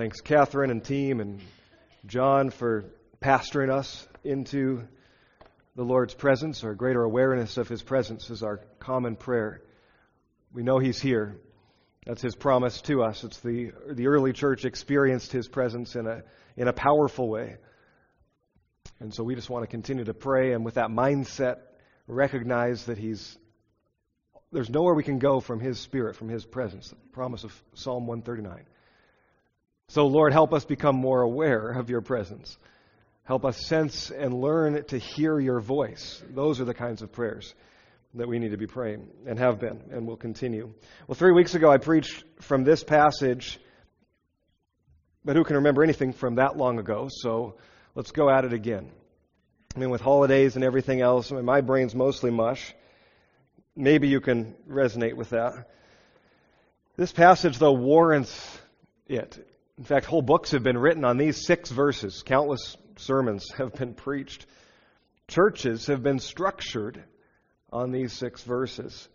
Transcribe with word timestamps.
Thanks, 0.00 0.22
Catherine 0.22 0.70
and 0.70 0.82
team, 0.82 1.20
and 1.20 1.42
John 2.06 2.48
for 2.48 2.86
pastoring 3.20 3.70
us 3.70 4.08
into 4.24 4.88
the 5.76 5.82
Lord's 5.82 6.14
presence. 6.14 6.64
or 6.64 6.74
greater 6.74 7.02
awareness 7.02 7.58
of 7.58 7.68
His 7.68 7.82
presence 7.82 8.30
is 8.30 8.42
our 8.42 8.60
common 8.78 9.14
prayer. 9.14 9.60
We 10.54 10.62
know 10.62 10.78
He's 10.78 10.98
here. 10.98 11.36
That's 12.06 12.22
His 12.22 12.34
promise 12.34 12.80
to 12.80 13.02
us. 13.02 13.24
It's 13.24 13.40
the 13.40 13.72
the 13.90 14.06
early 14.06 14.32
church 14.32 14.64
experienced 14.64 15.32
His 15.32 15.48
presence 15.48 15.94
in 15.94 16.06
a 16.06 16.22
in 16.56 16.66
a 16.66 16.72
powerful 16.72 17.28
way, 17.28 17.58
and 19.00 19.12
so 19.12 19.22
we 19.22 19.34
just 19.34 19.50
want 19.50 19.64
to 19.64 19.70
continue 19.70 20.04
to 20.04 20.14
pray 20.14 20.54
and 20.54 20.64
with 20.64 20.76
that 20.76 20.88
mindset 20.88 21.56
recognize 22.06 22.86
that 22.86 22.96
He's 22.96 23.36
there's 24.50 24.70
nowhere 24.70 24.94
we 24.94 25.04
can 25.04 25.18
go 25.18 25.40
from 25.40 25.60
His 25.60 25.78
Spirit, 25.78 26.16
from 26.16 26.30
His 26.30 26.46
presence. 26.46 26.88
The 26.88 26.96
promise 27.12 27.44
of 27.44 27.52
Psalm 27.74 28.06
139. 28.06 28.64
So, 29.90 30.06
Lord, 30.06 30.32
help 30.32 30.52
us 30.52 30.64
become 30.64 30.94
more 30.94 31.20
aware 31.20 31.72
of 31.72 31.90
your 31.90 32.00
presence. 32.00 32.56
Help 33.24 33.44
us 33.44 33.66
sense 33.66 34.12
and 34.12 34.32
learn 34.40 34.84
to 34.84 34.98
hear 34.98 35.40
your 35.40 35.58
voice. 35.58 36.22
Those 36.30 36.60
are 36.60 36.64
the 36.64 36.74
kinds 36.74 37.02
of 37.02 37.10
prayers 37.10 37.52
that 38.14 38.28
we 38.28 38.38
need 38.38 38.52
to 38.52 38.56
be 38.56 38.68
praying 38.68 39.08
and 39.26 39.36
have 39.40 39.58
been 39.58 39.80
and 39.90 40.06
will 40.06 40.16
continue. 40.16 40.72
Well, 41.08 41.16
three 41.16 41.32
weeks 41.32 41.56
ago 41.56 41.72
I 41.72 41.78
preached 41.78 42.22
from 42.40 42.62
this 42.62 42.84
passage, 42.84 43.58
but 45.24 45.34
who 45.34 45.42
can 45.42 45.56
remember 45.56 45.82
anything 45.82 46.12
from 46.12 46.36
that 46.36 46.56
long 46.56 46.78
ago? 46.78 47.08
So 47.10 47.56
let's 47.96 48.12
go 48.12 48.30
at 48.30 48.44
it 48.44 48.52
again. 48.52 48.92
I 49.74 49.80
mean, 49.80 49.90
with 49.90 50.02
holidays 50.02 50.54
and 50.54 50.62
everything 50.62 51.00
else, 51.00 51.32
I 51.32 51.34
mean, 51.34 51.44
my 51.44 51.62
brain's 51.62 51.96
mostly 51.96 52.30
mush. 52.30 52.76
Maybe 53.74 54.06
you 54.06 54.20
can 54.20 54.54
resonate 54.68 55.14
with 55.14 55.30
that. 55.30 55.68
This 56.96 57.10
passage, 57.10 57.58
though, 57.58 57.72
warrants 57.72 58.60
it. 59.08 59.44
In 59.80 59.86
fact, 59.86 60.04
whole 60.04 60.20
books 60.20 60.50
have 60.50 60.62
been 60.62 60.76
written 60.76 61.06
on 61.06 61.16
these 61.16 61.46
six 61.46 61.70
verses. 61.70 62.22
Countless 62.22 62.76
sermons 62.96 63.50
have 63.56 63.72
been 63.72 63.94
preached. 63.94 64.44
Churches 65.26 65.86
have 65.86 66.02
been 66.02 66.18
structured 66.18 67.02
on 67.72 67.90
these 67.90 68.12
six 68.12 68.42
verses. 68.42 69.08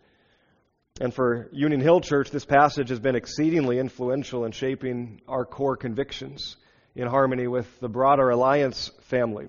And 1.00 1.14
for 1.14 1.48
Union 1.52 1.80
Hill 1.80 2.00
Church, 2.00 2.32
this 2.32 2.44
passage 2.44 2.88
has 2.88 2.98
been 2.98 3.14
exceedingly 3.14 3.78
influential 3.78 4.44
in 4.44 4.50
shaping 4.50 5.20
our 5.28 5.44
core 5.44 5.76
convictions 5.76 6.56
in 6.96 7.06
harmony 7.06 7.46
with 7.46 7.68
the 7.78 7.88
broader 7.88 8.30
Alliance 8.30 8.90
family. 9.02 9.46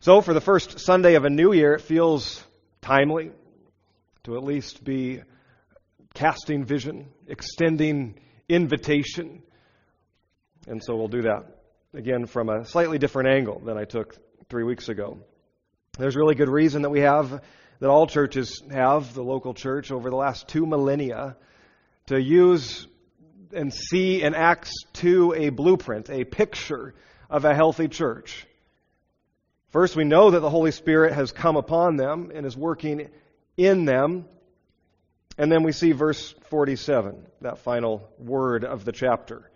So, 0.00 0.22
for 0.22 0.34
the 0.34 0.40
first 0.40 0.80
Sunday 0.80 1.14
of 1.14 1.24
a 1.24 1.30
new 1.30 1.52
year, 1.52 1.74
it 1.74 1.82
feels 1.82 2.42
timely 2.82 3.30
to 4.24 4.36
at 4.36 4.42
least 4.42 4.82
be 4.82 5.22
casting 6.14 6.64
vision, 6.64 7.10
extending 7.28 8.18
invitation 8.48 9.43
and 10.66 10.82
so 10.82 10.96
we'll 10.96 11.08
do 11.08 11.22
that 11.22 11.44
again 11.92 12.26
from 12.26 12.48
a 12.48 12.64
slightly 12.64 12.98
different 12.98 13.28
angle 13.28 13.60
than 13.60 13.76
I 13.76 13.84
took 13.84 14.16
three 14.48 14.64
weeks 14.64 14.88
ago. 14.88 15.18
There's 15.98 16.16
really 16.16 16.34
good 16.34 16.48
reason 16.48 16.82
that 16.82 16.90
we 16.90 17.00
have, 17.00 17.42
that 17.80 17.88
all 17.88 18.06
churches 18.06 18.62
have, 18.70 19.14
the 19.14 19.22
local 19.22 19.54
church, 19.54 19.92
over 19.92 20.10
the 20.10 20.16
last 20.16 20.48
two 20.48 20.66
millennia, 20.66 21.36
to 22.06 22.20
use 22.20 22.86
and 23.52 23.72
see 23.72 24.22
in 24.22 24.34
Acts 24.34 24.72
2 24.94 25.34
a 25.36 25.48
blueprint, 25.50 26.10
a 26.10 26.24
picture 26.24 26.94
of 27.30 27.44
a 27.44 27.54
healthy 27.54 27.88
church. 27.88 28.46
First, 29.70 29.96
we 29.96 30.04
know 30.04 30.30
that 30.30 30.40
the 30.40 30.50
Holy 30.50 30.70
Spirit 30.70 31.12
has 31.12 31.32
come 31.32 31.56
upon 31.56 31.96
them 31.96 32.32
and 32.34 32.46
is 32.46 32.56
working 32.56 33.08
in 33.56 33.84
them. 33.84 34.26
And 35.36 35.50
then 35.50 35.62
we 35.64 35.72
see 35.72 35.92
verse 35.92 36.32
47, 36.50 37.26
that 37.40 37.58
final 37.58 38.08
word 38.18 38.64
of 38.64 38.84
the 38.84 38.92
chapter. 38.92 39.50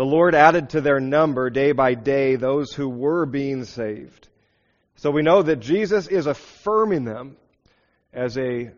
The 0.00 0.06
Lord 0.06 0.34
added 0.34 0.70
to 0.70 0.80
their 0.80 0.98
number 0.98 1.50
day 1.50 1.72
by 1.72 1.92
day 1.92 2.36
those 2.36 2.72
who 2.72 2.88
were 2.88 3.26
being 3.26 3.64
saved. 3.64 4.30
So 4.94 5.10
we 5.10 5.20
know 5.20 5.42
that 5.42 5.60
Jesus 5.60 6.06
is 6.06 6.26
affirming 6.26 7.04
them 7.04 7.36
as 8.10 8.38
a, 8.38 8.70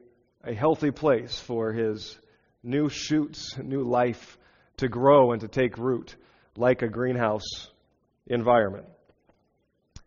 a 0.42 0.52
healthy 0.52 0.90
place 0.90 1.38
for 1.38 1.72
his 1.72 2.18
new 2.64 2.88
shoots, 2.88 3.56
new 3.56 3.84
life 3.84 4.36
to 4.78 4.88
grow 4.88 5.30
and 5.30 5.42
to 5.42 5.46
take 5.46 5.78
root 5.78 6.16
like 6.56 6.82
a 6.82 6.88
greenhouse 6.88 7.68
environment. 8.26 8.86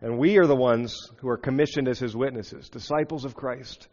And 0.02 0.20
we 0.20 0.38
are 0.38 0.48
the 0.48 0.54
ones 0.54 0.98
who 1.20 1.30
are 1.30 1.38
commissioned 1.38 1.88
as 1.88 1.98
his 1.98 2.14
witnesses, 2.14 2.68
disciples 2.68 3.24
of 3.24 3.36
Christ. 3.36 3.88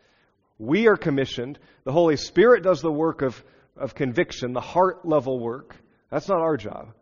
We 0.59 0.89
are 0.89 0.97
commissioned. 0.97 1.61
The 1.85 1.93
Holy 1.93 2.17
Spirit 2.17 2.65
does 2.65 2.83
the 2.83 2.91
work 2.91 3.23
of, 3.23 3.41
of 3.77 3.95
conviction, 3.95 4.55
the 4.55 4.61
heart 4.61 5.07
level 5.07 5.39
work. 5.39 5.77
That's 6.11 6.29
not 6.29 6.41
our 6.41 6.57
job. 6.57 6.95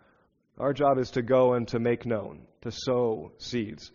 Our 0.60 0.74
job 0.74 0.98
is 0.98 1.12
to 1.12 1.22
go 1.22 1.54
and 1.54 1.66
to 1.68 1.78
make 1.78 2.04
known, 2.04 2.42
to 2.60 2.70
sow 2.70 3.32
seeds. 3.38 3.90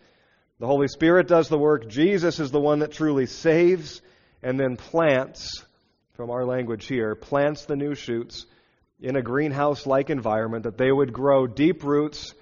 The 0.58 0.66
Holy 0.66 0.88
Spirit 0.88 1.28
does 1.28 1.48
the 1.48 1.58
work. 1.58 1.88
Jesus 1.88 2.40
is 2.40 2.50
the 2.50 2.60
one 2.60 2.80
that 2.80 2.90
truly 2.90 3.26
saves 3.26 4.02
and 4.42 4.58
then 4.58 4.76
plants, 4.76 5.64
from 6.14 6.30
our 6.30 6.44
language 6.44 6.86
here, 6.86 7.14
plants 7.14 7.66
the 7.66 7.76
new 7.76 7.94
shoots 7.94 8.46
in 9.00 9.14
a 9.14 9.22
greenhouse 9.22 9.86
like 9.86 10.10
environment 10.10 10.64
that 10.64 10.76
they 10.76 10.90
would 10.90 11.12
grow 11.12 11.46
deep 11.46 11.84
roots 11.84 12.34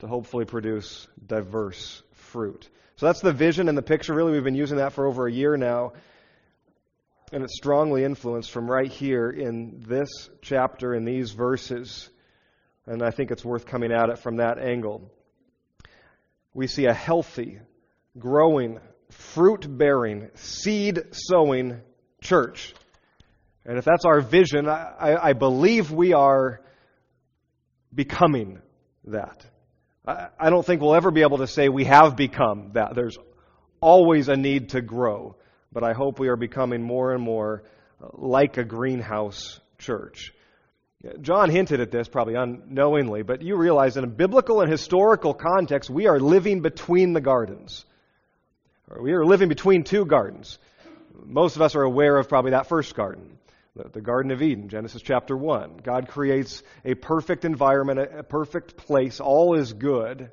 to 0.00 0.06
hopefully 0.06 0.44
produce 0.44 1.08
diverse 1.24 2.02
fruit. 2.12 2.68
So 2.96 3.06
that's 3.06 3.20
the 3.20 3.32
vision 3.32 3.70
and 3.70 3.78
the 3.78 3.82
picture. 3.82 4.12
Really, 4.12 4.32
we've 4.32 4.44
been 4.44 4.54
using 4.54 4.76
that 4.76 4.92
for 4.92 5.06
over 5.06 5.26
a 5.26 5.32
year 5.32 5.56
now. 5.56 5.94
And 7.32 7.42
it's 7.42 7.56
strongly 7.56 8.04
influenced 8.04 8.50
from 8.50 8.70
right 8.70 8.90
here 8.90 9.30
in 9.30 9.82
this 9.86 10.28
chapter, 10.42 10.94
in 10.94 11.06
these 11.06 11.30
verses. 11.30 12.10
And 12.86 13.02
I 13.02 13.10
think 13.10 13.30
it's 13.30 13.44
worth 13.44 13.66
coming 13.66 13.92
at 13.92 14.10
it 14.10 14.18
from 14.18 14.36
that 14.36 14.58
angle. 14.58 15.10
We 16.54 16.66
see 16.66 16.86
a 16.86 16.92
healthy, 16.92 17.60
growing, 18.18 18.80
fruit 19.10 19.66
bearing, 19.68 20.30
seed 20.34 21.00
sowing 21.12 21.80
church. 22.20 22.74
And 23.64 23.78
if 23.78 23.84
that's 23.84 24.04
our 24.04 24.20
vision, 24.20 24.68
I, 24.68 25.16
I, 25.22 25.32
believe 25.34 25.92
we 25.92 26.12
are 26.12 26.60
becoming 27.94 28.60
that. 29.04 29.44
I, 30.06 30.28
I 30.38 30.50
don't 30.50 30.66
think 30.66 30.80
we'll 30.80 30.96
ever 30.96 31.12
be 31.12 31.22
able 31.22 31.38
to 31.38 31.46
say 31.46 31.68
we 31.68 31.84
have 31.84 32.16
become 32.16 32.72
that. 32.72 32.94
There's 32.94 33.16
always 33.80 34.28
a 34.28 34.36
need 34.36 34.70
to 34.70 34.82
grow. 34.82 35.36
But 35.72 35.84
I 35.84 35.92
hope 35.92 36.18
we 36.18 36.28
are 36.28 36.36
becoming 36.36 36.82
more 36.82 37.12
and 37.12 37.22
more 37.22 37.62
like 38.12 38.56
a 38.58 38.64
greenhouse 38.64 39.60
church. 39.78 40.32
John 41.20 41.50
hinted 41.50 41.80
at 41.80 41.90
this 41.90 42.08
probably 42.08 42.34
unknowingly, 42.34 43.22
but 43.22 43.42
you 43.42 43.56
realize 43.56 43.96
in 43.96 44.04
a 44.04 44.08
biblical 44.08 44.60
and 44.60 44.70
historical 44.70 45.34
context, 45.34 45.90
we 45.90 46.06
are 46.06 46.20
living 46.20 46.60
between 46.60 47.12
the 47.12 47.20
gardens. 47.20 47.84
We 49.00 49.12
are 49.12 49.24
living 49.24 49.48
between 49.48 49.82
two 49.82 50.04
gardens. 50.04 50.58
Most 51.24 51.56
of 51.56 51.62
us 51.62 51.74
are 51.74 51.82
aware 51.82 52.16
of 52.18 52.28
probably 52.28 52.52
that 52.52 52.68
first 52.68 52.94
garden, 52.94 53.38
the, 53.74 54.00
Garden 54.00 54.30
of 54.30 54.42
Eden, 54.42 54.68
Genesis 54.68 55.02
chapter 55.02 55.36
1. 55.36 55.78
God 55.82 56.08
creates 56.08 56.62
a 56.84 56.94
perfect 56.94 57.44
environment, 57.44 57.98
a 57.98 58.22
perfect 58.22 58.76
place. 58.76 59.18
All 59.18 59.56
is 59.58 59.72
good 59.72 60.30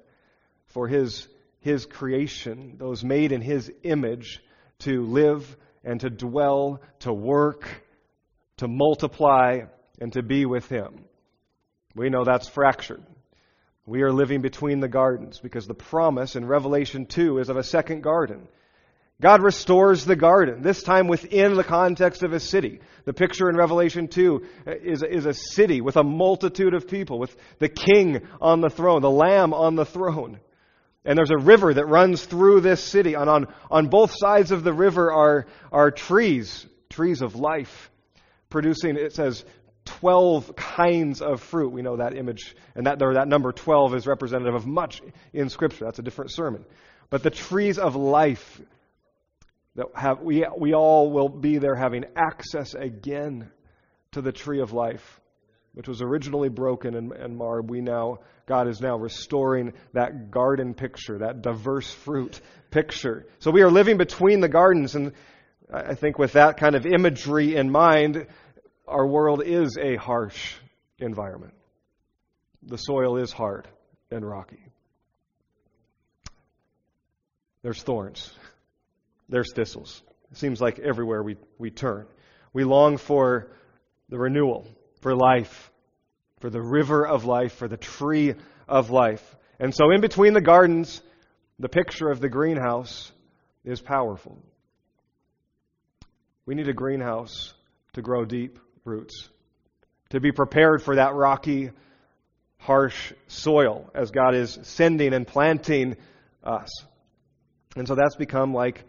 for 0.68 0.88
His, 0.88 1.28
His 1.62 1.86
creation, 1.86 2.76
those 2.78 3.04
made 3.04 3.32
in 3.32 3.42
His 3.42 3.72
image 3.84 4.44
to 4.80 5.04
live 5.04 5.58
and 5.84 6.00
to 6.02 6.10
dwell, 6.10 6.82
to 7.00 7.14
work, 7.14 7.68
to 8.58 8.68
multiply, 8.68 9.62
and 10.00 10.14
to 10.14 10.24
be 10.24 10.46
with 10.46 10.68
Him. 10.68 11.06
We 11.96 12.10
know 12.10 12.24
that's 12.24 12.48
fractured. 12.48 13.04
We 13.86 14.04
are 14.04 14.14
living 14.14 14.42
between 14.42 14.80
the 14.80 14.88
gardens 14.88 15.40
because 15.40 15.66
the 15.66 15.74
promise 15.74 16.36
in 16.36 16.46
Revelation 16.46 17.08
2 17.08 17.40
is 17.40 17.50
of 17.50 17.58
a 17.58 17.64
second 17.64 18.04
garden. 18.04 18.48
God 19.22 19.44
restores 19.44 20.06
the 20.06 20.16
garden, 20.16 20.62
this 20.62 20.82
time 20.82 21.08
within 21.08 21.56
the 21.56 21.64
context 21.64 22.24
of 22.24 22.32
a 22.32 22.40
city. 22.40 22.80
The 23.04 23.14
picture 23.14 23.50
in 23.50 23.58
Revelation 23.58 24.08
2 24.08 24.46
is, 24.66 25.04
is 25.04 25.26
a 25.26 25.34
city 25.34 25.82
with 25.82 25.98
a 25.98 26.04
multitude 26.04 26.74
of 26.74 26.88
people, 26.88 27.20
with 27.20 27.36
the 27.58 27.68
king 27.68 28.22
on 28.40 28.62
the 28.62 28.70
throne, 28.70 29.02
the 29.02 29.10
lamb 29.10 29.54
on 29.54 29.76
the 29.76 29.86
throne. 29.86 30.40
And 31.04 31.18
there's 31.18 31.32
a 31.32 31.44
river 31.44 31.74
that 31.74 31.86
runs 31.86 32.24
through 32.24 32.62
this 32.62 32.82
city. 32.82 33.16
And 33.16 33.30
on, 33.30 33.48
on 33.70 33.88
both 33.88 34.14
sides 34.16 34.52
of 34.52 34.64
the 34.64 34.74
river 34.74 35.12
are, 35.12 35.48
are 35.72 35.92
trees, 35.92 36.66
trees 36.90 37.22
of 37.22 37.36
life, 37.36 37.90
producing, 38.50 38.96
it 38.96 39.14
says, 39.14 39.44
12 40.00 40.56
kinds 40.56 41.22
of 41.22 41.42
fruit. 41.42 41.72
We 41.72 41.82
know 41.82 41.98
that 41.98 42.16
image, 42.16 42.56
and 42.76 42.86
that, 42.86 43.00
that 43.00 43.28
number 43.28 43.52
12 43.52 43.96
is 43.96 44.08
representative 44.08 44.56
of 44.56 44.68
much 44.68 45.02
in 45.34 45.50
Scripture. 45.50 45.86
That's 45.86 46.00
a 46.00 46.04
different 46.04 46.32
sermon. 46.32 46.66
But 47.10 47.24
the 47.24 47.30
trees 47.30 47.80
of 47.80 47.96
life 47.96 48.62
that 49.76 49.88
have, 49.96 50.22
we, 50.22 50.46
we 50.58 50.74
all 50.74 51.12
will 51.12 51.30
be 51.30 51.58
there 51.58 51.76
having 51.76 52.06
access 52.16 52.76
again 52.76 53.50
to 54.12 54.22
the 54.22 54.32
tree 54.32 54.62
of 54.62 54.74
life, 54.74 55.20
which 55.74 55.88
was 55.88 56.02
originally 56.02 56.50
broken 56.50 56.96
and, 56.96 57.12
and 57.12 57.38
marred. 57.38 57.70
We 57.70 57.82
now, 57.82 58.20
God 58.46 58.68
is 58.68 58.82
now 58.82 58.98
restoring 58.98 59.74
that 59.94 60.32
garden 60.32 60.74
picture, 60.74 61.20
that 61.20 61.42
diverse 61.42 61.92
fruit 61.92 62.40
picture. 62.72 63.26
So 63.40 63.52
we 63.52 63.62
are 63.62 63.72
living 63.72 63.98
between 63.98 64.40
the 64.40 64.50
gardens, 64.50 64.96
and 64.96 65.14
I 65.72 65.96
think 65.96 66.18
with 66.18 66.34
that 66.34 66.58
kind 66.58 66.76
of 66.76 66.86
imagery 66.86 67.56
in 67.56 67.72
mind, 67.72 68.28
our 68.90 69.06
world 69.06 69.44
is 69.46 69.78
a 69.78 69.96
harsh 69.96 70.56
environment. 70.98 71.54
the 72.64 72.78
soil 72.78 73.18
is 73.18 73.32
hard 73.32 73.68
and 74.12 74.28
rocky. 74.28 74.60
There's 77.62 77.82
thorns. 77.82 78.34
There's 79.30 79.54
thistles. 79.54 80.02
It 80.32 80.38
seems 80.38 80.60
like 80.60 80.80
everywhere 80.80 81.24
we, 81.24 81.38
we 81.58 81.70
turn. 81.70 82.06
We 82.52 82.64
long 82.64 82.98
for 82.98 83.52
the 84.10 84.18
renewal, 84.18 84.68
for 85.02 85.16
life, 85.16 85.72
for 86.40 86.50
the 86.50 86.62
river 86.62 87.08
of 87.08 87.26
life, 87.26 87.54
for 87.54 87.68
the 87.68 87.78
tree 87.78 88.34
of 88.68 88.90
life. 88.90 89.36
And 89.60 89.74
so, 89.74 89.92
in 89.92 90.02
between 90.02 90.34
the 90.34 90.42
gardens, 90.42 91.02
the 91.60 91.70
picture 91.70 92.10
of 92.10 92.20
the 92.20 92.30
greenhouse 92.30 93.12
is 93.64 93.82
powerful. 93.82 94.38
We 96.46 96.56
need 96.56 96.70
a 96.70 96.74
greenhouse 96.74 97.54
to 97.94 98.02
grow 98.02 98.26
deep 98.26 98.60
roots, 98.84 99.30
to 100.10 100.20
be 100.20 100.32
prepared 100.32 100.82
for 100.82 100.96
that 100.96 101.14
rocky, 101.14 101.72
harsh 102.58 103.14
soil 103.28 103.90
as 103.94 104.12
God 104.12 104.36
is 104.36 104.60
sending 104.64 105.14
and 105.14 105.26
planting 105.26 105.96
us. 106.44 106.70
And 107.76 107.88
so 107.88 107.96
that's 107.96 108.16
become 108.16 108.54
like 108.54 108.84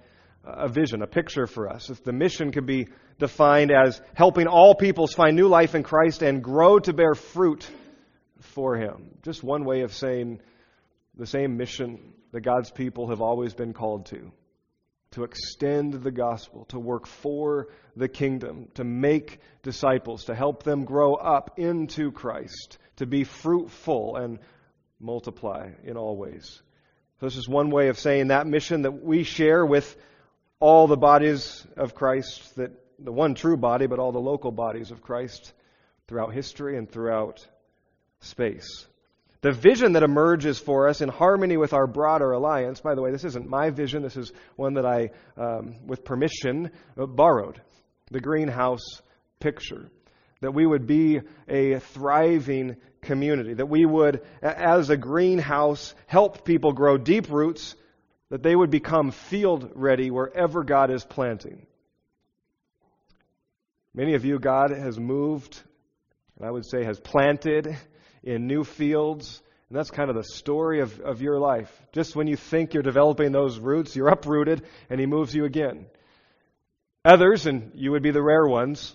a 0.45 0.69
vision, 0.69 1.03
a 1.03 1.07
picture 1.07 1.47
for 1.47 1.69
us. 1.69 1.91
If 1.91 2.03
the 2.03 2.13
mission 2.13 2.53
could 2.53 2.67
be 2.67 2.89
defined 3.19 3.71
as 3.71 4.01
helping 4.15 4.47
all 4.47 4.75
peoples 4.75 5.13
find 5.13 5.37
new 5.37 5.49
life 5.49 5.75
in 5.75 5.83
Christ 5.83 6.23
and 6.23 6.43
grow 6.43 6.79
to 6.79 6.93
bear 6.93 7.15
fruit 7.15 7.69
for 8.41 8.77
Him. 8.77 9.11
Just 9.23 9.45
one 9.45 9.65
way 9.65 9.83
of 9.83 9.95
saying 9.95 10.41
the 11.17 11.27
same 11.27 11.57
mission 11.57 12.15
that 12.33 12.41
God's 12.41 12.71
people 12.71 13.11
have 13.11 13.21
always 13.21 13.53
been 13.53 13.75
called 13.75 14.07
to 14.07 14.33
to 15.13 15.25
extend 15.25 15.95
the 15.95 16.11
gospel, 16.11 16.67
to 16.67 16.79
work 16.79 17.07
for 17.07 17.69
the 17.97 18.09
kingdom, 18.09 18.69
to 18.75 18.85
make 18.85 19.41
disciples, 19.63 20.25
to 20.25 20.35
help 20.35 20.63
them 20.63 20.85
grow 20.85 21.15
up 21.15 21.59
into 21.59 22.13
Christ, 22.13 22.79
to 22.97 23.07
be 23.07 23.25
fruitful 23.25 24.17
and 24.17 24.39
multiply 25.01 25.71
in 25.83 25.97
all 25.97 26.17
ways. 26.17 26.63
So 27.19 27.27
this 27.27 27.37
is 27.37 27.49
one 27.49 27.71
way 27.71 27.89
of 27.89 27.99
saying 27.99 28.29
that 28.29 28.47
mission 28.47 28.83
that 28.83 29.03
we 29.03 29.25
share 29.25 29.67
with 29.67 29.97
all 30.61 30.87
the 30.87 30.97
bodies 30.97 31.67
of 31.77 31.95
Christ, 31.95 32.57
that 32.57 32.71
the 32.99 33.13
one 33.13 33.35
true 33.35 33.57
body, 33.57 33.87
but 33.87 33.99
all 33.99 34.13
the 34.13 34.21
local 34.21 34.53
bodies 34.53 34.91
of 34.91 35.03
Christ 35.03 35.53
throughout 36.07 36.33
history 36.33 36.77
and 36.77 36.91
throughout 36.91 37.47
space. 38.21 38.87
The 39.43 39.53
vision 39.53 39.93
that 39.95 40.03
emerges 40.03 40.59
for 40.59 40.89
us 40.89 41.01
in 41.01 41.09
harmony 41.09 41.57
with 41.57 41.73
our 41.73 41.87
broader 41.87 42.33
alliance, 42.33 42.81
by 42.81 42.95
the 42.95 43.01
way, 43.01 43.11
this 43.11 43.25
isn't 43.25 43.49
my 43.49 43.71
vision, 43.71 44.03
this 44.03 44.17
is 44.17 44.33
one 44.57 44.75
that 44.75 44.85
I, 44.85 45.11
um, 45.39 45.77
with 45.87 46.05
permission, 46.05 46.71
uh, 46.99 47.07
borrowed. 47.07 47.61
The 48.11 48.21
greenhouse 48.21 49.01
picture. 49.39 49.89
That 50.43 50.53
we 50.53 50.67
would 50.67 50.87
be 50.87 51.21
a 51.49 51.79
thriving 51.79 52.77
community. 53.01 53.55
That 53.55 53.69
we 53.69 53.87
would, 53.87 54.23
as 54.43 54.91
a 54.91 54.97
greenhouse, 54.97 55.95
help 56.07 56.45
people 56.45 56.73
grow 56.73 56.99
deep 56.99 57.31
roots. 57.31 57.75
That 58.29 58.43
they 58.43 58.55
would 58.55 58.71
become 58.71 59.11
field 59.11 59.71
ready 59.75 60.11
wherever 60.11 60.65
God 60.65 60.91
is 60.91 61.05
planting. 61.05 61.67
Many 63.95 64.15
of 64.15 64.25
you, 64.25 64.39
God 64.39 64.71
has 64.71 64.99
moved, 64.99 65.61
and 66.37 66.47
I 66.47 66.51
would 66.51 66.67
say 66.67 66.85
has 66.85 67.01
planted 67.01 67.77
in 68.23 68.47
new 68.47 68.65
fields. 68.65 69.41
And 69.69 69.79
that's 69.79 69.91
kind 69.91 70.11
of 70.11 70.17
the 70.17 70.25
story 70.25 70.81
of, 70.81 70.99
of 71.01 71.23
your 71.23 71.39
life. 71.39 71.71
Just 71.93 72.17
when 72.17 72.27
you 72.27 72.37
think 72.37 72.75
you're 72.75 72.83
developing 72.83 73.33
those 73.33 73.59
roots, 73.59 73.95
you're 73.95 74.09
uprooted 74.09 74.63
and 74.89 74.99
He 74.99 75.07
moves 75.07 75.35
you 75.35 75.45
again. 75.45 75.87
Others, 77.05 77.47
and 77.47 77.73
you 77.75 77.93
would 77.93 78.03
be 78.03 78.11
the 78.11 78.23
rare 78.23 78.47
ones, 78.47 78.95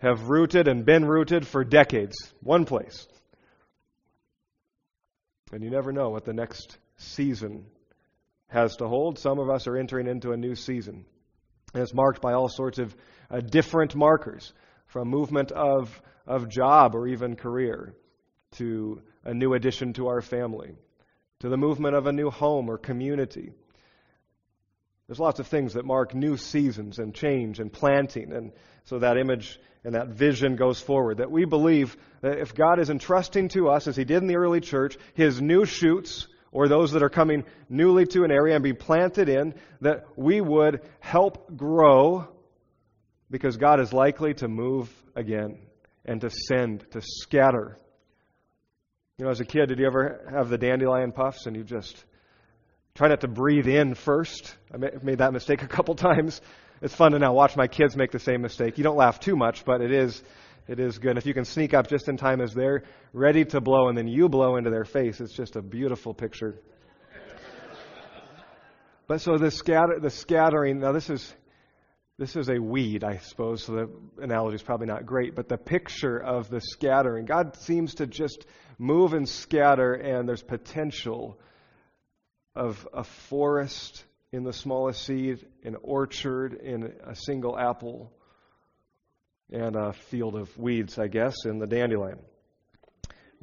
have 0.00 0.28
rooted 0.28 0.68
and 0.68 0.86
been 0.86 1.04
rooted 1.04 1.46
for 1.46 1.64
decades, 1.64 2.14
one 2.40 2.64
place. 2.64 3.06
And 5.52 5.62
you 5.62 5.70
never 5.70 5.92
know 5.92 6.10
what 6.10 6.24
the 6.24 6.32
next 6.32 6.78
season 6.96 7.66
has 8.48 8.76
to 8.76 8.86
hold. 8.86 9.18
Some 9.18 9.38
of 9.38 9.50
us 9.50 9.66
are 9.66 9.76
entering 9.76 10.06
into 10.06 10.30
a 10.30 10.36
new 10.36 10.54
season. 10.54 11.04
And 11.74 11.82
it's 11.82 11.92
marked 11.92 12.22
by 12.22 12.32
all 12.32 12.48
sorts 12.48 12.78
of 12.78 12.94
uh, 13.30 13.40
different 13.40 13.94
markers, 13.94 14.52
from 14.86 15.08
movement 15.08 15.52
of, 15.52 16.00
of 16.26 16.48
job 16.48 16.94
or 16.94 17.08
even 17.08 17.36
career 17.36 17.94
to 18.52 19.02
a 19.24 19.34
new 19.34 19.54
addition 19.54 19.92
to 19.94 20.08
our 20.08 20.20
family, 20.20 20.72
to 21.40 21.48
the 21.48 21.56
movement 21.56 21.94
of 21.94 22.06
a 22.06 22.12
new 22.12 22.30
home 22.30 22.70
or 22.70 22.78
community. 22.78 23.52
There's 25.06 25.20
lots 25.20 25.40
of 25.40 25.46
things 25.46 25.74
that 25.74 25.84
mark 25.84 26.14
new 26.14 26.36
seasons 26.36 26.98
and 26.98 27.14
change 27.14 27.60
and 27.60 27.72
planting. 27.72 28.32
And 28.32 28.52
so 28.84 28.98
that 28.98 29.16
image 29.16 29.58
and 29.84 29.94
that 29.94 30.08
vision 30.08 30.56
goes 30.56 30.80
forward. 30.80 31.18
That 31.18 31.30
we 31.30 31.44
believe 31.44 31.96
that 32.20 32.38
if 32.38 32.54
God 32.54 32.78
is 32.78 32.90
entrusting 32.90 33.48
to 33.50 33.68
us, 33.68 33.86
as 33.86 33.96
He 33.96 34.04
did 34.04 34.18
in 34.22 34.26
the 34.26 34.36
early 34.36 34.60
church, 34.60 34.98
His 35.14 35.40
new 35.40 35.64
shoots, 35.64 36.26
or 36.52 36.68
those 36.68 36.92
that 36.92 37.02
are 37.02 37.10
coming 37.10 37.44
newly 37.68 38.06
to 38.06 38.24
an 38.24 38.30
area 38.30 38.54
and 38.54 38.64
be 38.64 38.72
planted 38.72 39.28
in, 39.28 39.54
that 39.80 40.04
we 40.16 40.40
would 40.40 40.82
help 41.00 41.56
grow 41.56 42.28
because 43.30 43.56
God 43.56 43.80
is 43.80 43.92
likely 43.92 44.34
to 44.34 44.48
move 44.48 44.90
again 45.14 45.58
and 46.04 46.20
to 46.22 46.30
send, 46.30 46.90
to 46.92 47.02
scatter 47.02 47.78
you 49.18 49.24
know, 49.24 49.32
as 49.32 49.40
a 49.40 49.44
kid, 49.44 49.66
did 49.66 49.80
you 49.80 49.86
ever 49.86 50.24
have 50.30 50.48
the 50.48 50.56
dandelion 50.56 51.10
puffs 51.10 51.46
and 51.46 51.56
you 51.56 51.64
just 51.64 52.04
try 52.94 53.08
not 53.08 53.20
to 53.22 53.28
breathe 53.28 53.66
in 53.66 53.94
first? 53.94 54.56
I 54.72 54.76
made 54.76 55.18
that 55.18 55.32
mistake 55.32 55.62
a 55.64 55.66
couple 55.66 55.96
times. 55.96 56.40
It's 56.80 56.94
fun 56.94 57.10
to 57.12 57.18
now 57.18 57.32
watch 57.32 57.56
my 57.56 57.66
kids 57.66 57.96
make 57.96 58.12
the 58.12 58.20
same 58.20 58.42
mistake. 58.42 58.78
You 58.78 58.84
don't 58.84 58.96
laugh 58.96 59.18
too 59.18 59.34
much, 59.34 59.64
but 59.64 59.80
it 59.80 59.90
is 59.90 60.22
it 60.68 60.78
is 60.78 60.98
good. 60.98 61.18
If 61.18 61.26
you 61.26 61.34
can 61.34 61.44
sneak 61.44 61.74
up 61.74 61.88
just 61.88 62.08
in 62.08 62.16
time 62.16 62.40
as 62.40 62.54
they're 62.54 62.84
ready 63.12 63.44
to 63.46 63.60
blow 63.60 63.88
and 63.88 63.98
then 63.98 64.06
you 64.06 64.28
blow 64.28 64.56
into 64.56 64.70
their 64.70 64.84
face, 64.84 65.20
it's 65.20 65.32
just 65.32 65.56
a 65.56 65.62
beautiful 65.62 66.14
picture. 66.14 66.60
but 69.08 69.20
so 69.20 69.36
the 69.36 69.50
scatter 69.50 69.98
the 69.98 70.10
scattering 70.10 70.78
now 70.78 70.92
this 70.92 71.10
is 71.10 71.34
this 72.18 72.34
is 72.34 72.48
a 72.48 72.58
weed, 72.58 73.04
I 73.04 73.18
suppose, 73.18 73.62
so 73.62 73.72
the 73.72 73.90
analogy 74.22 74.56
is 74.56 74.62
probably 74.62 74.88
not 74.88 75.06
great, 75.06 75.36
but 75.36 75.48
the 75.48 75.56
picture 75.56 76.18
of 76.18 76.50
the 76.50 76.60
scattering. 76.60 77.26
God 77.26 77.56
seems 77.56 77.94
to 77.96 78.08
just 78.08 78.44
move 78.76 79.14
and 79.14 79.28
scatter, 79.28 79.94
and 79.94 80.28
there's 80.28 80.42
potential 80.42 81.38
of 82.56 82.88
a 82.92 83.04
forest 83.04 84.04
in 84.32 84.42
the 84.42 84.52
smallest 84.52 85.06
seed, 85.06 85.46
an 85.62 85.76
orchard 85.80 86.54
in 86.54 86.92
a 87.06 87.14
single 87.14 87.56
apple, 87.56 88.12
and 89.52 89.76
a 89.76 89.92
field 89.92 90.34
of 90.34 90.58
weeds, 90.58 90.98
I 90.98 91.06
guess, 91.06 91.44
in 91.44 91.60
the 91.60 91.68
dandelion. 91.68 92.18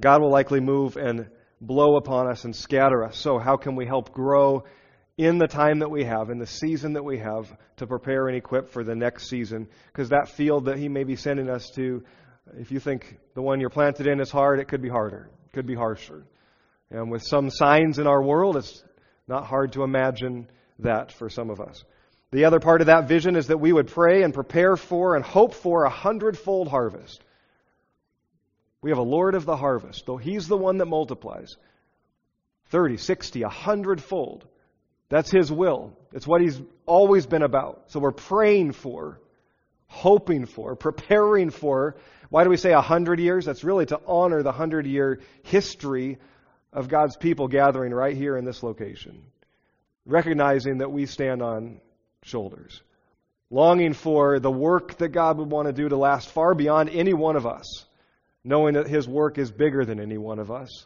God 0.02 0.22
will 0.22 0.32
likely 0.32 0.60
move 0.60 0.98
and 0.98 1.30
blow 1.62 1.96
upon 1.96 2.30
us 2.30 2.44
and 2.44 2.54
scatter 2.54 3.06
us. 3.06 3.18
So, 3.18 3.40
how 3.40 3.56
can 3.56 3.78
we 3.78 3.86
help 3.86 4.12
grow 4.12 4.66
in 5.18 5.38
the 5.38 5.48
time 5.48 5.80
that 5.80 5.90
we 5.90 6.04
have, 6.04 6.30
in 6.30 6.40
the 6.40 6.48
season 6.48 6.94
that 6.94 7.04
we 7.04 7.20
have, 7.20 7.56
to 7.78 7.88
prepare 7.88 8.28
and 8.28 8.36
equip 8.36 8.70
for 8.70 8.84
the 8.84 8.96
next 8.96 9.30
season. 9.30 9.68
Because 9.88 10.10
that 10.10 10.30
field 10.30 10.66
that 10.66 10.78
He 10.78 10.90
may 10.90 11.04
be 11.04 11.16
sending 11.16 11.50
us 11.50 11.70
to, 11.76 12.04
if 12.58 12.72
you 12.72 12.80
think 12.80 13.18
the 13.34 13.42
one 13.42 13.60
you're 13.60 13.70
planted 13.70 14.08
in 14.08 14.20
is 14.20 14.30
hard, 14.30 14.60
it 14.60 14.68
could 14.68 14.82
be 14.82 14.90
harder, 14.90 15.30
it 15.46 15.54
could 15.54 15.66
be 15.66 15.76
harsher. 15.76 16.26
And 16.92 17.10
with 17.10 17.24
some 17.24 17.50
signs 17.50 17.98
in 17.98 18.08
our 18.08 18.22
world, 18.22 18.58
it's 18.58 18.84
not 19.28 19.46
hard 19.46 19.74
to 19.74 19.84
imagine 19.84 20.50
that 20.80 21.12
for 21.12 21.30
some 21.30 21.50
of 21.50 21.60
us. 21.60 21.84
The 22.32 22.46
other 22.46 22.60
part 22.60 22.82
of 22.82 22.88
that 22.88 23.08
vision 23.08 23.38
is 23.38 23.48
that 23.48 23.60
we 23.60 23.72
would 23.72 23.88
pray 23.88 24.24
and 24.24 24.34
prepare 24.34 24.76
for 24.76 25.16
and 25.16 25.24
hope 25.24 25.54
for 25.54 25.86
a 25.86 25.90
hundredfold 25.90 26.68
harvest. 26.68 27.24
We 28.82 28.92
have 28.92 29.00
a 29.00 29.04
Lord 29.04 29.36
of 29.36 29.46
the 29.46 29.56
harvest, 29.56 30.06
though 30.06 30.18
He's 30.18 30.48
the 30.48 30.58
one 30.58 30.78
that 30.78 30.86
multiplies 30.86 31.56
30, 32.68 32.98
60, 32.98 33.44
a 33.44 33.50
hundredfold. 33.50 34.46
That's 35.16 35.32
His 35.32 35.50
will. 35.50 35.98
It's 36.12 36.28
what 36.28 36.42
He's 36.42 36.60
always 36.86 37.26
been 37.26 37.42
about. 37.42 37.84
So 37.88 38.02
we're 38.02 38.12
praying 38.12 38.74
for, 38.74 39.22
hoping 39.88 40.46
for, 40.46 40.76
preparing 40.76 41.52
for. 41.52 41.96
Why 42.30 42.44
do 42.44 42.50
we 42.50 42.58
say 42.58 42.74
a 42.74 42.82
hundred 42.82 43.22
years? 43.22 43.46
That's 43.46 43.64
really 43.64 43.86
to 43.86 44.02
honor 44.06 44.44
the 44.44 44.52
hundred 44.52 44.86
year 44.86 45.22
history 45.44 46.18
of 46.74 46.90
God's 46.90 47.16
people 47.16 47.48
gathering 47.48 47.94
right 47.94 48.18
here 48.18 48.36
in 48.36 48.44
this 48.44 48.62
location. 48.62 49.24
Recognizing 50.06 50.80
that 50.80 50.92
we 50.92 51.06
stand 51.06 51.42
on 51.42 51.80
shoulders. 52.24 52.82
Longing 53.50 53.94
for 53.94 54.42
the 54.42 54.52
work 54.52 54.98
that 54.98 55.14
God 55.14 55.38
would 55.38 55.50
want 55.50 55.70
to 55.70 55.74
do 55.74 55.88
to 55.88 55.96
last 55.96 56.28
far 56.28 56.54
beyond 56.56 56.90
any 56.90 57.14
one 57.14 57.38
of 57.38 57.46
us. 57.46 57.86
Knowing 58.44 58.74
that 58.74 58.90
His 58.90 59.08
work 59.08 59.38
is 59.38 59.50
bigger 59.50 59.86
than 59.86 60.02
any 60.02 60.18
one 60.18 60.40
of 60.40 60.52
us, 60.52 60.86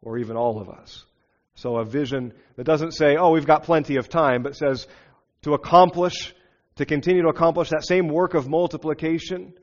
or 0.00 0.18
even 0.18 0.36
all 0.36 0.60
of 0.60 0.68
us. 0.68 1.04
So 1.56 1.76
a 1.76 1.84
vision 1.84 2.32
that 2.56 2.64
doesn't 2.64 2.92
say, 2.92 3.16
oh, 3.16 3.30
we've 3.30 3.46
got 3.46 3.62
plenty 3.62 3.96
of 3.96 4.08
time, 4.08 4.42
but 4.42 4.56
says 4.56 4.86
to 5.42 5.54
accomplish, 5.54 6.34
to 6.76 6.84
continue 6.84 7.22
to 7.22 7.28
accomplish 7.28 7.70
that 7.70 7.86
same 7.86 8.08
work 8.08 8.34
of 8.34 8.48
multiplication, 8.48 9.54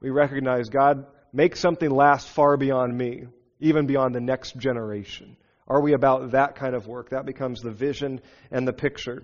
we 0.00 0.10
recognize 0.10 0.68
God 0.68 1.06
make 1.32 1.56
something 1.56 1.90
last 1.90 2.28
far 2.28 2.56
beyond 2.56 2.96
me, 2.96 3.24
even 3.60 3.86
beyond 3.86 4.14
the 4.14 4.20
next 4.20 4.56
generation. 4.56 5.36
Are 5.66 5.80
we 5.80 5.94
about 5.94 6.32
that 6.32 6.56
kind 6.56 6.74
of 6.74 6.86
work? 6.86 7.10
That 7.10 7.26
becomes 7.26 7.60
the 7.60 7.70
vision 7.70 8.20
and 8.50 8.66
the 8.66 8.72
picture. 8.72 9.22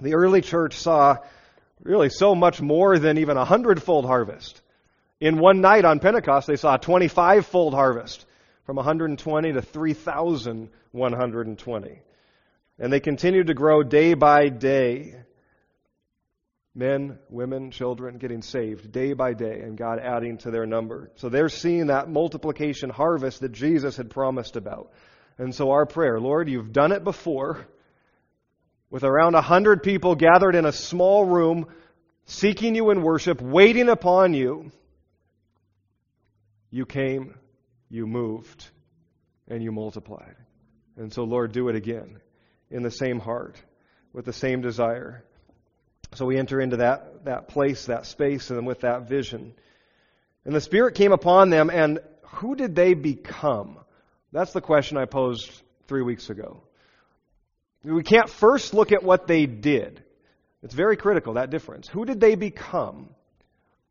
The 0.00 0.14
early 0.14 0.40
church 0.40 0.74
saw 0.74 1.16
really 1.82 2.10
so 2.10 2.34
much 2.34 2.60
more 2.60 2.98
than 2.98 3.18
even 3.18 3.36
a 3.36 3.44
hundredfold 3.44 4.04
harvest. 4.04 4.60
In 5.20 5.38
one 5.38 5.60
night 5.60 5.84
on 5.84 6.00
Pentecost, 6.00 6.46
they 6.46 6.56
saw 6.56 6.74
a 6.74 6.78
25 6.78 7.46
fold 7.46 7.74
harvest 7.74 8.24
from 8.68 8.76
120 8.76 9.54
to 9.54 9.62
3,120. 9.62 12.02
And 12.78 12.92
they 12.92 13.00
continued 13.00 13.46
to 13.46 13.54
grow 13.54 13.82
day 13.82 14.12
by 14.12 14.50
day. 14.50 15.14
Men, 16.74 17.18
women, 17.30 17.70
children 17.70 18.18
getting 18.18 18.42
saved 18.42 18.92
day 18.92 19.14
by 19.14 19.32
day, 19.32 19.60
and 19.60 19.78
God 19.78 19.98
adding 19.98 20.36
to 20.40 20.50
their 20.50 20.66
number. 20.66 21.10
So 21.14 21.30
they're 21.30 21.48
seeing 21.48 21.86
that 21.86 22.10
multiplication 22.10 22.90
harvest 22.90 23.40
that 23.40 23.52
Jesus 23.52 23.96
had 23.96 24.10
promised 24.10 24.54
about. 24.54 24.92
And 25.38 25.54
so 25.54 25.70
our 25.70 25.86
prayer, 25.86 26.20
Lord, 26.20 26.50
you've 26.50 26.74
done 26.74 26.92
it 26.92 27.04
before 27.04 27.66
with 28.90 29.02
around 29.02 29.34
a 29.34 29.40
hundred 29.40 29.82
people 29.82 30.14
gathered 30.14 30.54
in 30.54 30.66
a 30.66 30.72
small 30.72 31.24
room, 31.24 31.68
seeking 32.26 32.74
you 32.74 32.90
in 32.90 33.00
worship, 33.00 33.40
waiting 33.40 33.88
upon 33.88 34.34
you. 34.34 34.70
You 36.70 36.84
came, 36.84 37.34
you 37.90 38.06
moved, 38.06 38.68
and 39.48 39.62
you 39.62 39.72
multiplied. 39.72 40.36
And 40.96 41.12
so, 41.12 41.24
Lord, 41.24 41.52
do 41.52 41.68
it 41.68 41.76
again 41.76 42.20
in 42.70 42.82
the 42.82 42.90
same 42.90 43.20
heart, 43.20 43.56
with 44.12 44.24
the 44.24 44.32
same 44.32 44.60
desire. 44.60 45.24
So 46.14 46.26
we 46.26 46.38
enter 46.38 46.60
into 46.60 46.78
that, 46.78 47.24
that 47.24 47.48
place, 47.48 47.86
that 47.86 48.06
space, 48.06 48.50
and 48.50 48.66
with 48.66 48.80
that 48.80 49.08
vision. 49.08 49.54
And 50.44 50.54
the 50.54 50.60
Spirit 50.60 50.94
came 50.94 51.12
upon 51.12 51.50
them, 51.50 51.70
and 51.70 52.00
who 52.22 52.54
did 52.54 52.74
they 52.74 52.94
become? 52.94 53.78
That's 54.32 54.52
the 54.52 54.60
question 54.60 54.98
I 54.98 55.06
posed 55.06 55.50
three 55.86 56.02
weeks 56.02 56.30
ago. 56.30 56.62
We 57.84 58.02
can't 58.02 58.28
first 58.28 58.74
look 58.74 58.92
at 58.92 59.02
what 59.02 59.26
they 59.26 59.46
did. 59.46 60.02
It's 60.62 60.74
very 60.74 60.96
critical, 60.96 61.34
that 61.34 61.50
difference. 61.50 61.88
Who 61.88 62.04
did 62.04 62.20
they 62.20 62.34
become? 62.34 63.10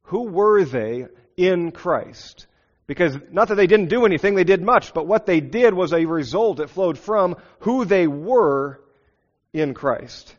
Who 0.03 0.23
were 0.23 0.63
they 0.63 1.07
in 1.37 1.71
Christ? 1.71 2.47
Because 2.87 3.17
not 3.31 3.49
that 3.49 3.55
they 3.55 3.67
didn't 3.67 3.89
do 3.89 4.05
anything, 4.05 4.35
they 4.35 4.45
did 4.45 4.63
much, 4.63 4.93
but 4.93 5.05
what 5.05 5.25
they 5.25 5.41
did 5.41 5.73
was 5.73 5.91
a 5.91 6.05
result. 6.05 6.61
It 6.61 6.69
flowed 6.69 6.97
from 6.97 7.35
who 7.59 7.83
they 7.83 8.07
were 8.07 8.79
in 9.53 9.73
Christ. 9.73 10.33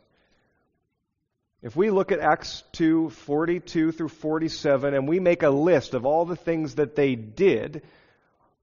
If 1.61 1.77
we 1.77 1.91
look 1.91 2.11
at 2.11 2.21
Acts 2.21 2.63
2 2.73 3.11
42 3.11 3.93
through 3.93 4.09
47 4.09 4.95
and 4.95 5.07
we 5.07 5.21
make 5.21 5.43
a 5.43 5.51
list 5.51 5.93
of 5.93 6.07
all 6.07 6.25
the 6.25 6.37
things 6.37 6.77
that 6.77 6.97
they 6.97 7.17
did, 7.17 7.83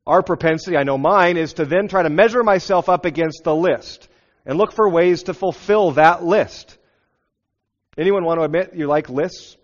our 0.08 0.24
propensity, 0.24 0.78
I 0.78 0.84
know 0.84 0.98
mine, 0.98 1.38
is 1.38 1.54
to 1.54 1.66
then 1.66 1.88
try 1.88 2.04
to 2.04 2.10
measure 2.10 2.44
myself 2.44 2.90
up 2.90 3.06
against 3.06 3.44
the 3.44 3.56
list 3.56 4.08
and 4.46 4.58
look 4.58 4.72
for 4.72 4.90
ways 4.90 5.24
to 5.24 5.34
fulfill 5.34 5.92
that 5.92 6.24
list. 6.24 6.78
Anyone 7.98 8.24
want 8.24 8.40
to 8.40 8.44
admit 8.44 8.74
you 8.76 8.88
like 8.88 9.10
lists? 9.10 9.58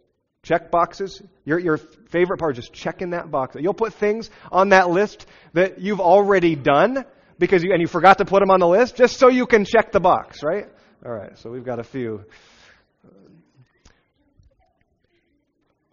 Check 0.43 0.71
boxes? 0.71 1.21
Your, 1.45 1.59
your 1.59 1.77
favorite 1.77 2.39
part 2.39 2.57
is 2.57 2.65
just 2.65 2.73
checking 2.73 3.11
that 3.11 3.29
box. 3.29 3.55
You'll 3.59 3.73
put 3.73 3.93
things 3.93 4.29
on 4.51 4.69
that 4.69 4.89
list 4.89 5.25
that 5.53 5.79
you've 5.79 5.99
already 5.99 6.55
done 6.55 7.05
because 7.37 7.63
you, 7.63 7.71
and 7.73 7.81
you 7.81 7.87
forgot 7.87 8.17
to 8.17 8.25
put 8.25 8.39
them 8.39 8.49
on 8.49 8.59
the 8.59 8.67
list 8.67 8.95
just 8.95 9.17
so 9.17 9.27
you 9.29 9.45
can 9.45 9.65
check 9.65 9.91
the 9.91 9.99
box, 9.99 10.43
right? 10.43 10.67
All 11.05 11.11
right, 11.11 11.37
so 11.37 11.51
we've 11.51 11.65
got 11.65 11.79
a 11.79 11.83
few. 11.83 12.25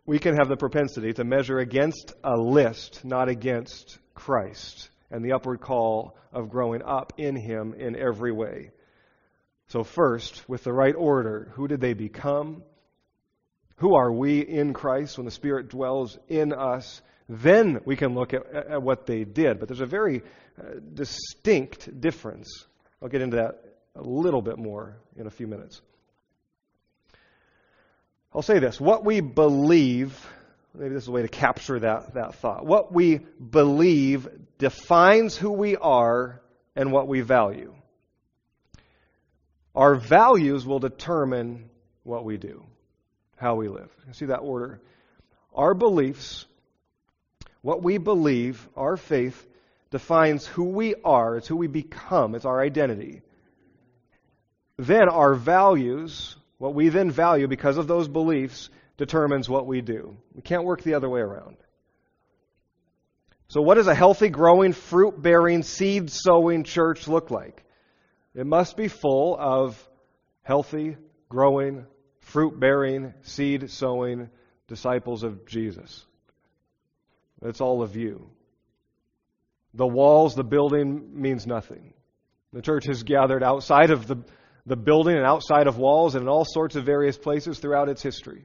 We 0.07 0.19
can 0.19 0.37
have 0.37 0.49
the 0.49 0.57
propensity 0.57 1.13
to 1.15 1.25
measure 1.25 1.59
against 1.59 2.15
a 2.25 2.37
list, 2.37 3.05
not 3.05 3.29
against 3.29 3.99
Christ 4.15 4.89
and 5.11 5.25
the 5.25 5.33
upward 5.33 5.61
call 5.61 6.17
of 6.33 6.51
growing 6.51 6.83
up 6.83 7.13
in 7.17 7.37
Him 7.37 7.75
in 7.75 7.97
every 7.97 8.33
way. 8.33 8.71
So, 9.69 9.85
first, 9.85 10.49
with 10.49 10.65
the 10.65 10.73
right 10.73 10.95
order, 10.95 11.53
who 11.55 11.69
did 11.69 11.81
they 11.81 11.93
become? 11.93 12.63
Who 13.79 13.95
are 13.95 14.13
we 14.13 14.41
in 14.41 14.73
Christ 14.73 15.19
when 15.19 15.25
the 15.25 15.31
Spirit 15.31 15.69
dwells 15.69 16.19
in 16.29 16.53
us? 16.53 17.01
Then 17.29 17.81
we 17.85 17.97
can 17.97 18.15
look 18.15 18.35
at, 18.35 18.47
at 18.47 18.83
what 18.83 19.07
they 19.07 19.25
did. 19.25 19.59
But 19.59 19.69
there's 19.69 19.81
a 19.81 19.87
very 19.87 20.23
uh, 20.61 20.81
distinct 20.95 22.01
difference. 22.01 22.67
I'll 23.03 23.09
get 23.09 23.23
into 23.23 23.37
that 23.37 23.65
a 23.95 24.03
little 24.03 24.43
bit 24.43 24.59
more 24.59 24.97
in 25.17 25.27
a 25.27 25.31
few 25.31 25.47
minutes. 25.47 25.81
I'll 28.35 28.43
say 28.43 28.59
this 28.59 28.81
what 28.81 29.05
we 29.05 29.21
believe 29.21 30.27
Maybe 30.75 30.95
this 30.95 31.05
is 31.05 31.09
a 31.09 31.13
way 31.13 31.23
to 31.23 31.29
capture 31.29 31.81
that, 31.81 32.15
that 32.15 32.37
thought. 32.37 32.65
What 32.65 32.93
we 32.93 33.19
believe 33.19 34.29
defines 34.59 35.37
who 35.37 35.51
we 35.51 35.77
are 35.77 36.41
and 36.77 36.93
what 36.93 37.09
we 37.09 37.21
value. 37.21 37.75
Our 39.75 39.97
values 39.97 40.67
will 40.67 40.79
determine 40.79 41.71
what 42.05 42.25
we 42.25 42.37
do, 42.37 42.65
how 43.39 43.55
we 43.55 43.69
live. 43.69 43.91
See 44.13 44.27
that 44.27 44.39
order? 44.39 44.81
Our 45.55 45.75
beliefs, 45.75 46.47
what 47.63 47.83
we 47.83 47.99
believe, 47.99 48.69
our 48.77 48.97
faith, 48.97 49.47
defines 49.91 50.47
who 50.47 50.65
we 50.65 50.95
are. 51.05 51.37
It's 51.37 51.49
who 51.49 51.57
we 51.57 51.67
become. 51.67 52.35
It's 52.35 52.45
our 52.45 52.61
identity. 52.61 53.23
Then 54.77 55.09
our 55.09 55.35
values, 55.35 56.37
what 56.59 56.75
we 56.75 56.89
then 56.89 57.11
value 57.11 57.49
because 57.49 57.79
of 57.79 57.87
those 57.87 58.09
beliefs, 58.09 58.71
determines 58.97 59.49
what 59.49 59.67
we 59.67 59.81
do. 59.81 60.17
We 60.35 60.43
can't 60.43 60.65
work 60.65 60.83
the 60.83 60.95
other 60.95 61.09
way 61.09 61.21
around. 61.21 61.57
So, 63.49 63.63
what 63.63 63.77
does 63.77 63.87
a 63.87 63.95
healthy, 63.95 64.29
growing, 64.29 64.75
fruit 64.75 65.21
bearing, 65.23 65.63
seed 65.63 66.11
sowing 66.11 66.65
church 66.65 67.09
look 67.09 67.31
like? 67.31 67.65
It 68.35 68.47
must 68.47 68.77
be 68.77 68.89
full 68.89 69.37
of 69.39 69.83
healthy, 70.43 70.97
growing, 71.31 71.87
fruit 72.29 72.59
bearing, 72.59 73.15
seed 73.23 73.71
sowing 73.71 74.29
disciples 74.67 75.23
of 75.23 75.47
Jesus. 75.47 76.05
That's 77.41 77.61
all 77.61 77.83
of 77.83 77.97
you. 77.97 78.29
The 79.75 79.87
walls, 79.87 80.35
the 80.35 80.45
building 80.45 81.21
means 81.21 81.47
nothing. 81.47 81.93
The 82.53 82.63
church 82.63 82.89
is 82.89 83.03
gathered 83.03 83.43
outside 83.43 83.91
of 83.91 84.07
the, 84.07 84.17
the 84.67 84.77
building 84.77 85.17
and 85.17 85.25
outside 85.25 85.67
of 85.67 85.79
walls 85.79 86.15
and 86.15 86.23
in 86.23 86.29
all 86.29 86.45
sorts 86.47 86.77
of 86.77 86.85
various 86.85 87.17
places 87.17 87.59
throughout 87.59 87.89
its 87.89 88.03
history. 88.03 88.45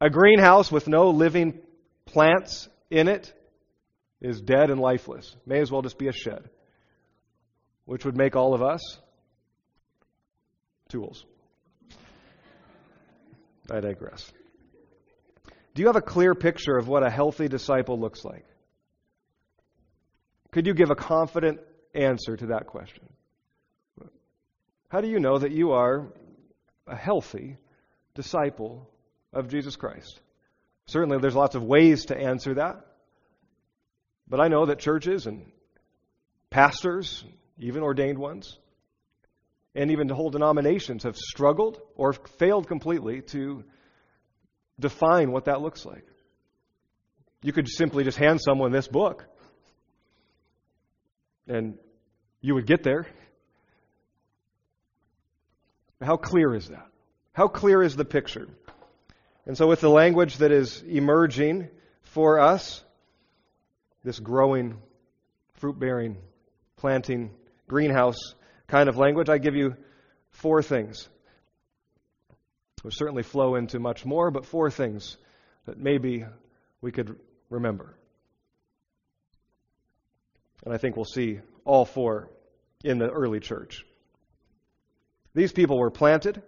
A 0.00 0.10
greenhouse 0.10 0.70
with 0.70 0.88
no 0.88 1.10
living 1.10 1.58
plants 2.06 2.68
in 2.90 3.08
it 3.08 3.32
is 4.20 4.40
dead 4.40 4.70
and 4.70 4.80
lifeless. 4.80 5.36
May 5.46 5.60
as 5.60 5.70
well 5.70 5.82
just 5.82 5.98
be 5.98 6.08
a 6.08 6.12
shed, 6.12 6.48
which 7.84 8.04
would 8.04 8.16
make 8.16 8.36
all 8.36 8.54
of 8.54 8.62
us 8.62 8.80
tools. 10.88 11.24
I 13.72 13.80
digress. 13.80 14.30
Do 15.74 15.80
you 15.80 15.86
have 15.86 15.96
a 15.96 16.02
clear 16.02 16.34
picture 16.34 16.76
of 16.76 16.88
what 16.88 17.06
a 17.06 17.10
healthy 17.10 17.48
disciple 17.48 17.98
looks 17.98 18.24
like? 18.24 18.44
Could 20.50 20.66
you 20.66 20.74
give 20.74 20.90
a 20.90 20.94
confident 20.94 21.60
answer 21.94 22.36
to 22.36 22.46
that 22.48 22.66
question? 22.66 23.08
How 24.90 25.00
do 25.00 25.08
you 25.08 25.18
know 25.18 25.38
that 25.38 25.52
you 25.52 25.72
are 25.72 26.12
a 26.86 26.94
healthy 26.94 27.56
disciple 28.14 28.90
of 29.32 29.48
Jesus 29.48 29.76
Christ? 29.76 30.20
Certainly, 30.86 31.18
there's 31.20 31.34
lots 31.34 31.54
of 31.54 31.62
ways 31.62 32.06
to 32.06 32.16
answer 32.16 32.54
that. 32.54 32.84
But 34.28 34.40
I 34.40 34.48
know 34.48 34.66
that 34.66 34.78
churches 34.78 35.26
and 35.26 35.50
pastors, 36.50 37.24
even 37.58 37.82
ordained 37.82 38.18
ones, 38.18 38.58
and 39.74 39.90
even 39.90 40.08
whole 40.08 40.30
denominations 40.30 41.04
have 41.04 41.16
struggled 41.16 41.80
or 41.96 42.12
failed 42.12 42.68
completely 42.68 43.22
to 43.22 43.64
define 44.78 45.32
what 45.32 45.46
that 45.46 45.60
looks 45.60 45.84
like. 45.84 46.06
You 47.42 47.52
could 47.52 47.68
simply 47.68 48.04
just 48.04 48.18
hand 48.18 48.40
someone 48.40 48.70
this 48.70 48.88
book, 48.88 49.24
and 51.48 51.78
you 52.40 52.54
would 52.54 52.66
get 52.66 52.82
there. 52.82 53.06
How 56.00 56.16
clear 56.16 56.54
is 56.54 56.68
that? 56.68 56.86
How 57.32 57.48
clear 57.48 57.82
is 57.82 57.96
the 57.96 58.04
picture? 58.04 58.48
And 59.46 59.56
so, 59.56 59.66
with 59.66 59.80
the 59.80 59.88
language 59.88 60.36
that 60.38 60.52
is 60.52 60.82
emerging 60.82 61.68
for 62.02 62.38
us, 62.38 62.84
this 64.04 64.18
growing, 64.18 64.78
fruit 65.54 65.78
bearing, 65.78 66.16
planting, 66.76 67.30
greenhouse 67.66 68.34
kind 68.72 68.88
of 68.88 68.96
language, 68.96 69.28
I 69.28 69.36
give 69.36 69.54
you 69.54 69.76
four 70.30 70.62
things. 70.62 71.06
Will 72.82 72.90
certainly 72.90 73.22
flow 73.22 73.54
into 73.54 73.78
much 73.78 74.06
more, 74.06 74.30
but 74.30 74.46
four 74.46 74.70
things 74.70 75.18
that 75.66 75.78
maybe 75.78 76.24
we 76.80 76.90
could 76.90 77.16
remember. 77.50 77.94
And 80.64 80.72
I 80.72 80.78
think 80.78 80.96
we'll 80.96 81.04
see 81.04 81.40
all 81.66 81.84
four 81.84 82.30
in 82.82 82.98
the 82.98 83.10
early 83.10 83.40
church. 83.40 83.84
These 85.34 85.52
people 85.52 85.78
were 85.78 85.90
planted, 85.90 86.42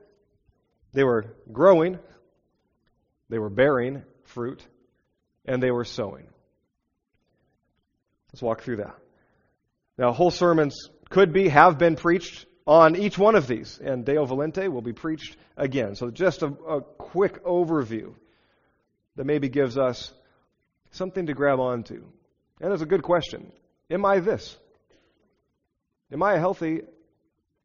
they 0.94 1.04
were 1.04 1.26
growing, 1.52 1.98
they 3.28 3.38
were 3.38 3.50
bearing 3.50 4.02
fruit, 4.22 4.66
and 5.44 5.62
they 5.62 5.70
were 5.70 5.84
sowing. 5.84 6.26
Let's 8.32 8.42
walk 8.42 8.62
through 8.62 8.76
that. 8.76 8.96
Now, 9.98 10.12
whole 10.12 10.30
sermons 10.30 10.88
could 11.10 11.32
be, 11.32 11.48
have 11.48 11.78
been 11.78 11.96
preached 11.96 12.46
on 12.66 12.96
each 12.96 13.18
one 13.18 13.34
of 13.34 13.46
these, 13.46 13.78
and 13.78 14.04
Deo 14.04 14.26
Volente 14.26 14.70
will 14.70 14.82
be 14.82 14.92
preached 14.92 15.36
again. 15.56 15.94
So, 15.94 16.10
just 16.10 16.42
a, 16.42 16.46
a 16.46 16.80
quick 16.80 17.44
overview 17.44 18.14
that 19.16 19.24
maybe 19.24 19.48
gives 19.48 19.76
us 19.76 20.12
something 20.92 21.26
to 21.26 21.34
grab 21.34 21.60
onto. 21.60 22.04
And 22.60 22.72
it's 22.72 22.82
a 22.82 22.86
good 22.86 23.02
question. 23.02 23.52
Am 23.90 24.04
I 24.04 24.20
this? 24.20 24.56
Am 26.12 26.22
I 26.22 26.34
a 26.34 26.38
healthy 26.38 26.82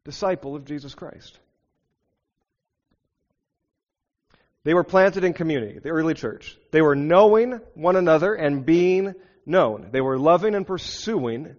disciple 0.04 0.56
of 0.56 0.64
Jesus 0.64 0.94
Christ? 0.94 1.38
They 4.62 4.74
were 4.74 4.84
planted 4.84 5.24
in 5.24 5.32
community, 5.32 5.78
the 5.78 5.88
early 5.88 6.14
church. 6.14 6.58
They 6.70 6.82
were 6.82 6.96
knowing 6.96 7.60
one 7.74 7.96
another 7.96 8.34
and 8.34 8.66
being 8.66 9.14
known. 9.46 9.88
They 9.90 10.02
were 10.02 10.18
loving 10.18 10.54
and 10.54 10.66
pursuing 10.66 11.56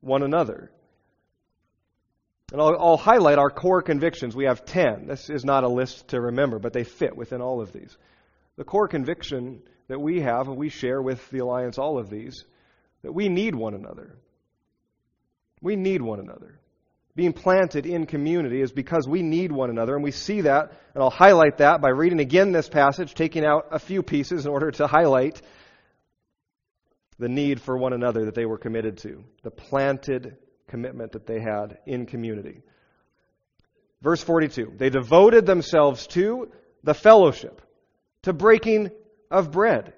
one 0.00 0.22
another. 0.22 0.70
And 2.54 2.62
I'll, 2.62 2.76
I'll, 2.78 2.96
highlight 2.96 3.38
our 3.38 3.50
core 3.50 3.82
convictions. 3.82 4.36
We 4.36 4.44
have 4.44 4.64
10. 4.64 5.08
This 5.08 5.28
is 5.28 5.44
not 5.44 5.64
a 5.64 5.68
list 5.68 6.06
to 6.10 6.20
remember, 6.20 6.60
but 6.60 6.72
they 6.72 6.84
fit 6.84 7.16
within 7.16 7.40
all 7.40 7.60
of 7.60 7.72
these. 7.72 7.98
The 8.54 8.62
core 8.62 8.86
conviction 8.86 9.60
that 9.88 10.00
we 10.00 10.20
have, 10.20 10.46
and 10.46 10.56
we 10.56 10.68
share 10.68 11.02
with 11.02 11.28
the 11.32 11.40
Alliance 11.40 11.78
all 11.78 11.98
of 11.98 12.10
these, 12.10 12.44
that 13.02 13.10
we 13.10 13.28
need 13.28 13.56
one 13.56 13.74
another. 13.74 14.14
We 15.62 15.74
need 15.74 16.00
one 16.00 16.20
another. 16.20 16.60
Being 17.16 17.32
planted 17.32 17.86
in 17.86 18.06
community 18.06 18.60
is 18.60 18.70
because 18.70 19.08
we 19.08 19.22
need 19.22 19.50
one 19.50 19.70
another, 19.70 19.96
and 19.96 20.04
we 20.04 20.12
see 20.12 20.42
that, 20.42 20.74
and 20.94 21.02
I'll 21.02 21.10
highlight 21.10 21.58
that 21.58 21.80
by 21.80 21.88
reading 21.88 22.20
again 22.20 22.52
this 22.52 22.68
passage, 22.68 23.14
taking 23.14 23.44
out 23.44 23.66
a 23.72 23.80
few 23.80 24.04
pieces 24.04 24.46
in 24.46 24.52
order 24.52 24.70
to 24.70 24.86
highlight 24.86 25.42
the 27.18 27.28
need 27.28 27.60
for 27.60 27.76
one 27.76 27.94
another 27.94 28.26
that 28.26 28.36
they 28.36 28.46
were 28.46 28.58
committed 28.58 28.98
to, 28.98 29.24
the 29.42 29.50
planted 29.50 30.36
commitment 30.68 31.12
that 31.12 31.26
they 31.26 31.40
had 31.40 31.78
in 31.86 32.06
community. 32.06 32.62
Verse 34.02 34.22
42 34.22 34.74
They 34.76 34.90
devoted 34.90 35.46
themselves 35.46 36.06
to 36.08 36.50
the 36.82 36.94
fellowship, 36.94 37.62
to 38.22 38.32
breaking 38.32 38.90
of 39.30 39.50
bread. 39.50 39.94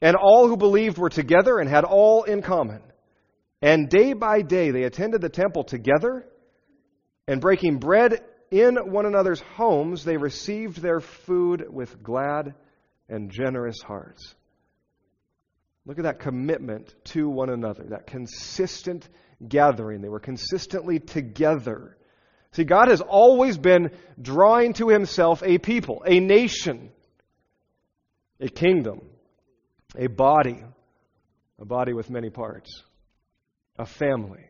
And 0.00 0.16
all 0.16 0.48
who 0.48 0.56
believed 0.56 0.98
were 0.98 1.10
together 1.10 1.58
and 1.58 1.68
had 1.68 1.84
all 1.84 2.24
in 2.24 2.42
common. 2.42 2.80
And 3.60 3.88
day 3.88 4.14
by 4.14 4.42
day 4.42 4.72
they 4.72 4.82
attended 4.82 5.20
the 5.20 5.28
temple 5.28 5.62
together, 5.62 6.26
and 7.28 7.40
breaking 7.40 7.78
bread 7.78 8.20
in 8.50 8.76
one 8.76 9.06
another's 9.06 9.40
homes, 9.40 10.04
they 10.04 10.16
received 10.16 10.82
their 10.82 11.00
food 11.00 11.64
with 11.70 12.02
glad 12.02 12.54
and 13.08 13.30
generous 13.30 13.80
hearts. 13.80 14.34
Look 15.86 15.98
at 15.98 16.04
that 16.04 16.20
commitment 16.20 16.94
to 17.06 17.28
one 17.28 17.50
another, 17.50 17.84
that 17.90 18.06
consistent 18.06 19.08
gathering. 19.48 20.00
They 20.00 20.08
were 20.08 20.20
consistently 20.20 20.98
together. 20.98 21.96
See, 22.52 22.64
God 22.64 22.88
has 22.88 23.00
always 23.00 23.56
been 23.56 23.90
drawing 24.20 24.74
to 24.74 24.88
himself 24.88 25.42
a 25.42 25.58
people, 25.58 26.02
a 26.06 26.20
nation, 26.20 26.90
a 28.40 28.48
kingdom, 28.48 29.00
a 29.96 30.06
body, 30.06 30.62
a 31.60 31.64
body 31.64 31.92
with 31.92 32.10
many 32.10 32.28
parts, 32.28 32.82
a 33.78 33.86
family. 33.86 34.44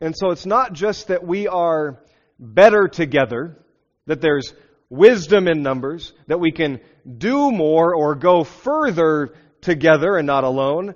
And 0.00 0.14
so 0.16 0.30
it's 0.30 0.46
not 0.46 0.72
just 0.72 1.08
that 1.08 1.26
we 1.26 1.46
are 1.46 2.02
better 2.38 2.88
together, 2.88 3.58
that 4.06 4.20
there's 4.20 4.52
wisdom 4.88 5.46
in 5.46 5.62
numbers, 5.62 6.12
that 6.26 6.40
we 6.40 6.52
can 6.52 6.80
do 7.18 7.50
more 7.50 7.94
or 7.94 8.14
go 8.14 8.44
further 8.44 9.34
together 9.60 10.16
and 10.16 10.26
not 10.26 10.44
alone. 10.44 10.94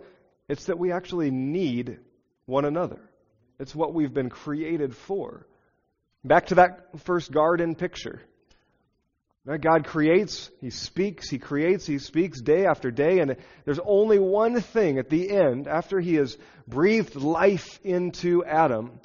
It's 0.49 0.67
that 0.67 0.79
we 0.79 0.93
actually 0.93 1.31
need 1.31 1.99
one 2.47 2.65
another. 2.65 3.01
It's 3.59 3.75
what 3.75 3.95
we've 3.95 4.13
been 4.13 4.31
created 4.31 4.95
for. 4.95 5.47
Back 6.25 6.47
to 6.47 6.57
that 6.57 7.01
first 7.01 7.33
garden 7.33 7.75
picture. 7.75 8.21
God 9.61 9.85
creates, 9.85 10.51
He 10.61 10.71
speaks, 10.71 11.29
He 11.29 11.39
creates, 11.39 11.87
He 11.87 11.99
speaks 11.99 12.41
day 12.41 12.65
after 12.65 12.91
day, 12.91 13.19
and 13.19 13.37
there's 13.67 13.81
only 13.85 14.19
one 14.19 14.61
thing 14.61 14.99
at 14.99 15.11
the 15.11 15.31
end, 15.31 15.69
after 15.69 16.01
He 16.01 16.15
has 16.15 16.37
breathed 16.67 17.15
life 17.15 17.79
into 17.85 18.43
Adam, 18.45 18.99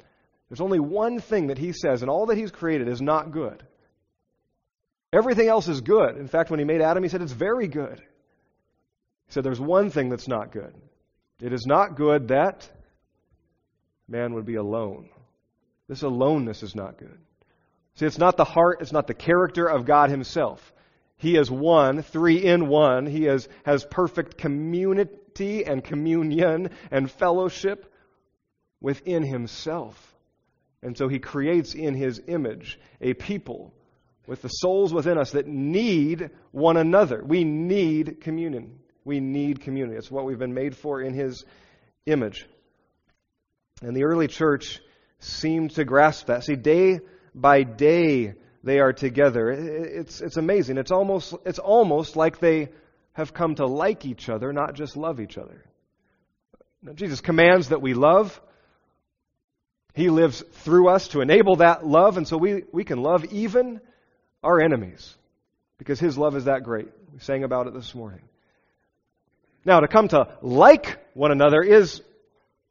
there's 0.48 0.62
only 0.62 0.80
one 0.80 1.20
thing 1.20 1.48
that 1.48 1.58
He 1.58 1.72
says, 1.72 2.00
and 2.00 2.10
all 2.10 2.26
that 2.26 2.38
He's 2.38 2.50
created 2.50 2.88
is 2.88 3.02
not 3.02 3.32
good. 3.32 3.62
Everything 5.12 5.48
else 5.48 5.68
is 5.68 5.82
good. 5.82 6.16
In 6.16 6.26
fact, 6.26 6.50
when 6.50 6.58
He 6.58 6.64
made 6.64 6.80
Adam, 6.80 7.02
He 7.02 7.10
said 7.10 7.20
it's 7.20 7.32
very 7.32 7.68
good. 7.68 7.98
He 7.98 9.32
said 9.32 9.44
there's 9.44 9.60
one 9.60 9.90
thing 9.90 10.08
that's 10.08 10.28
not 10.28 10.52
good. 10.52 10.74
It 11.40 11.52
is 11.52 11.66
not 11.66 11.96
good 11.96 12.28
that 12.28 12.68
man 14.08 14.34
would 14.34 14.44
be 14.44 14.56
alone. 14.56 15.08
This 15.88 16.02
aloneness 16.02 16.62
is 16.62 16.74
not 16.74 16.98
good. 16.98 17.18
See, 17.94 18.06
it's 18.06 18.18
not 18.18 18.36
the 18.36 18.44
heart, 18.44 18.78
it's 18.80 18.92
not 18.92 19.06
the 19.06 19.14
character 19.14 19.66
of 19.66 19.84
God 19.84 20.10
Himself. 20.10 20.72
He 21.16 21.36
is 21.36 21.50
one, 21.50 22.02
three 22.02 22.42
in 22.44 22.68
one. 22.68 23.06
He 23.06 23.26
is, 23.26 23.48
has 23.64 23.84
perfect 23.84 24.38
community 24.38 25.64
and 25.64 25.84
communion 25.84 26.70
and 26.90 27.10
fellowship 27.10 27.92
within 28.80 29.22
Himself. 29.22 30.16
And 30.82 30.96
so 30.96 31.08
He 31.08 31.18
creates 31.18 31.74
in 31.74 31.94
His 31.94 32.22
image 32.26 32.78
a 33.00 33.14
people 33.14 33.74
with 34.26 34.42
the 34.42 34.48
souls 34.48 34.94
within 34.94 35.18
us 35.18 35.32
that 35.32 35.46
need 35.46 36.30
one 36.52 36.76
another. 36.76 37.22
We 37.22 37.44
need 37.44 38.20
communion. 38.20 38.78
We 39.04 39.20
need 39.20 39.60
community. 39.60 39.96
It's 39.96 40.10
what 40.10 40.24
we've 40.24 40.38
been 40.38 40.54
made 40.54 40.76
for 40.76 41.00
in 41.00 41.14
His 41.14 41.44
image. 42.06 42.46
And 43.82 43.96
the 43.96 44.04
early 44.04 44.28
church 44.28 44.80
seemed 45.18 45.72
to 45.72 45.84
grasp 45.84 46.26
that. 46.26 46.44
See, 46.44 46.56
day 46.56 47.00
by 47.34 47.62
day 47.62 48.34
they 48.62 48.80
are 48.80 48.92
together. 48.92 49.50
It's, 49.50 50.20
it's 50.20 50.36
amazing. 50.36 50.76
It's 50.78 50.90
almost, 50.90 51.34
it's 51.46 51.58
almost 51.58 52.16
like 52.16 52.38
they 52.38 52.68
have 53.12 53.32
come 53.32 53.54
to 53.56 53.66
like 53.66 54.04
each 54.04 54.28
other, 54.28 54.52
not 54.52 54.74
just 54.74 54.96
love 54.96 55.20
each 55.20 55.38
other. 55.38 55.64
Now, 56.82 56.92
Jesus 56.92 57.20
commands 57.20 57.68
that 57.68 57.82
we 57.82 57.94
love. 57.94 58.40
He 59.94 60.08
lives 60.08 60.42
through 60.52 60.88
us 60.88 61.08
to 61.08 61.20
enable 61.20 61.56
that 61.56 61.86
love, 61.86 62.16
and 62.16 62.26
so 62.26 62.36
we, 62.36 62.64
we 62.72 62.84
can 62.84 63.02
love 63.02 63.24
even 63.26 63.80
our 64.42 64.60
enemies 64.60 65.14
because 65.78 65.98
His 65.98 66.16
love 66.16 66.36
is 66.36 66.44
that 66.44 66.62
great. 66.62 66.88
We 67.12 67.18
sang 67.18 67.44
about 67.44 67.66
it 67.66 67.74
this 67.74 67.94
morning. 67.94 68.22
Now, 69.64 69.80
to 69.80 69.88
come 69.88 70.08
to 70.08 70.38
like 70.42 70.98
one 71.14 71.32
another 71.32 71.62
is 71.62 72.02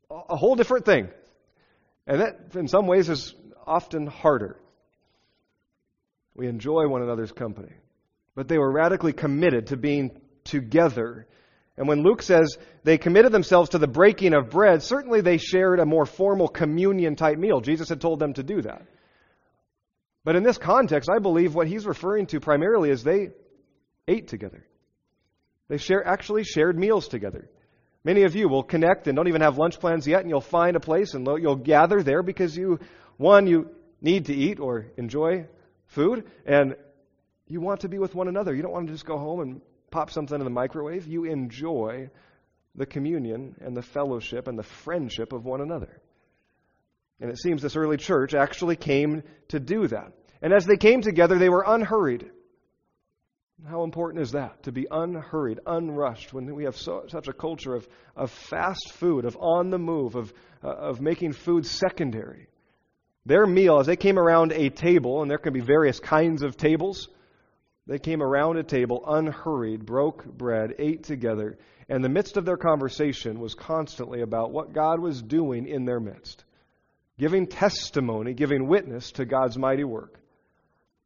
a 0.09 0.35
whole 0.35 0.55
different 0.55 0.85
thing. 0.85 1.09
And 2.07 2.21
that, 2.21 2.39
in 2.55 2.67
some 2.67 2.87
ways, 2.87 3.09
is 3.09 3.35
often 3.65 4.07
harder. 4.07 4.59
We 6.35 6.47
enjoy 6.47 6.87
one 6.87 7.03
another's 7.03 7.31
company. 7.31 7.73
But 8.35 8.47
they 8.47 8.57
were 8.57 8.71
radically 8.71 9.13
committed 9.13 9.67
to 9.67 9.77
being 9.77 10.19
together. 10.43 11.27
And 11.77 11.87
when 11.87 12.01
Luke 12.01 12.21
says 12.21 12.57
they 12.83 12.97
committed 12.97 13.31
themselves 13.31 13.71
to 13.71 13.77
the 13.77 13.87
breaking 13.87 14.33
of 14.33 14.49
bread, 14.49 14.81
certainly 14.81 15.21
they 15.21 15.37
shared 15.37 15.79
a 15.79 15.85
more 15.85 16.05
formal 16.05 16.47
communion 16.47 17.15
type 17.15 17.37
meal. 17.37 17.61
Jesus 17.61 17.89
had 17.89 18.01
told 18.01 18.19
them 18.19 18.33
to 18.33 18.43
do 18.43 18.61
that. 18.61 18.85
But 20.23 20.35
in 20.35 20.43
this 20.43 20.57
context, 20.57 21.09
I 21.09 21.19
believe 21.19 21.55
what 21.55 21.67
he's 21.67 21.85
referring 21.85 22.27
to 22.27 22.39
primarily 22.39 22.89
is 22.89 23.03
they 23.03 23.29
ate 24.07 24.27
together. 24.27 24.65
They 25.69 25.77
share, 25.77 26.05
actually 26.05 26.43
shared 26.43 26.77
meals 26.77 27.07
together. 27.07 27.49
Many 28.03 28.23
of 28.23 28.35
you 28.35 28.49
will 28.49 28.63
connect 28.63 29.07
and 29.07 29.15
don't 29.15 29.27
even 29.27 29.41
have 29.41 29.57
lunch 29.57 29.79
plans 29.79 30.07
yet, 30.07 30.21
and 30.21 30.29
you'll 30.29 30.41
find 30.41 30.75
a 30.75 30.79
place 30.79 31.13
and 31.13 31.25
you'll 31.25 31.55
gather 31.55 32.03
there 32.03 32.23
because 32.23 32.57
you 32.57 32.79
one, 33.17 33.47
you 33.47 33.69
need 34.01 34.25
to 34.25 34.33
eat 34.33 34.59
or 34.59 34.87
enjoy 34.97 35.45
food, 35.87 36.23
and 36.45 36.75
you 37.47 37.59
want 37.59 37.81
to 37.81 37.89
be 37.89 37.99
with 37.99 38.15
one 38.15 38.29
another. 38.29 38.55
You 38.55 38.61
don't 38.61 38.71
want 38.71 38.87
to 38.87 38.93
just 38.93 39.05
go 39.05 39.17
home 39.17 39.41
and 39.41 39.61
pop 39.91 40.09
something 40.11 40.37
in 40.37 40.43
the 40.45 40.49
microwave. 40.49 41.07
You 41.07 41.25
enjoy 41.25 42.09
the 42.75 42.85
communion 42.85 43.55
and 43.59 43.75
the 43.75 43.81
fellowship 43.81 44.47
and 44.47 44.57
the 44.57 44.63
friendship 44.63 45.33
of 45.33 45.45
one 45.45 45.59
another. 45.59 46.01
And 47.19 47.29
it 47.29 47.37
seems 47.37 47.61
this 47.61 47.75
early 47.75 47.97
church 47.97 48.33
actually 48.33 48.77
came 48.77 49.23
to 49.49 49.59
do 49.59 49.87
that. 49.87 50.13
And 50.41 50.53
as 50.53 50.65
they 50.65 50.77
came 50.77 51.01
together, 51.01 51.37
they 51.37 51.49
were 51.49 51.65
unhurried. 51.67 52.29
How 53.67 53.83
important 53.83 54.21
is 54.23 54.31
that? 54.31 54.63
To 54.63 54.71
be 54.71 54.87
unhurried, 54.89 55.59
unrushed, 55.65 56.33
when 56.33 56.55
we 56.55 56.63
have 56.63 56.77
so, 56.77 57.05
such 57.07 57.27
a 57.27 57.33
culture 57.33 57.75
of, 57.75 57.87
of 58.15 58.31
fast 58.31 58.93
food, 58.93 59.25
of 59.25 59.37
on 59.37 59.69
the 59.69 59.77
move, 59.77 60.15
of, 60.15 60.33
uh, 60.63 60.69
of 60.69 61.01
making 61.01 61.33
food 61.33 61.65
secondary. 61.65 62.47
Their 63.25 63.45
meal, 63.45 63.79
as 63.79 63.87
they 63.87 63.97
came 63.97 64.17
around 64.17 64.53
a 64.53 64.69
table, 64.69 65.21
and 65.21 65.29
there 65.29 65.37
can 65.37 65.53
be 65.53 65.59
various 65.59 65.99
kinds 65.99 66.41
of 66.41 66.57
tables, 66.57 67.09
they 67.85 67.99
came 67.99 68.21
around 68.21 68.57
a 68.57 68.63
table 68.63 69.03
unhurried, 69.05 69.85
broke 69.85 70.25
bread, 70.25 70.75
ate 70.79 71.03
together, 71.03 71.57
and 71.89 72.03
the 72.03 72.09
midst 72.09 72.37
of 72.37 72.45
their 72.45 72.57
conversation 72.57 73.39
was 73.39 73.55
constantly 73.55 74.21
about 74.21 74.51
what 74.51 74.73
God 74.73 74.99
was 74.99 75.21
doing 75.21 75.67
in 75.67 75.85
their 75.85 75.99
midst, 75.99 76.43
giving 77.17 77.47
testimony, 77.47 78.33
giving 78.33 78.67
witness 78.67 79.11
to 79.13 79.25
God's 79.25 79.57
mighty 79.57 79.83
work. 79.83 80.19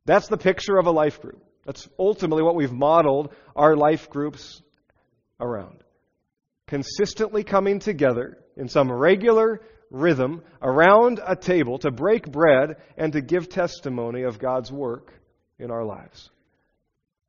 That's 0.06 0.28
the 0.28 0.38
picture 0.38 0.78
of 0.78 0.86
a 0.86 0.92
life 0.92 1.22
group. 1.22 1.42
That's 1.65 1.88
ultimately 1.97 2.43
what 2.43 2.56
we've 2.56 2.71
modeled 2.71 3.34
our 3.56 3.76
life 3.76 4.10
groups 4.10 4.62
around. 5.39 5.84
Consistently 6.67 7.43
coming 7.43 7.80
together 7.80 8.38
in 8.58 8.67
some 8.67 8.91
regular, 8.91 9.62
rhythm 9.89 10.41
around 10.62 11.21
a 11.26 11.36
table 11.36 11.78
to 11.80 11.91
break 11.91 12.30
bread 12.30 12.78
and 12.97 13.13
to 13.13 13.21
give 13.21 13.47
testimony 13.47 14.23
of 14.23 14.39
God's 14.39 14.71
work 14.71 15.13
in 15.60 15.71
our 15.71 15.86
lives. 15.86 16.30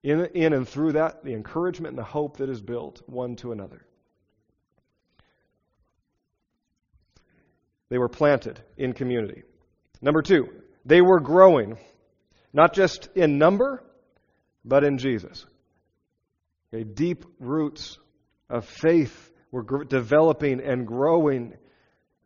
In, 0.03 0.27
in 0.35 0.53
and 0.53 0.69
through 0.69 0.93
that, 0.93 1.25
the 1.25 1.33
encouragement 1.33 1.93
and 1.93 1.99
the 1.99 2.05
hope 2.05 2.39
that 2.39 2.51
is 2.51 2.61
built 2.61 3.03
one 3.07 3.37
to 3.37 3.53
another. 3.53 3.85
They 7.89 7.99
were 7.99 8.09
planted 8.09 8.61
in 8.77 8.93
community. 8.93 9.43
Number 10.03 10.23
two, 10.23 10.49
they 10.85 11.01
were 11.01 11.21
growing, 11.21 11.79
not 12.53 12.75
just 12.75 13.09
in 13.15 13.39
number, 13.39 13.83
but 14.65 14.85
in 14.85 14.99
Jesus. 14.99 15.45
Okay, 16.73 16.85
deep 16.85 17.25
roots 17.39 17.99
of 18.49 18.65
faith 18.67 19.31
were 19.51 19.63
gr- 19.63 19.85
developing 19.85 20.61
and 20.61 20.87
growing. 20.87 21.55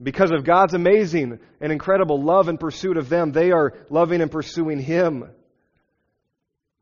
Because 0.03 0.31
of 0.31 0.45
God's 0.45 0.75
amazing 0.75 1.41
and 1.61 1.73
incredible 1.73 2.23
love 2.23 2.49
and 2.49 2.59
pursuit 2.59 2.97
of 2.97 3.09
them, 3.09 3.33
they 3.33 3.51
are 3.51 3.75
loving 3.91 4.21
and 4.21 4.31
pursuing 4.31 4.79
Him. 4.79 5.25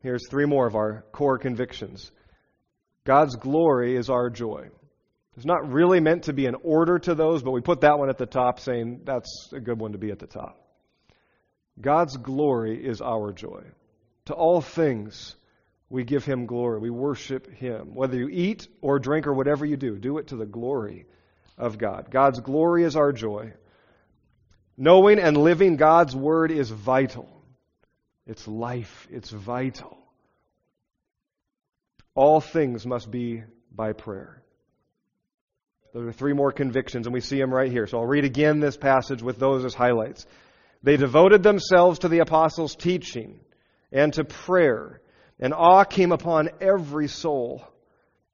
Here's 0.03 0.29
three 0.29 0.45
more 0.45 0.67
of 0.67 0.77
our 0.77 1.05
core 1.13 1.39
convictions 1.39 2.11
God's 3.05 3.37
glory 3.37 3.97
is 3.97 4.11
our 4.11 4.31
joy. 4.31 4.69
It's 5.37 5.47
not 5.47 5.71
really 5.71 6.01
meant 6.01 6.25
to 6.25 6.33
be 6.33 6.47
an 6.47 6.57
order 6.63 6.99
to 6.99 7.15
those, 7.15 7.43
but 7.43 7.51
we 7.51 7.61
put 7.61 7.83
that 7.83 7.99
one 7.99 8.09
at 8.09 8.17
the 8.17 8.27
top, 8.27 8.59
saying 8.59 9.03
that's 9.05 9.51
a 9.53 9.61
good 9.61 9.79
one 9.79 9.93
to 9.93 9.99
be 9.99 10.11
at 10.11 10.19
the 10.19 10.27
top. 10.27 10.59
God's 11.79 12.17
glory 12.17 12.83
is 12.83 13.03
our 13.03 13.33
joy. 13.33 13.65
To 14.27 14.35
all 14.35 14.63
things, 14.63 15.37
we 15.89 16.05
give 16.05 16.25
Him 16.25 16.47
glory. 16.47 16.81
We 16.81 16.91
worship 16.91 17.51
Him. 17.53 17.95
Whether 17.95 18.17
you 18.17 18.29
eat 18.29 18.69
or 18.81 18.99
drink 18.99 19.27
or 19.27 19.35
whatever 19.35 19.65
you 19.65 19.77
do, 19.77 19.97
do 19.97 20.19
it 20.19 20.29
to 20.29 20.37
the 20.37 20.47
glory 20.47 21.07
of 21.57 21.79
God. 21.79 22.11
God's 22.11 22.41
glory 22.41 22.85
is 22.85 22.97
our 22.97 23.13
joy. 23.13 23.53
Knowing 24.77 25.19
and 25.19 25.37
living 25.37 25.77
God's 25.77 26.15
Word 26.15 26.51
is 26.51 26.71
vital. 26.71 27.29
It's 28.27 28.47
life. 28.47 29.07
It's 29.11 29.31
vital. 29.31 29.97
All 32.15 32.41
things 32.41 32.87
must 32.87 33.11
be 33.11 33.45
by 33.71 33.93
prayer. 33.93 34.43
Those 35.93 36.09
are 36.09 36.13
three 36.13 36.35
more 36.35 36.53
convictions, 36.53 37.07
and 37.07 37.15
we 37.15 37.21
see 37.21 37.39
them 37.39 37.55
right 37.55 37.71
here. 37.71 37.87
So 37.87 37.99
I'll 37.99 38.07
read 38.07 38.25
again 38.25 38.61
this 38.61 38.77
passage 38.77 39.23
with 39.23 39.39
those 39.39 39.65
as 39.65 39.75
highlights. 39.75 40.27
They 40.83 40.97
devoted 40.97 41.43
themselves 41.43 42.01
to 42.01 42.09
the 42.09 42.19
apostles' 42.19 42.77
teaching 42.77 43.41
and 43.93 44.13
to 44.15 44.25
prayer, 44.25 45.01
and 45.39 45.53
awe 45.53 45.85
came 45.85 46.13
upon 46.13 46.51
every 46.61 47.09
soul. 47.09 47.65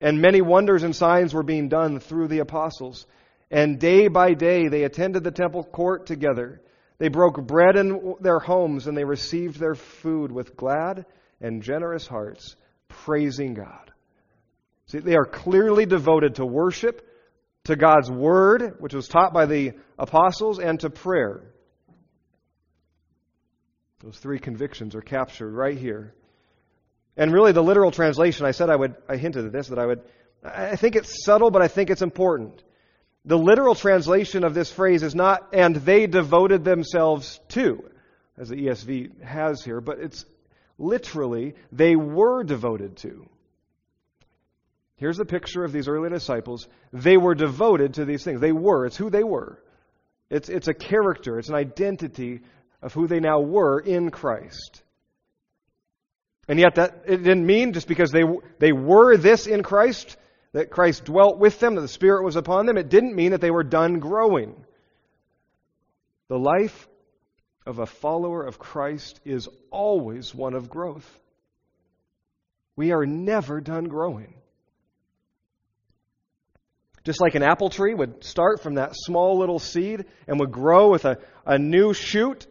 And 0.01 0.21
many 0.21 0.41
wonders 0.41 0.83
and 0.83 0.95
signs 0.95 1.33
were 1.33 1.43
being 1.43 1.69
done 1.69 2.01
through 2.01 2.29
the 2.29 2.41
apostles. 2.41 3.07
And 3.51 3.79
day 3.79 4.09
by 4.09 4.35
day 4.35 4.69
they 4.69 4.85
attended 4.85 5.25
the 5.25 5.31
temple 5.31 5.65
court 5.65 6.07
together. 6.07 6.61
They 6.99 7.09
broke 7.09 7.45
bread 7.47 7.77
in 7.77 8.15
their 8.21 8.39
homes, 8.39 8.87
and 8.87 8.97
they 8.97 9.05
received 9.05 9.59
their 9.59 9.75
food 9.75 10.31
with 10.31 10.57
glad 10.57 11.05
and 11.41 11.63
generous 11.63 12.07
hearts 12.07 12.57
praising 12.89 13.55
God. 13.55 13.91
See, 14.87 14.99
they 14.99 15.17
are 15.17 15.25
clearly 15.25 15.87
devoted 15.87 16.37
to 16.37 16.47
worship, 16.47 17.07
to 17.65 17.77
God's 17.77 18.11
Word, 18.11 18.77
which 18.79 18.95
was 18.95 19.09
taught 19.09 19.33
by 19.33 19.47
the 19.47 19.73
apostles, 19.99 20.59
and 20.59 20.79
to 20.81 20.91
prayer. 20.91 21.43
Those 24.01 24.19
three 24.19 24.39
convictions 24.39 24.95
are 24.95 25.01
captured 25.01 25.53
right 25.53 25.79
here. 25.79 26.15
And 27.17 27.33
really, 27.33 27.53
the 27.53 27.63
literal 27.63 27.91
translation, 27.91 28.47
I 28.47 28.53
said 28.53 28.71
I 28.71 28.77
would, 28.77 28.95
I 29.09 29.17
hinted 29.17 29.45
at 29.45 29.53
this, 29.53 29.69
that 29.69 29.79
I 29.79 29.87
would, 29.87 30.03
I 30.43 30.77
think 30.77 30.97
it's 30.97 31.25
subtle, 31.25 31.51
but 31.51 31.63
I 31.63 31.69
think 31.69 31.91
it's 31.91 32.03
important. 32.03 32.63
The 33.25 33.39
literal 33.39 33.75
translation 33.75 34.45
of 34.45 34.55
this 34.55 34.73
phrase 34.73 35.03
is 35.03 35.15
not, 35.15 35.51
and 35.53 35.77
they 35.77 36.07
devoted 36.07 36.65
themselves 36.65 37.39
to, 37.51 37.85
as 38.37 38.49
the 38.49 38.57
ESV 38.57 39.23
has 39.23 39.63
here, 39.63 39.81
but 39.81 39.99
it's 40.01 40.25
literally, 40.79 41.55
they 41.71 41.95
were 41.95 42.43
devoted 42.43 42.97
to. 42.99 43.29
Here's 44.97 45.19
a 45.19 45.25
picture 45.25 45.65
of 45.65 45.73
these 45.73 45.89
early 45.89 46.11
disciples. 46.11 46.69
They 46.93 47.17
were 47.17 47.35
devoted 47.35 47.95
to 47.95 48.05
these 48.05 48.25
things. 48.25 48.41
They 48.41 48.53
were. 48.53 48.87
It's 48.87 48.97
who 48.97 49.11
they 49.11 49.25
were. 49.25 49.63
It's, 50.31 50.49
it's 50.49 50.69
a 50.69 50.75
character, 50.75 51.39
it's 51.39 51.51
an 51.51 51.55
identity 51.55 52.41
of 52.81 52.95
who 52.95 53.07
they 53.07 53.21
now 53.21 53.41
were 53.41 53.79
in 53.79 54.11
Christ. 54.11 54.82
And 56.49 56.59
yet, 56.59 56.75
that 56.75 57.05
it 57.07 57.19
didn't 57.19 57.47
mean 57.47 57.73
just 57.73 57.87
because 57.87 58.11
they, 58.11 58.25
they 58.59 58.73
were 58.73 59.17
this 59.17 59.47
in 59.47 59.63
Christ, 59.63 60.17
that 60.53 60.71
Christ 60.71 61.05
dwelt 61.05 61.39
with 61.39 61.61
them, 61.61 61.77
that 61.77 61.83
the 61.83 61.89
Spirit 61.89 62.25
was 62.25 62.37
upon 62.37 62.67
them, 62.67 62.77
it 62.77 62.89
didn't 62.89 63.15
mean 63.15 63.31
that 63.31 63.41
they 63.41 63.51
were 63.51 63.63
done 63.63 64.01
growing. 64.01 64.65
The 66.29 66.39
life 66.39 66.89
of 67.65 67.79
a 67.79 67.87
follower 67.87 68.45
of 68.45 68.59
Christ 68.59 69.21
is 69.25 69.49
always 69.71 70.35
one 70.35 70.55
of 70.55 70.69
growth. 70.69 71.09
We 72.75 72.91
are 72.91 73.07
never 73.07 73.61
done 73.61 73.85
growing. 73.85 74.35
Just 77.05 77.21
like 77.21 77.35
an 77.35 77.43
apple 77.43 77.69
tree 77.69 77.95
would 77.95 78.25
start 78.25 78.63
from 78.63 78.75
that 78.75 78.93
small 78.95 79.39
little 79.39 79.59
seed 79.59 80.07
and 80.27 80.41
would 80.41 80.53
grow 80.53 80.91
with 80.91 81.05
a, 81.05 81.19
a 81.45 81.59
new 81.59 81.95
shoot, 81.95 82.47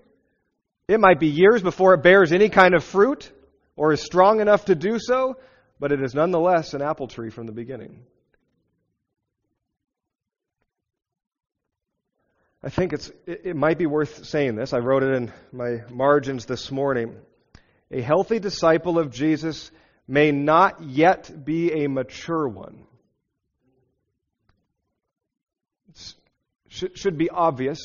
it 0.87 0.99
might 0.99 1.19
be 1.19 1.27
years 1.27 1.61
before 1.61 1.93
it 1.93 2.03
bears 2.03 2.31
any 2.31 2.49
kind 2.49 2.73
of 2.73 2.83
fruit 2.83 3.31
or 3.75 3.93
is 3.93 4.01
strong 4.01 4.41
enough 4.41 4.65
to 4.65 4.75
do 4.75 4.99
so, 4.99 5.35
but 5.79 5.91
it 5.91 6.01
is 6.01 6.13
nonetheless 6.13 6.73
an 6.73 6.81
apple 6.81 7.07
tree 7.07 7.29
from 7.29 7.45
the 7.45 7.51
beginning. 7.51 8.03
I 12.63 12.69
think 12.69 12.93
it's, 12.93 13.11
it, 13.25 13.55
might 13.55 13.79
be 13.79 13.87
worth 13.87 14.25
saying 14.25 14.55
this. 14.55 14.71
I 14.71 14.77
wrote 14.77 15.01
it 15.01 15.15
in 15.15 15.33
my 15.51 15.81
margins 15.89 16.45
this 16.45 16.69
morning. 16.69 17.15
A 17.89 18.01
healthy 18.01 18.39
disciple 18.39 18.99
of 18.99 19.09
Jesus 19.09 19.71
may 20.07 20.31
not 20.31 20.83
yet 20.83 21.43
be 21.43 21.83
a 21.83 21.89
mature 21.89 22.47
one. 22.47 22.85
It 25.89 26.97
should 26.97 27.17
be 27.17 27.31
obvious, 27.31 27.79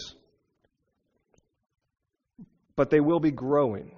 but 2.76 2.90
they 2.90 3.00
will 3.00 3.20
be 3.20 3.30
growing. 3.30 3.95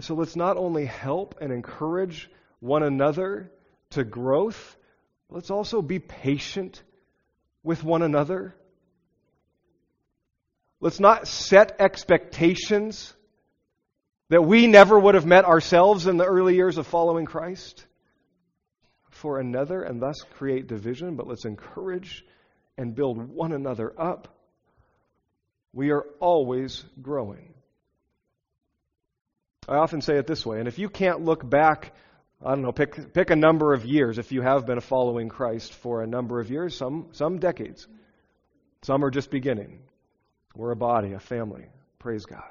So 0.00 0.14
let's 0.14 0.36
not 0.36 0.56
only 0.56 0.86
help 0.86 1.36
and 1.40 1.52
encourage 1.52 2.30
one 2.60 2.82
another 2.82 3.50
to 3.90 4.04
growth, 4.04 4.76
let's 5.28 5.50
also 5.50 5.82
be 5.82 5.98
patient 5.98 6.82
with 7.62 7.84
one 7.84 8.02
another. 8.02 8.54
Let's 10.80 11.00
not 11.00 11.28
set 11.28 11.76
expectations 11.80 13.12
that 14.30 14.42
we 14.42 14.66
never 14.66 14.98
would 14.98 15.14
have 15.14 15.26
met 15.26 15.44
ourselves 15.44 16.06
in 16.06 16.16
the 16.16 16.24
early 16.24 16.54
years 16.54 16.78
of 16.78 16.86
following 16.86 17.26
Christ 17.26 17.84
for 19.10 19.38
another 19.38 19.82
and 19.82 20.00
thus 20.00 20.22
create 20.38 20.66
division, 20.66 21.16
but 21.16 21.26
let's 21.26 21.44
encourage 21.44 22.24
and 22.78 22.94
build 22.94 23.18
one 23.18 23.52
another 23.52 23.92
up. 23.98 24.28
We 25.72 25.90
are 25.90 26.06
always 26.20 26.82
growing. 27.02 27.49
I 29.70 29.76
often 29.76 30.02
say 30.02 30.16
it 30.16 30.26
this 30.26 30.44
way, 30.44 30.58
and 30.58 30.68
if 30.68 30.78
you 30.78 30.88
can't 30.88 31.24
look 31.24 31.48
back 31.48 31.94
I 32.42 32.50
don't 32.50 32.62
know, 32.62 32.72
pick, 32.72 33.12
pick 33.12 33.28
a 33.28 33.36
number 33.36 33.74
of 33.74 33.84
years 33.84 34.18
if 34.18 34.32
you 34.32 34.40
have 34.40 34.64
been 34.64 34.80
following 34.80 35.28
Christ 35.28 35.74
for 35.74 36.02
a 36.02 36.06
number 36.06 36.40
of 36.40 36.50
years, 36.50 36.74
some, 36.74 37.08
some 37.12 37.38
decades. 37.38 37.86
Some 38.82 39.04
are 39.04 39.10
just 39.10 39.30
beginning. 39.30 39.80
We're 40.54 40.70
a 40.70 40.76
body, 40.76 41.12
a 41.12 41.20
family. 41.20 41.66
Praise 41.98 42.24
God. 42.24 42.48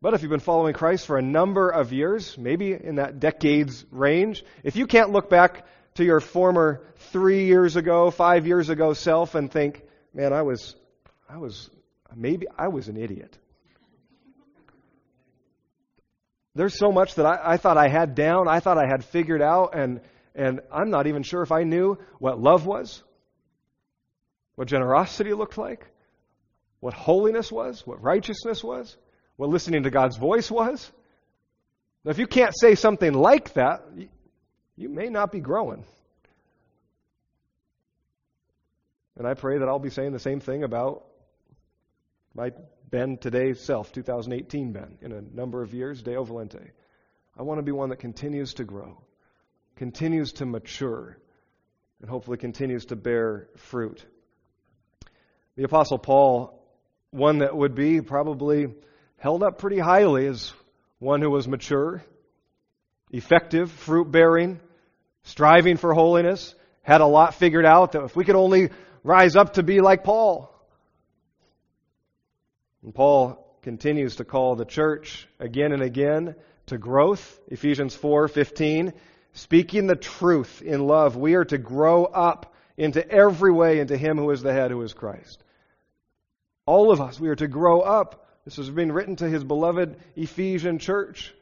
But 0.00 0.14
if 0.14 0.22
you've 0.22 0.30
been 0.30 0.38
following 0.38 0.72
Christ 0.72 1.04
for 1.04 1.18
a 1.18 1.22
number 1.22 1.68
of 1.68 1.92
years, 1.92 2.38
maybe 2.38 2.72
in 2.72 2.94
that 2.94 3.18
decades 3.18 3.84
range, 3.90 4.44
if 4.62 4.76
you 4.76 4.86
can't 4.86 5.10
look 5.10 5.28
back 5.28 5.66
to 5.96 6.04
your 6.04 6.20
former 6.20 6.80
three 7.12 7.46
years 7.46 7.74
ago, 7.74 8.12
five 8.12 8.46
years 8.46 8.68
ago 8.68 8.92
self 8.92 9.34
and 9.34 9.50
think, 9.50 9.82
man, 10.14 10.32
I 10.32 10.42
was, 10.42 10.76
I 11.28 11.38
was, 11.38 11.68
maybe 12.14 12.46
I 12.56 12.68
was 12.68 12.86
an 12.86 12.96
idiot. 12.96 13.36
There's 16.60 16.78
so 16.78 16.92
much 16.92 17.14
that 17.14 17.24
I, 17.24 17.54
I 17.54 17.56
thought 17.56 17.78
I 17.78 17.88
had 17.88 18.14
down, 18.14 18.46
I 18.46 18.60
thought 18.60 18.76
I 18.76 18.86
had 18.86 19.02
figured 19.02 19.40
out, 19.40 19.74
and, 19.74 20.02
and 20.34 20.60
I'm 20.70 20.90
not 20.90 21.06
even 21.06 21.22
sure 21.22 21.40
if 21.40 21.52
I 21.52 21.62
knew 21.62 21.96
what 22.18 22.38
love 22.38 22.66
was, 22.66 23.02
what 24.56 24.68
generosity 24.68 25.32
looked 25.32 25.56
like, 25.56 25.86
what 26.80 26.92
holiness 26.92 27.50
was, 27.50 27.86
what 27.86 28.02
righteousness 28.02 28.62
was, 28.62 28.94
what 29.36 29.48
listening 29.48 29.84
to 29.84 29.90
God's 29.90 30.18
voice 30.18 30.50
was. 30.50 30.92
Now, 32.04 32.10
if 32.10 32.18
you 32.18 32.26
can't 32.26 32.52
say 32.54 32.74
something 32.74 33.14
like 33.14 33.54
that, 33.54 33.80
you, 33.96 34.10
you 34.76 34.90
may 34.90 35.08
not 35.08 35.32
be 35.32 35.40
growing. 35.40 35.86
And 39.16 39.26
I 39.26 39.32
pray 39.32 39.56
that 39.56 39.66
I'll 39.66 39.78
be 39.78 39.88
saying 39.88 40.12
the 40.12 40.18
same 40.18 40.40
thing 40.40 40.62
about 40.62 41.06
my 42.34 42.52
Ben 42.90 43.18
today 43.18 43.54
self, 43.54 43.92
2018 43.92 44.72
Ben, 44.72 44.98
in 45.00 45.12
a 45.12 45.20
number 45.20 45.62
of 45.62 45.72
years, 45.72 46.02
Deo 46.02 46.24
Volente. 46.24 46.70
I 47.38 47.42
want 47.42 47.58
to 47.58 47.62
be 47.62 47.70
one 47.70 47.90
that 47.90 48.00
continues 48.00 48.54
to 48.54 48.64
grow, 48.64 49.00
continues 49.76 50.32
to 50.34 50.46
mature, 50.46 51.16
and 52.00 52.10
hopefully 52.10 52.36
continues 52.36 52.86
to 52.86 52.96
bear 52.96 53.48
fruit. 53.56 54.04
The 55.56 55.62
Apostle 55.62 55.98
Paul, 55.98 56.60
one 57.12 57.38
that 57.38 57.56
would 57.56 57.76
be 57.76 58.00
probably 58.00 58.74
held 59.18 59.44
up 59.44 59.58
pretty 59.58 59.78
highly 59.78 60.26
as 60.26 60.52
one 60.98 61.22
who 61.22 61.30
was 61.30 61.46
mature, 61.46 62.02
effective, 63.12 63.70
fruit 63.70 64.10
bearing, 64.10 64.58
striving 65.22 65.76
for 65.76 65.94
holiness, 65.94 66.56
had 66.82 67.00
a 67.02 67.06
lot 67.06 67.34
figured 67.34 67.66
out 67.66 67.92
that 67.92 68.02
if 68.02 68.16
we 68.16 68.24
could 68.24 68.36
only 68.36 68.70
rise 69.04 69.36
up 69.36 69.54
to 69.54 69.62
be 69.62 69.80
like 69.80 70.02
Paul. 70.02 70.52
And 72.82 72.94
Paul 72.94 73.46
continues 73.62 74.16
to 74.16 74.24
call 74.24 74.56
the 74.56 74.64
church 74.64 75.28
again 75.38 75.72
and 75.72 75.82
again 75.82 76.34
to 76.66 76.78
growth. 76.78 77.40
Ephesians 77.48 77.96
4:15, 77.96 78.94
speaking 79.32 79.86
the 79.86 79.96
truth 79.96 80.62
in 80.62 80.86
love, 80.86 81.16
we 81.16 81.34
are 81.34 81.44
to 81.44 81.58
grow 81.58 82.04
up 82.04 82.54
into 82.76 83.06
every 83.10 83.52
way 83.52 83.80
into 83.80 83.96
him 83.96 84.16
who 84.16 84.30
is 84.30 84.42
the 84.42 84.52
head 84.52 84.70
who 84.70 84.80
is 84.82 84.94
Christ. 84.94 85.42
All 86.64 86.90
of 86.90 87.00
us 87.00 87.20
we 87.20 87.28
are 87.28 87.36
to 87.36 87.48
grow 87.48 87.80
up. 87.80 88.26
This 88.44 88.56
has 88.56 88.70
been 88.70 88.92
written 88.92 89.16
to 89.16 89.28
his 89.28 89.44
beloved 89.44 89.96
Ephesian 90.16 90.78
church. 90.78 91.34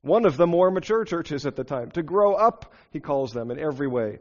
One 0.00 0.26
of 0.26 0.36
the 0.36 0.48
more 0.48 0.72
mature 0.72 1.04
churches 1.04 1.46
at 1.46 1.54
the 1.54 1.62
time. 1.62 1.92
To 1.92 2.02
grow 2.02 2.34
up, 2.34 2.72
he 2.90 2.98
calls 2.98 3.32
them 3.32 3.52
in 3.52 3.60
every 3.60 3.86
way. 3.86 4.18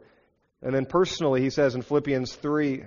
And 0.61 0.75
then 0.75 0.85
personally, 0.85 1.41
he 1.41 1.49
says 1.49 1.73
in 1.73 1.81
Philippians 1.81 2.35
3, 2.35 2.83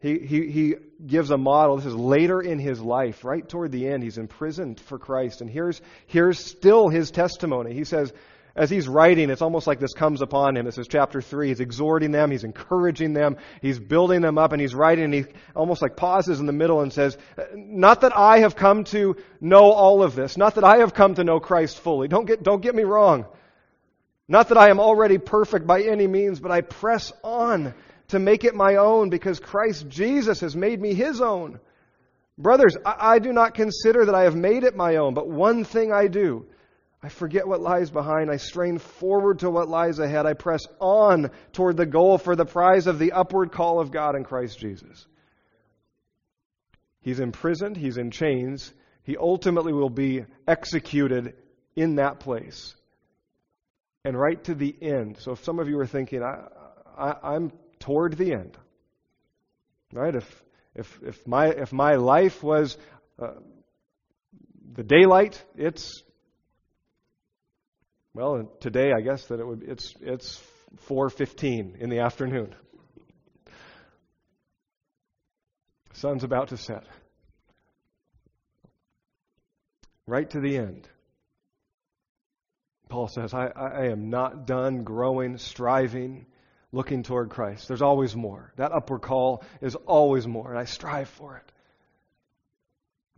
he, 0.00 0.18
he, 0.18 0.50
he 0.50 0.74
gives 1.06 1.30
a 1.30 1.38
model. 1.38 1.76
This 1.76 1.86
is 1.86 1.94
later 1.94 2.40
in 2.40 2.58
his 2.58 2.80
life, 2.80 3.24
right 3.24 3.46
toward 3.46 3.72
the 3.72 3.88
end. 3.88 4.02
He's 4.02 4.18
imprisoned 4.18 4.78
for 4.80 4.98
Christ. 4.98 5.40
And 5.40 5.48
here's, 5.48 5.80
here's 6.06 6.38
still 6.38 6.88
his 6.88 7.10
testimony. 7.10 7.72
He 7.72 7.84
says, 7.84 8.12
as 8.56 8.70
he's 8.70 8.88
writing, 8.88 9.28
it's 9.28 9.42
almost 9.42 9.66
like 9.66 9.80
this 9.80 9.92
comes 9.92 10.22
upon 10.22 10.56
him. 10.56 10.64
This 10.64 10.78
is 10.78 10.88
chapter 10.88 11.20
3. 11.20 11.48
He's 11.48 11.60
exhorting 11.60 12.10
them, 12.10 12.30
he's 12.30 12.44
encouraging 12.44 13.12
them, 13.12 13.36
he's 13.60 13.78
building 13.78 14.22
them 14.22 14.38
up, 14.38 14.52
and 14.52 14.60
he's 14.60 14.74
writing, 14.74 15.04
and 15.04 15.14
he 15.14 15.24
almost 15.54 15.82
like 15.82 15.94
pauses 15.94 16.40
in 16.40 16.46
the 16.46 16.54
middle 16.54 16.80
and 16.80 16.90
says, 16.90 17.18
Not 17.54 18.00
that 18.00 18.16
I 18.16 18.38
have 18.38 18.56
come 18.56 18.84
to 18.84 19.16
know 19.42 19.72
all 19.72 20.02
of 20.02 20.14
this, 20.14 20.38
not 20.38 20.54
that 20.54 20.64
I 20.64 20.78
have 20.78 20.94
come 20.94 21.16
to 21.16 21.24
know 21.24 21.38
Christ 21.38 21.78
fully. 21.78 22.08
Don't 22.08 22.24
get, 22.24 22.42
don't 22.42 22.62
get 22.62 22.74
me 22.74 22.84
wrong. 22.84 23.26
Not 24.26 24.48
that 24.48 24.58
I 24.58 24.70
am 24.70 24.80
already 24.80 25.18
perfect 25.18 25.66
by 25.66 25.82
any 25.82 26.06
means, 26.06 26.40
but 26.40 26.50
I 26.50 26.62
press 26.62 27.12
on 27.22 27.74
to 28.08 28.18
make 28.18 28.44
it 28.44 28.54
my 28.54 28.76
own 28.76 29.10
because 29.10 29.40
Christ 29.40 29.88
Jesus 29.88 30.40
has 30.40 30.54
made 30.54 30.80
me 30.80 30.94
his 30.94 31.20
own. 31.20 31.58
Brothers, 32.38 32.76
I, 32.84 33.14
I, 33.14 33.18
do 33.18 33.32
not 33.32 33.54
consider 33.54 34.04
that 34.04 34.14
I 34.14 34.24
have 34.24 34.36
made 34.36 34.64
it 34.64 34.76
my 34.76 34.96
own, 34.96 35.14
but 35.14 35.28
one 35.28 35.64
thing 35.64 35.92
I 35.92 36.06
do. 36.06 36.46
I 37.02 37.08
forget 37.08 37.46
what 37.46 37.60
lies 37.60 37.90
behind. 37.90 38.30
I 38.30 38.36
strain 38.36 38.78
forward 38.78 39.40
to 39.40 39.50
what 39.50 39.68
lies 39.68 39.98
ahead. 39.98 40.26
I 40.26 40.34
press 40.34 40.62
on 40.80 41.30
toward 41.52 41.76
the 41.76 41.86
goal 41.86 42.18
for 42.18 42.34
the 42.34 42.44
prize 42.44 42.86
of 42.86 42.98
the 42.98 43.12
upward 43.12 43.52
call 43.52 43.80
of 43.80 43.90
God 43.90 44.16
in 44.16 44.24
Christ 44.24 44.58
Jesus. 44.58 45.06
He's 47.00 47.20
imprisoned, 47.20 47.76
he's 47.76 47.98
in 47.98 48.10
chains. 48.10 48.72
He 49.04 49.16
ultimately 49.16 49.72
will 49.72 49.90
be 49.90 50.24
executed 50.48 51.34
in 51.76 51.96
that 51.96 52.18
place. 52.18 52.74
And 54.04 54.18
right 54.18 54.42
to 54.44 54.54
the 54.54 54.74
end. 54.82 55.18
So 55.18 55.32
if 55.32 55.44
some 55.44 55.60
of 55.60 55.68
you 55.68 55.78
are 55.78 55.86
thinking, 55.86 56.24
I, 56.24 56.48
I, 56.98 57.34
I'm 57.34 57.52
toward 57.86 58.16
the 58.16 58.32
end. 58.32 58.58
Right? 59.92 60.14
If 60.14 60.42
if 60.74 60.98
if 61.02 61.26
my 61.26 61.46
if 61.46 61.72
my 61.72 61.94
life 61.94 62.42
was 62.42 62.76
uh, 63.22 63.34
the 64.74 64.82
daylight, 64.82 65.42
it's 65.56 66.02
well 68.12 68.50
today 68.60 68.92
I 68.92 69.00
guess 69.00 69.26
that 69.26 69.38
it 69.38 69.46
would 69.46 69.62
it's 69.62 69.94
it's 70.00 70.42
4:15 70.88 71.80
in 71.80 71.88
the 71.88 72.00
afternoon. 72.00 72.54
Sun's 75.92 76.24
about 76.24 76.48
to 76.48 76.56
set. 76.56 76.84
Right 80.06 80.28
to 80.30 80.40
the 80.40 80.58
end. 80.58 80.88
Paul 82.88 83.08
says, 83.08 83.32
I, 83.34 83.46
I 83.46 83.86
am 83.86 84.10
not 84.10 84.46
done 84.46 84.84
growing, 84.84 85.38
striving, 85.38 86.26
looking 86.76 87.02
toward 87.02 87.30
Christ. 87.30 87.68
There's 87.68 87.80
always 87.80 88.14
more. 88.14 88.52
That 88.56 88.70
upward 88.70 89.00
call 89.00 89.42
is 89.62 89.74
always 89.74 90.26
more, 90.26 90.50
and 90.50 90.58
I 90.58 90.66
strive 90.66 91.08
for 91.08 91.38
it. 91.38 91.52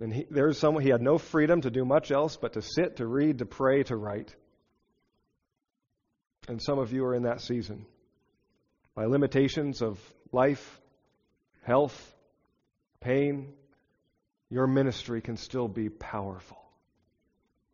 And 0.01 0.15
he, 0.15 0.27
there's 0.31 0.59
someone, 0.59 0.85
he 0.85 0.91
had 0.91 1.03
no 1.03 1.19
freedom 1.19 1.61
to 1.63 1.71
do 1.71 1.85
much 1.85 2.13
else 2.13 2.37
but 2.37 2.53
to 2.53 2.63
sit, 2.63 2.99
to 2.99 3.07
read, 3.07 3.39
to 3.39 3.47
pray, 3.47 3.83
to 3.83 3.97
write. 3.97 4.33
And 6.47 6.63
some 6.63 6.79
of 6.79 6.93
you 6.93 7.05
are 7.05 7.17
in 7.17 7.25
that 7.25 7.41
season. 7.41 7.85
By 8.95 9.07
limitations 9.07 9.83
of 9.83 9.99
life, 10.31 10.81
health, 11.63 12.15
pain, 13.01 13.53
your 14.51 14.69
ministry 14.69 15.21
can 15.21 15.37
still 15.37 15.67
be 15.67 15.89
powerful. 15.89 16.63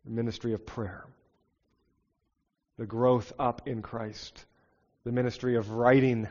The 0.03 0.11
ministry 0.11 0.53
of 0.53 0.65
prayer, 0.65 1.05
the 2.79 2.87
growth 2.87 3.31
up 3.37 3.67
in 3.67 3.83
Christ 3.83 4.45
the 5.05 5.11
ministry 5.11 5.55
of 5.55 5.71
writing 5.71 6.27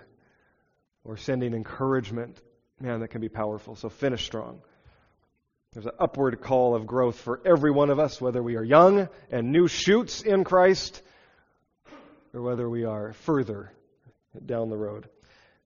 or 1.05 1.17
sending 1.17 1.55
encouragement, 1.55 2.41
man, 2.81 3.01
that 3.01 3.09
can 3.09 3.21
be 3.21 3.29
powerful. 3.29 3.77
So 3.77 3.89
finish 3.89 4.25
strong. 4.25 4.61
There's 5.73 5.87
an 5.87 5.93
upward 5.99 6.41
call 6.41 6.75
of 6.75 6.87
growth 6.87 7.19
for 7.19 7.41
every 7.47 7.71
one 7.71 7.91
of 7.91 7.99
us, 7.99 8.21
whether 8.21 8.43
we 8.43 8.57
are 8.57 8.65
young 8.65 9.09
and 9.31 9.53
new 9.53 9.69
shoots 9.69 10.23
in 10.23 10.45
Christ 10.45 11.03
or 12.33 12.43
whether 12.43 12.69
we 12.69 12.85
are 12.85 13.13
further 13.13 13.73
down 14.45 14.71
the 14.71 14.77
road. 14.77 15.09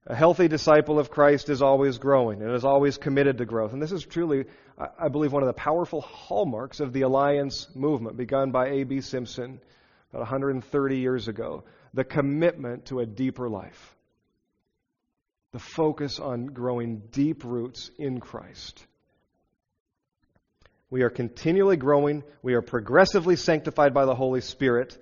A 0.06 0.14
healthy 0.14 0.48
disciple 0.48 0.98
of 0.98 1.10
Christ 1.10 1.48
is 1.50 1.60
always 1.60 1.98
growing 1.98 2.42
and 2.42 2.54
is 2.54 2.64
always 2.64 2.96
committed 2.96 3.38
to 3.38 3.44
growth. 3.44 3.72
And 3.72 3.82
this 3.82 3.92
is 3.92 4.04
truly, 4.04 4.44
I 4.98 5.08
believe, 5.08 5.32
one 5.32 5.42
of 5.42 5.46
the 5.46 5.54
powerful 5.54 6.02
hallmarks 6.02 6.80
of 6.80 6.92
the 6.92 7.02
Alliance 7.02 7.68
movement 7.74 8.16
begun 8.16 8.50
by 8.50 8.68
A.B. 8.68 9.00
Simpson 9.00 9.60
about 10.10 10.20
130 10.20 10.98
years 10.98 11.28
ago 11.28 11.64
the 11.94 12.04
commitment 12.04 12.86
to 12.86 13.00
a 13.00 13.06
deeper 13.06 13.48
life, 13.48 13.96
the 15.52 15.58
focus 15.58 16.18
on 16.18 16.46
growing 16.46 17.02
deep 17.10 17.44
roots 17.44 17.90
in 17.98 18.20
Christ. 18.20 18.84
We 20.90 21.02
are 21.02 21.10
continually 21.10 21.76
growing, 21.76 22.24
we 22.42 22.54
are 22.54 22.62
progressively 22.62 23.36
sanctified 23.36 23.92
by 23.92 24.06
the 24.06 24.14
Holy 24.14 24.40
Spirit, 24.40 24.96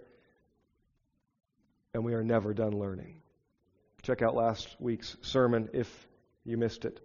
and 1.94 2.05
we 2.05 2.14
are 2.14 2.25
never 2.25 2.53
done 2.55 2.72
learning. 2.72 3.22
Check 4.03 4.22
out 4.22 4.35
last 4.35 4.68
week's 4.79 5.16
sermon 5.22 5.68
if 5.72 5.88
you 6.44 6.57
missed 6.57 6.85
it. 6.85 7.01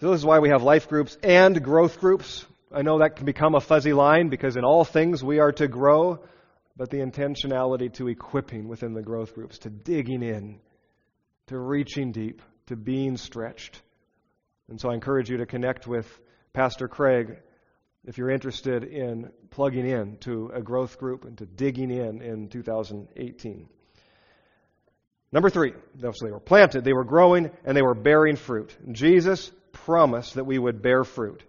So, 0.00 0.10
this 0.10 0.20
is 0.20 0.26
why 0.26 0.40
we 0.40 0.50
have 0.50 0.62
life 0.62 0.88
groups 0.88 1.16
and 1.22 1.62
growth 1.62 2.00
groups. 2.00 2.44
I 2.70 2.82
know 2.82 2.98
that 2.98 3.16
can 3.16 3.26
become 3.26 3.54
a 3.54 3.60
fuzzy 3.60 3.92
line 3.92 4.28
because 4.28 4.56
in 4.56 4.64
all 4.64 4.84
things 4.84 5.24
we 5.24 5.38
are 5.38 5.52
to 5.52 5.68
grow 5.68 6.20
but 6.76 6.90
the 6.90 6.98
intentionality 6.98 7.92
to 7.94 8.08
equipping 8.08 8.68
within 8.68 8.92
the 8.92 9.02
growth 9.02 9.34
groups, 9.34 9.58
to 9.58 9.70
digging 9.70 10.22
in, 10.22 10.60
to 11.46 11.58
reaching 11.58 12.12
deep, 12.12 12.42
to 12.66 12.76
being 12.76 13.16
stretched. 13.16 13.80
And 14.68 14.80
so 14.80 14.90
I 14.90 14.94
encourage 14.94 15.30
you 15.30 15.38
to 15.38 15.46
connect 15.46 15.86
with 15.86 16.06
Pastor 16.52 16.88
Craig 16.88 17.38
if 18.04 18.18
you're 18.18 18.30
interested 18.30 18.84
in 18.84 19.30
plugging 19.50 19.86
in 19.86 20.18
to 20.18 20.50
a 20.54 20.60
growth 20.60 20.98
group 20.98 21.24
and 21.24 21.38
to 21.38 21.46
digging 21.46 21.90
in 21.90 22.20
in 22.20 22.48
2018. 22.48 23.68
Number 25.32 25.50
three, 25.50 25.72
so 26.00 26.12
they 26.22 26.30
were 26.30 26.40
planted, 26.40 26.84
they 26.84 26.92
were 26.92 27.04
growing, 27.04 27.50
and 27.64 27.76
they 27.76 27.82
were 27.82 27.94
bearing 27.94 28.36
fruit. 28.36 28.76
Jesus 28.92 29.50
promised 29.72 30.34
that 30.34 30.44
we 30.44 30.58
would 30.58 30.82
bear 30.82 31.04
fruit 31.04 31.42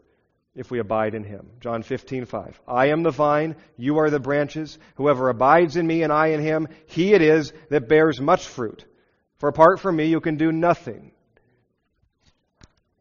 if 0.57 0.71
we 0.71 0.79
abide 0.79 1.13
in 1.13 1.23
him. 1.23 1.51
John 1.61 1.83
15, 1.83 2.25
5. 2.25 2.61
I 2.67 2.87
am 2.87 3.03
the 3.03 3.11
vine, 3.11 3.55
you 3.77 3.99
are 3.99 4.09
the 4.09 4.19
branches. 4.19 4.77
Whoever 4.95 5.29
abides 5.29 5.77
in 5.77 5.85
me 5.85 6.01
and 6.01 6.11
I 6.11 6.27
in 6.27 6.41
him, 6.41 6.67
he 6.87 7.13
it 7.13 7.21
is 7.21 7.53
that 7.69 7.87
bears 7.87 8.19
much 8.19 8.45
fruit. 8.45 8.83
For 9.37 9.47
apart 9.47 9.79
from 9.79 9.95
me, 9.95 10.05
you 10.05 10.19
can 10.19 10.35
do 10.35 10.51
nothing. 10.51 11.11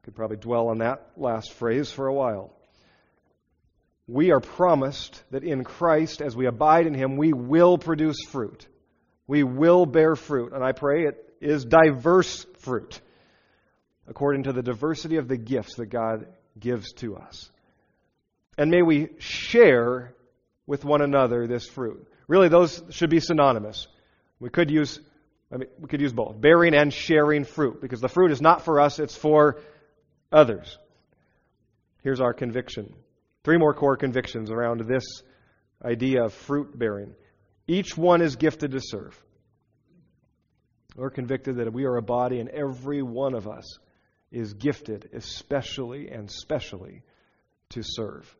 Could 0.02 0.14
probably 0.14 0.36
dwell 0.36 0.68
on 0.68 0.78
that 0.78 1.10
last 1.16 1.54
phrase 1.54 1.90
for 1.90 2.06
a 2.06 2.14
while. 2.14 2.52
We 4.06 4.30
are 4.30 4.40
promised 4.40 5.20
that 5.30 5.42
in 5.42 5.64
Christ, 5.64 6.20
as 6.20 6.36
we 6.36 6.46
abide 6.46 6.86
in 6.86 6.94
him, 6.94 7.16
we 7.16 7.32
will 7.32 7.78
produce 7.78 8.18
fruit. 8.28 8.66
We 9.26 9.42
will 9.42 9.86
bear 9.86 10.14
fruit. 10.14 10.52
And 10.52 10.62
I 10.62 10.72
pray 10.72 11.06
it 11.06 11.34
is 11.40 11.64
diverse 11.64 12.44
fruit 12.58 13.00
according 14.06 14.44
to 14.44 14.52
the 14.52 14.62
diversity 14.62 15.16
of 15.16 15.26
the 15.26 15.36
gifts 15.36 15.76
that 15.76 15.86
God 15.86 16.26
gives 16.58 16.92
to 16.94 17.16
us. 17.16 17.50
And 18.58 18.70
may 18.70 18.82
we 18.82 19.10
share 19.18 20.14
with 20.66 20.84
one 20.84 21.02
another 21.02 21.46
this 21.46 21.66
fruit. 21.66 22.06
Really, 22.28 22.48
those 22.48 22.82
should 22.90 23.10
be 23.10 23.20
synonymous. 23.20 23.86
We 24.40 24.50
could 24.50 24.70
use, 24.70 24.98
I 25.52 25.58
mean, 25.58 25.68
we 25.78 25.88
could 25.88 26.00
use 26.00 26.12
both 26.12 26.40
bearing 26.40 26.74
and 26.74 26.92
sharing 26.92 27.44
fruit 27.44 27.80
because 27.80 28.00
the 28.00 28.08
fruit 28.08 28.32
is 28.32 28.40
not 28.40 28.64
for 28.64 28.80
us, 28.80 28.98
it's 28.98 29.16
for 29.16 29.60
others. 30.32 30.78
Here's 32.02 32.20
our 32.20 32.32
conviction. 32.32 32.94
Three 33.44 33.58
more 33.58 33.74
core 33.74 33.96
convictions 33.96 34.50
around 34.50 34.80
this 34.80 35.04
idea 35.84 36.24
of 36.24 36.32
fruit 36.32 36.76
bearing. 36.76 37.14
Each 37.68 37.96
one 37.96 38.22
is 38.22 38.36
gifted 38.36 38.72
to 38.72 38.80
serve. 38.80 39.20
We're 40.96 41.10
convicted 41.10 41.56
that 41.56 41.72
we 41.72 41.84
are 41.84 41.96
a 41.96 42.02
body 42.02 42.40
and 42.40 42.48
every 42.48 43.02
one 43.02 43.34
of 43.34 43.46
us 43.46 43.78
is 44.30 44.54
gifted, 44.54 45.10
especially 45.12 46.10
and 46.10 46.30
specially, 46.30 47.02
to 47.70 47.82
serve. 47.82 48.34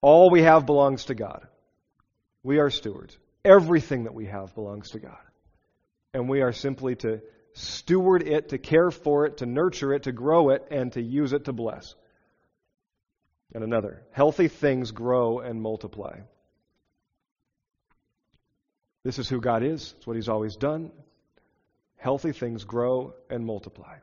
All 0.00 0.30
we 0.30 0.42
have 0.42 0.66
belongs 0.66 1.06
to 1.06 1.14
God. 1.14 1.46
We 2.42 2.58
are 2.58 2.70
stewards. 2.70 3.16
Everything 3.44 4.04
that 4.04 4.14
we 4.14 4.26
have 4.26 4.54
belongs 4.54 4.90
to 4.90 4.98
God. 4.98 5.18
And 6.14 6.28
we 6.28 6.40
are 6.40 6.52
simply 6.52 6.96
to 6.96 7.20
steward 7.52 8.22
it, 8.22 8.50
to 8.50 8.58
care 8.58 8.90
for 8.90 9.26
it, 9.26 9.38
to 9.38 9.46
nurture 9.46 9.92
it, 9.92 10.04
to 10.04 10.12
grow 10.12 10.50
it, 10.50 10.66
and 10.70 10.92
to 10.92 11.02
use 11.02 11.32
it 11.32 11.44
to 11.44 11.52
bless. 11.52 11.94
And 13.54 13.64
another, 13.64 14.02
healthy 14.12 14.48
things 14.48 14.92
grow 14.92 15.40
and 15.40 15.60
multiply. 15.60 16.20
This 19.02 19.18
is 19.18 19.28
who 19.28 19.40
God 19.40 19.62
is. 19.62 19.94
It's 19.96 20.06
what 20.06 20.16
He's 20.16 20.28
always 20.28 20.56
done. 20.56 20.92
Healthy 22.00 22.32
things 22.32 22.64
grow 22.64 23.12
and 23.28 23.44
multiply, 23.44 23.98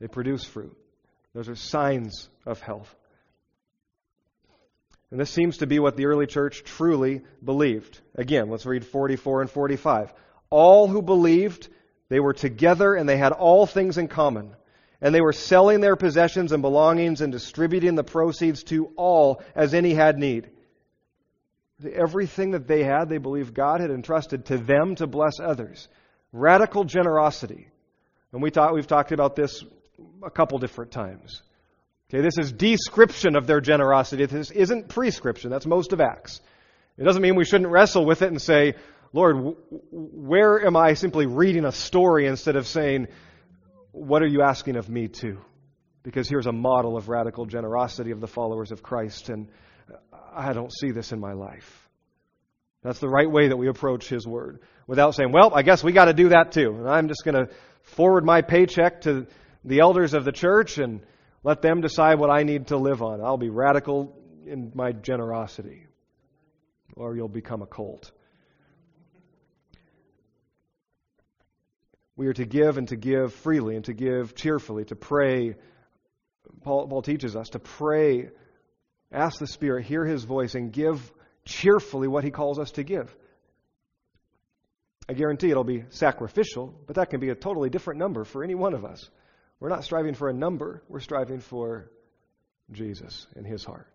they 0.00 0.08
produce 0.08 0.44
fruit. 0.44 0.76
Those 1.34 1.48
are 1.48 1.56
signs 1.56 2.28
of 2.46 2.60
health. 2.60 2.94
And 5.10 5.20
this 5.20 5.30
seems 5.30 5.58
to 5.58 5.66
be 5.66 5.78
what 5.78 5.96
the 5.96 6.06
early 6.06 6.26
church 6.26 6.64
truly 6.64 7.20
believed. 7.44 8.00
Again, 8.14 8.48
let's 8.48 8.64
read 8.64 8.84
44 8.86 9.42
and 9.42 9.50
45. 9.50 10.14
All 10.48 10.88
who 10.88 11.02
believed, 11.02 11.68
they 12.08 12.18
were 12.18 12.32
together 12.32 12.94
and 12.94 13.08
they 13.08 13.18
had 13.18 13.32
all 13.32 13.66
things 13.66 13.98
in 13.98 14.08
common. 14.08 14.56
And 15.00 15.14
they 15.14 15.20
were 15.20 15.32
selling 15.32 15.80
their 15.80 15.96
possessions 15.96 16.50
and 16.52 16.62
belongings 16.62 17.20
and 17.20 17.30
distributing 17.30 17.94
the 17.94 18.04
proceeds 18.04 18.62
to 18.64 18.86
all 18.96 19.42
as 19.54 19.74
any 19.74 19.92
had 19.92 20.18
need. 20.18 20.48
Everything 21.92 22.52
that 22.52 22.66
they 22.66 22.84
had, 22.84 23.08
they 23.08 23.18
believed 23.18 23.52
God 23.52 23.80
had 23.80 23.90
entrusted 23.90 24.46
to 24.46 24.56
them 24.56 24.94
to 24.94 25.06
bless 25.06 25.40
others. 25.40 25.88
Radical 26.34 26.82
generosity. 26.82 27.68
And 28.32 28.42
we 28.42 28.50
talk, 28.50 28.72
we've 28.72 28.88
talked 28.88 29.12
about 29.12 29.36
this 29.36 29.64
a 30.24 30.30
couple 30.30 30.58
different 30.58 30.90
times. 30.90 31.42
Okay, 32.10 32.22
this 32.22 32.36
is 32.38 32.50
description 32.50 33.36
of 33.36 33.46
their 33.46 33.60
generosity. 33.60 34.26
This 34.26 34.50
isn't 34.50 34.88
prescription. 34.88 35.52
That's 35.52 35.64
most 35.64 35.92
of 35.92 36.00
Acts. 36.00 36.40
It 36.98 37.04
doesn't 37.04 37.22
mean 37.22 37.36
we 37.36 37.44
shouldn't 37.44 37.70
wrestle 37.70 38.04
with 38.04 38.22
it 38.22 38.30
and 38.30 38.42
say, 38.42 38.74
Lord, 39.12 39.54
where 39.92 40.66
am 40.66 40.76
I 40.76 40.94
simply 40.94 41.26
reading 41.26 41.64
a 41.64 41.70
story 41.70 42.26
instead 42.26 42.56
of 42.56 42.66
saying, 42.66 43.06
what 43.92 44.20
are 44.20 44.26
you 44.26 44.42
asking 44.42 44.74
of 44.74 44.88
me 44.88 45.06
too? 45.06 45.38
Because 46.02 46.28
here's 46.28 46.46
a 46.46 46.52
model 46.52 46.96
of 46.96 47.08
radical 47.08 47.46
generosity 47.46 48.10
of 48.10 48.20
the 48.20 48.26
followers 48.26 48.72
of 48.72 48.82
Christ, 48.82 49.28
and 49.28 49.46
I 50.34 50.52
don't 50.52 50.72
see 50.72 50.90
this 50.90 51.12
in 51.12 51.20
my 51.20 51.32
life. 51.32 51.83
That's 52.84 52.98
the 52.98 53.08
right 53.08 53.28
way 53.28 53.48
that 53.48 53.56
we 53.56 53.66
approach 53.68 54.08
His 54.08 54.26
Word 54.26 54.60
without 54.86 55.14
saying, 55.14 55.32
well, 55.32 55.52
I 55.54 55.62
guess 55.62 55.82
we 55.82 55.92
got 55.92 56.04
to 56.04 56.12
do 56.12 56.28
that 56.28 56.52
too. 56.52 56.76
And 56.78 56.86
I'm 56.86 57.08
just 57.08 57.24
going 57.24 57.34
to 57.34 57.52
forward 57.82 58.26
my 58.26 58.42
paycheck 58.42 59.00
to 59.02 59.26
the 59.64 59.80
elders 59.80 60.12
of 60.12 60.26
the 60.26 60.32
church 60.32 60.76
and 60.76 61.00
let 61.42 61.62
them 61.62 61.80
decide 61.80 62.18
what 62.18 62.30
I 62.30 62.42
need 62.42 62.66
to 62.68 62.76
live 62.76 63.02
on. 63.02 63.22
I'll 63.22 63.38
be 63.38 63.48
radical 63.48 64.14
in 64.46 64.70
my 64.74 64.92
generosity, 64.92 65.86
or 66.94 67.16
you'll 67.16 67.28
become 67.28 67.62
a 67.62 67.66
cult. 67.66 68.12
We 72.16 72.26
are 72.26 72.34
to 72.34 72.44
give 72.44 72.76
and 72.76 72.88
to 72.88 72.96
give 72.96 73.32
freely 73.32 73.76
and 73.76 73.84
to 73.86 73.94
give 73.94 74.34
cheerfully, 74.34 74.84
to 74.84 74.94
pray. 74.94 75.56
Paul, 76.62 76.86
Paul 76.86 77.00
teaches 77.00 77.34
us 77.34 77.48
to 77.50 77.58
pray, 77.58 78.28
ask 79.10 79.38
the 79.38 79.46
Spirit, 79.46 79.86
hear 79.86 80.04
His 80.04 80.24
voice, 80.24 80.54
and 80.54 80.70
give 80.70 81.00
cheerfully 81.44 82.08
what 82.08 82.24
He 82.24 82.30
calls 82.30 82.58
us 82.58 82.72
to 82.72 82.82
give. 82.82 83.14
I 85.08 85.12
guarantee 85.12 85.50
it'll 85.50 85.64
be 85.64 85.84
sacrificial, 85.90 86.74
but 86.86 86.96
that 86.96 87.10
can 87.10 87.20
be 87.20 87.28
a 87.28 87.34
totally 87.34 87.68
different 87.68 88.00
number 88.00 88.24
for 88.24 88.42
any 88.42 88.54
one 88.54 88.74
of 88.74 88.84
us. 88.84 89.08
We're 89.60 89.68
not 89.68 89.84
striving 89.84 90.14
for 90.14 90.28
a 90.28 90.32
number, 90.32 90.82
we're 90.88 91.00
striving 91.00 91.40
for 91.40 91.90
Jesus 92.72 93.26
and 93.34 93.46
His 93.46 93.64
heart. 93.64 93.86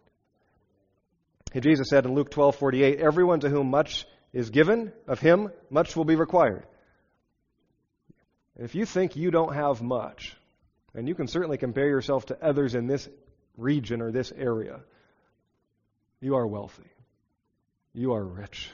And 1.54 1.64
Jesus 1.64 1.90
said 1.90 2.06
in 2.06 2.14
Luke 2.14 2.30
12:48, 2.30 3.00
"Everyone 3.00 3.40
to 3.40 3.50
whom 3.50 3.70
much 3.70 4.06
is 4.32 4.52
given, 4.52 4.94
of 5.08 5.20
him 5.20 5.52
much 5.70 5.96
will 5.96 6.06
be 6.06 6.16
required." 6.16 6.66
If 8.56 8.76
you 8.76 8.86
think 8.86 9.16
you 9.16 9.32
don't 9.32 9.56
have 9.56 9.82
much, 9.82 10.38
and 10.94 11.08
you 11.08 11.16
can 11.16 11.28
certainly 11.28 11.58
compare 11.58 11.88
yourself 11.88 12.28
to 12.28 12.44
others 12.44 12.76
in 12.76 12.88
this 12.88 13.10
region 13.58 14.02
or 14.02 14.12
this 14.12 14.32
area, 14.32 14.84
you 16.20 16.36
are 16.36 16.46
wealthy. 16.46 16.90
You 17.94 18.14
are 18.14 18.24
rich. 18.24 18.70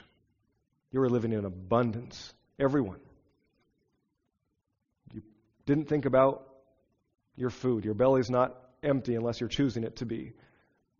You 0.92 1.02
are 1.02 1.08
living 1.08 1.32
in 1.32 1.44
abundance. 1.44 2.32
Everyone. 2.58 3.00
You 5.12 5.22
didn't 5.66 5.88
think 5.88 6.04
about 6.04 6.46
your 7.36 7.50
food. 7.50 7.84
Your 7.84 7.94
belly's 7.94 8.30
not 8.30 8.56
empty 8.82 9.14
unless 9.14 9.40
you're 9.40 9.48
choosing 9.48 9.84
it 9.84 9.96
to 9.96 10.06
be. 10.06 10.32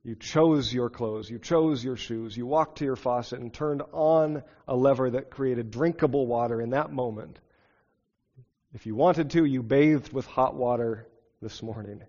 You 0.02 0.14
chose 0.14 0.72
your 0.72 0.88
clothes. 0.88 1.28
You 1.28 1.38
chose 1.38 1.82
your 1.82 1.96
shoes. 1.96 2.36
You 2.36 2.46
walked 2.46 2.78
to 2.78 2.84
your 2.84 2.96
faucet 2.96 3.40
and 3.40 3.52
turned 3.52 3.82
on 3.92 4.42
a 4.68 4.76
lever 4.76 5.10
that 5.10 5.30
created 5.30 5.70
drinkable 5.70 6.26
water 6.26 6.60
in 6.60 6.70
that 6.70 6.92
moment. 6.92 7.40
If 8.72 8.86
you 8.86 8.94
wanted 8.94 9.30
to, 9.30 9.44
you 9.44 9.62
bathed 9.62 10.12
with 10.12 10.26
hot 10.26 10.54
water 10.54 11.08
this 11.42 11.62
morning. 11.62 12.02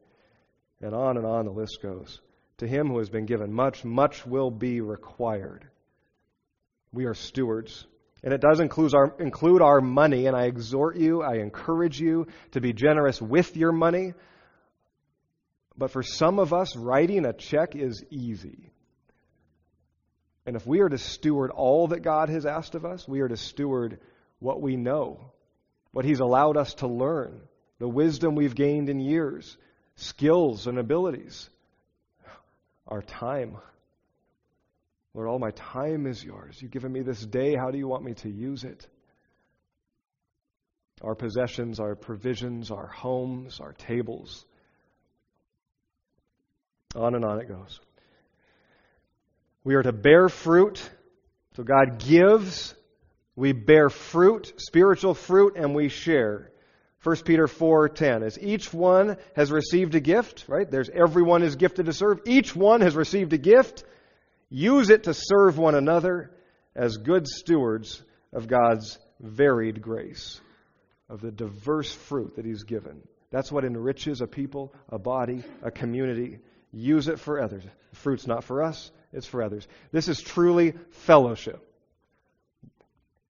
And 0.81 0.93
on 0.93 1.17
and 1.17 1.25
on 1.25 1.45
the 1.45 1.51
list 1.51 1.81
goes. 1.81 2.21
To 2.59 2.67
him 2.67 2.87
who 2.87 2.99
has 2.99 3.09
been 3.09 3.25
given 3.25 3.51
much, 3.51 3.83
much 3.83 4.25
will 4.25 4.51
be 4.51 4.81
required. 4.81 5.67
We 6.97 7.05
are 7.05 7.13
stewards. 7.13 7.85
And 8.23 8.33
it 8.33 8.41
does 8.41 8.59
include 8.59 8.95
our, 8.95 9.13
include 9.19 9.61
our 9.61 9.81
money, 9.81 10.25
and 10.25 10.35
I 10.35 10.45
exhort 10.45 10.97
you, 10.97 11.21
I 11.21 11.35
encourage 11.35 11.99
you 11.99 12.25
to 12.53 12.59
be 12.59 12.73
generous 12.73 13.21
with 13.21 13.55
your 13.55 13.71
money. 13.71 14.15
But 15.77 15.91
for 15.91 16.01
some 16.01 16.39
of 16.39 16.53
us, 16.53 16.75
writing 16.75 17.23
a 17.27 17.33
check 17.33 17.75
is 17.75 18.03
easy. 18.09 18.71
And 20.47 20.55
if 20.55 20.65
we 20.65 20.79
are 20.79 20.89
to 20.89 20.97
steward 20.97 21.51
all 21.51 21.89
that 21.89 21.99
God 21.99 22.29
has 22.29 22.47
asked 22.47 22.73
of 22.73 22.83
us, 22.83 23.07
we 23.07 23.19
are 23.19 23.27
to 23.27 23.37
steward 23.37 23.99
what 24.39 24.59
we 24.59 24.75
know 24.75 25.19
what 25.91 26.03
He's 26.03 26.19
allowed 26.19 26.57
us 26.57 26.73
to 26.75 26.87
learn, 26.87 27.41
the 27.77 27.87
wisdom 27.87 28.33
we've 28.33 28.55
gained 28.55 28.89
in 28.89 28.99
years, 28.99 29.55
skills 29.97 30.65
and 30.65 30.79
abilities, 30.79 31.47
our 32.87 33.03
time. 33.03 33.57
Lord, 35.17 35.29
all 35.29 35.39
my 35.39 35.49
time 35.49 36.05
is 36.05 36.23
yours. 36.23 36.61
You've 36.61 36.69
given 36.69 36.91
me 36.91 37.01
this 37.01 37.19
day. 37.19 37.55
How 37.55 37.71
do 37.71 37.79
you 37.79 37.87
want 37.87 38.03
me 38.03 38.13
to 38.13 38.29
use 38.29 38.63
it? 38.63 38.87
Our 41.01 41.15
possessions, 41.15 41.79
our 41.79 41.95
provisions, 41.95 42.69
our 42.69 42.85
homes, 42.85 43.59
our 43.59 43.73
tables. 43.73 44.45
On 46.95 47.15
and 47.15 47.25
on 47.25 47.41
it 47.41 47.47
goes. 47.47 47.79
We 49.63 49.73
are 49.73 49.81
to 49.81 49.91
bear 49.91 50.29
fruit. 50.29 50.87
So 51.55 51.63
God 51.63 51.97
gives 51.97 52.75
we 53.35 53.53
bear 53.53 53.89
fruit, 53.89 54.53
spiritual 54.57 55.15
fruit, 55.15 55.55
and 55.55 55.73
we 55.73 55.89
share. 55.89 56.51
1 57.01 57.15
Peter 57.25 57.47
4:10 57.47 58.21
as 58.21 58.37
each 58.39 58.71
one 58.71 59.17
has 59.35 59.51
received 59.51 59.95
a 59.95 59.99
gift, 59.99 60.45
right? 60.47 60.69
There's 60.69 60.89
everyone 60.89 61.41
is 61.41 61.55
gifted 61.55 61.87
to 61.87 61.93
serve. 61.93 62.21
Each 62.25 62.55
one 62.55 62.81
has 62.81 62.95
received 62.95 63.33
a 63.33 63.39
gift. 63.39 63.83
Use 64.49 64.89
it 64.89 65.03
to 65.03 65.13
serve 65.13 65.57
one 65.57 65.75
another 65.75 66.31
as 66.75 66.97
good 66.97 67.27
stewards 67.27 68.01
of 68.31 68.47
God's 68.47 68.97
varied 69.19 69.81
grace, 69.81 70.39
of 71.09 71.21
the 71.21 71.31
diverse 71.31 71.93
fruit 71.93 72.35
that 72.35 72.45
he's 72.45 72.63
given. 72.63 73.01
That's 73.29 73.51
what 73.51 73.65
enriches 73.65 74.21
a 74.21 74.27
people, 74.27 74.73
a 74.89 74.97
body, 74.97 75.43
a 75.61 75.71
community. 75.71 76.39
Use 76.71 77.07
it 77.07 77.19
for 77.19 77.41
others. 77.41 77.63
The 77.63 77.95
fruit's 77.95 78.27
not 78.27 78.43
for 78.43 78.63
us, 78.63 78.91
it's 79.11 79.27
for 79.27 79.41
others. 79.41 79.67
This 79.91 80.07
is 80.07 80.21
truly 80.21 80.73
fellowship. 80.91 81.63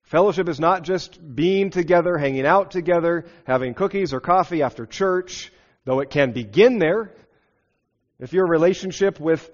Fellowship 0.03 0.47
is 0.47 0.59
not 0.59 0.83
just 0.83 1.19
being 1.35 1.69
together, 1.69 2.17
hanging 2.17 2.45
out 2.45 2.71
together, 2.71 3.25
having 3.45 3.73
cookies 3.73 4.13
or 4.13 4.21
coffee 4.21 4.61
after 4.61 4.85
church, 4.85 5.51
though 5.83 5.99
it 5.99 6.09
can 6.09 6.31
begin 6.31 6.79
there. 6.79 7.11
If 8.19 8.33
your 8.33 8.47
relationship 8.47 9.19
with 9.19 9.49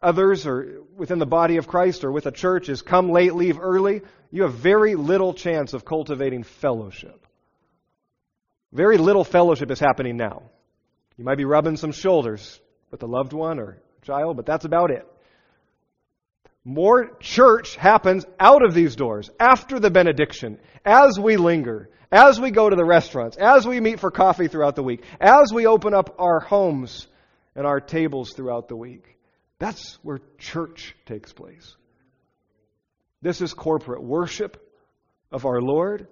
others 0.00 0.46
or 0.46 0.82
within 0.96 1.18
the 1.18 1.26
body 1.26 1.56
of 1.56 1.66
Christ 1.66 2.04
or 2.04 2.12
with 2.12 2.26
a 2.26 2.32
church 2.32 2.68
is 2.68 2.82
come 2.82 3.10
late, 3.10 3.34
leave 3.34 3.58
early, 3.60 4.02
you 4.30 4.42
have 4.42 4.54
very 4.54 4.94
little 4.94 5.34
chance 5.34 5.72
of 5.72 5.84
cultivating 5.84 6.42
fellowship. 6.42 7.26
Very 8.72 8.98
little 8.98 9.24
fellowship 9.24 9.70
is 9.70 9.80
happening 9.80 10.16
now. 10.16 10.42
You 11.16 11.24
might 11.24 11.38
be 11.38 11.44
rubbing 11.44 11.76
some 11.76 11.92
shoulders 11.92 12.60
with 12.90 13.02
a 13.02 13.06
loved 13.06 13.32
one 13.32 13.58
or 13.58 13.82
child, 14.02 14.36
but 14.36 14.46
that's 14.46 14.64
about 14.64 14.90
it. 14.90 15.06
More 16.64 17.16
church 17.20 17.76
happens 17.76 18.26
out 18.38 18.64
of 18.64 18.74
these 18.74 18.94
doors, 18.94 19.30
after 19.40 19.80
the 19.80 19.90
benediction, 19.90 20.58
as 20.84 21.18
we 21.18 21.36
linger, 21.36 21.88
as 22.12 22.38
we 22.38 22.50
go 22.50 22.68
to 22.68 22.76
the 22.76 22.84
restaurants, 22.84 23.36
as 23.36 23.66
we 23.66 23.80
meet 23.80 24.00
for 24.00 24.10
coffee 24.10 24.48
throughout 24.48 24.76
the 24.76 24.82
week, 24.82 25.02
as 25.20 25.52
we 25.52 25.66
open 25.66 25.94
up 25.94 26.16
our 26.18 26.40
homes 26.40 27.06
and 27.56 27.66
our 27.66 27.80
tables 27.80 28.32
throughout 28.34 28.68
the 28.68 28.76
week. 28.76 29.17
That's 29.58 29.98
where 30.02 30.20
church 30.38 30.94
takes 31.06 31.32
place. 31.32 31.76
This 33.22 33.40
is 33.40 33.52
corporate 33.54 34.02
worship 34.02 34.62
of 35.32 35.44
our 35.44 35.60
Lord. 35.60 36.06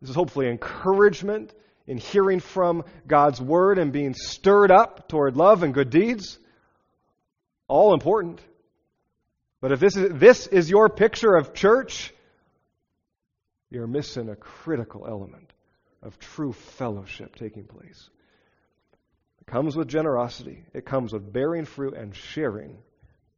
This 0.00 0.10
is 0.10 0.16
hopefully 0.16 0.48
encouragement 0.48 1.54
in 1.86 1.98
hearing 1.98 2.40
from 2.40 2.84
God's 3.06 3.40
Word 3.40 3.78
and 3.78 3.92
being 3.92 4.14
stirred 4.14 4.70
up 4.70 5.08
toward 5.08 5.36
love 5.36 5.62
and 5.62 5.72
good 5.72 5.90
deeds. 5.90 6.38
All 7.68 7.94
important. 7.94 8.40
But 9.60 9.72
if 9.72 9.80
this 9.80 9.96
is, 9.96 10.18
this 10.18 10.46
is 10.46 10.68
your 10.68 10.88
picture 10.88 11.34
of 11.34 11.54
church, 11.54 12.12
you're 13.70 13.86
missing 13.86 14.28
a 14.28 14.36
critical 14.36 15.06
element 15.06 15.52
of 16.02 16.18
true 16.18 16.52
fellowship 16.52 17.36
taking 17.36 17.64
place. 17.64 18.10
It 19.46 19.50
comes 19.50 19.76
with 19.76 19.88
generosity, 19.88 20.64
it 20.72 20.86
comes 20.86 21.12
with 21.12 21.32
bearing 21.32 21.66
fruit 21.66 21.94
and 21.94 22.14
sharing 22.14 22.78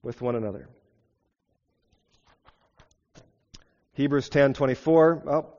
with 0.02 0.22
one 0.22 0.36
another. 0.36 0.68
Hebrews 3.94 4.28
10:24. 4.28 5.26
Oh, 5.26 5.54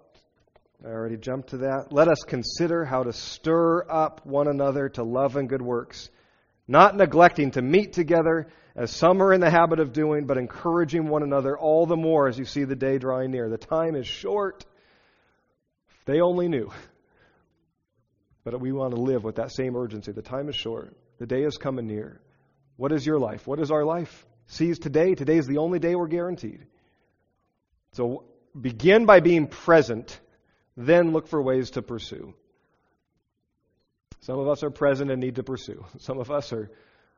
I 0.85 0.89
already 0.89 1.17
jumped 1.17 1.49
to 1.49 1.57
that. 1.57 1.91
Let 1.91 2.07
us 2.07 2.23
consider 2.25 2.85
how 2.85 3.03
to 3.03 3.11
stir 3.11 3.85
up 3.89 4.25
one 4.25 4.47
another 4.47 4.89
to 4.89 5.03
love 5.03 5.35
and 5.35 5.49
good 5.49 5.61
works, 5.61 6.09
not 6.67 6.95
neglecting 6.95 7.51
to 7.51 7.61
meet 7.61 7.93
together 7.93 8.47
as 8.75 8.91
some 8.91 9.21
are 9.21 9.33
in 9.33 9.41
the 9.41 9.49
habit 9.49 9.79
of 9.79 9.91
doing, 9.91 10.27
but 10.27 10.37
encouraging 10.37 11.09
one 11.09 11.23
another 11.23 11.57
all 11.57 11.85
the 11.87 11.97
more 11.97 12.27
as 12.27 12.39
you 12.39 12.45
see 12.45 12.63
the 12.63 12.75
day 12.75 12.99
drawing 12.99 13.31
near. 13.31 13.49
The 13.49 13.57
time 13.57 13.95
is 13.95 14.07
short. 14.07 14.65
They 16.05 16.21
only 16.21 16.47
knew. 16.47 16.71
But 18.49 18.61
we 18.61 18.71
want 18.71 18.95
to 18.95 19.01
live 19.01 19.25
with 19.25 19.35
that 19.35 19.51
same 19.51 19.75
urgency. 19.75 20.13
The 20.13 20.21
time 20.21 20.47
is 20.47 20.55
short. 20.55 20.95
The 21.17 21.25
day 21.25 21.43
is 21.43 21.57
coming 21.57 21.85
near. 21.85 22.21
What 22.77 22.93
is 22.93 23.05
your 23.05 23.19
life? 23.19 23.45
What 23.45 23.59
is 23.59 23.71
our 23.71 23.83
life? 23.83 24.25
Seize 24.45 24.79
today. 24.79 25.15
Today 25.15 25.37
is 25.37 25.47
the 25.47 25.57
only 25.57 25.79
day 25.79 25.95
we're 25.95 26.07
guaranteed. 26.07 26.65
So 27.91 28.23
begin 28.57 29.05
by 29.05 29.19
being 29.19 29.47
present, 29.47 30.17
then 30.77 31.11
look 31.11 31.27
for 31.27 31.41
ways 31.41 31.71
to 31.71 31.81
pursue. 31.81 32.33
Some 34.21 34.39
of 34.39 34.47
us 34.47 34.63
are 34.63 34.71
present 34.71 35.11
and 35.11 35.19
need 35.19 35.35
to 35.35 35.43
pursue. 35.43 35.85
Some 35.97 36.17
of 36.17 36.31
us 36.31 36.53
are 36.53 36.71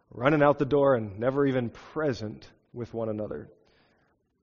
running 0.09 0.41
out 0.41 0.57
the 0.57 0.65
door 0.65 0.95
and 0.95 1.19
never 1.19 1.45
even 1.45 1.69
present 1.69 2.49
with 2.73 2.91
one 2.91 3.07
another. 3.07 3.51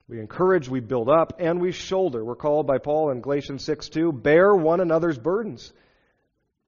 We 0.06 0.20
encourage, 0.20 0.68
we 0.68 0.78
build 0.78 1.08
up, 1.08 1.40
and 1.40 1.60
we 1.60 1.72
shoulder. 1.72 2.24
We're 2.24 2.36
called 2.36 2.68
by 2.68 2.78
Paul 2.78 3.10
in 3.10 3.22
Galatians 3.22 3.64
6 3.64 3.88
2, 3.88 4.12
bear 4.12 4.54
one 4.54 4.78
another's 4.78 5.18
burdens, 5.18 5.72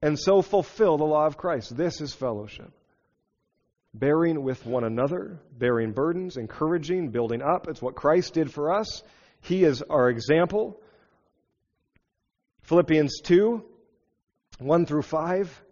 and 0.02 0.18
so 0.18 0.42
fulfill 0.42 0.96
the 0.96 1.04
law 1.04 1.26
of 1.26 1.36
Christ. 1.36 1.76
This 1.76 2.00
is 2.00 2.14
fellowship. 2.14 2.70
Bearing 3.94 4.42
with 4.42 4.64
one 4.66 4.84
another, 4.84 5.40
bearing 5.56 5.92
burdens, 5.92 6.36
encouraging, 6.36 7.10
building 7.10 7.42
up. 7.42 7.68
It's 7.68 7.82
what 7.82 7.96
Christ 7.96 8.34
did 8.34 8.52
for 8.52 8.72
us. 8.72 9.02
He 9.40 9.64
is 9.64 9.82
our 9.82 10.08
example. 10.08 10.80
Philippians 12.62 13.20
2 13.22 13.64
1 14.58 14.86
through 14.86 15.02
5. 15.02 15.64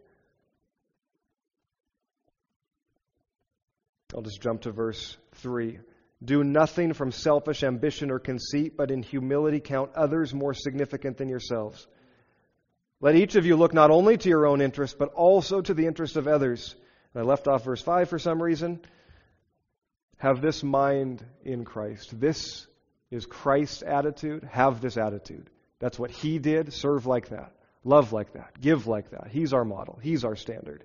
I'll 4.14 4.22
just 4.22 4.40
jump 4.40 4.62
to 4.62 4.70
verse 4.70 5.16
3. 5.34 5.78
Do 6.24 6.42
nothing 6.42 6.94
from 6.94 7.12
selfish 7.12 7.62
ambition 7.62 8.10
or 8.10 8.18
conceit, 8.18 8.76
but 8.76 8.90
in 8.90 9.02
humility 9.02 9.60
count 9.60 9.90
others 9.94 10.32
more 10.32 10.54
significant 10.54 11.18
than 11.18 11.28
yourselves. 11.28 11.86
Let 13.00 13.16
each 13.16 13.36
of 13.36 13.44
you 13.44 13.56
look 13.56 13.74
not 13.74 13.90
only 13.90 14.16
to 14.16 14.28
your 14.28 14.46
own 14.46 14.60
interest, 14.60 14.98
but 14.98 15.12
also 15.12 15.60
to 15.60 15.74
the 15.74 15.86
interest 15.86 16.16
of 16.16 16.26
others. 16.26 16.74
And 17.12 17.22
I 17.22 17.26
left 17.26 17.46
off 17.46 17.64
verse 17.64 17.82
5 17.82 18.08
for 18.08 18.18
some 18.18 18.42
reason. 18.42 18.80
Have 20.18 20.40
this 20.40 20.62
mind 20.62 21.24
in 21.44 21.64
Christ. 21.64 22.18
This 22.18 22.66
is 23.10 23.26
Christ's 23.26 23.82
attitude. 23.82 24.44
Have 24.50 24.80
this 24.80 24.96
attitude. 24.96 25.50
That's 25.78 25.98
what 25.98 26.10
he 26.10 26.38
did. 26.38 26.72
Serve 26.72 27.06
like 27.06 27.28
that. 27.28 27.52
Love 27.84 28.12
like 28.12 28.32
that. 28.32 28.60
Give 28.60 28.86
like 28.86 29.10
that. 29.10 29.28
He's 29.28 29.52
our 29.52 29.64
model. 29.64 29.98
He's 30.02 30.24
our 30.24 30.36
standard. 30.36 30.84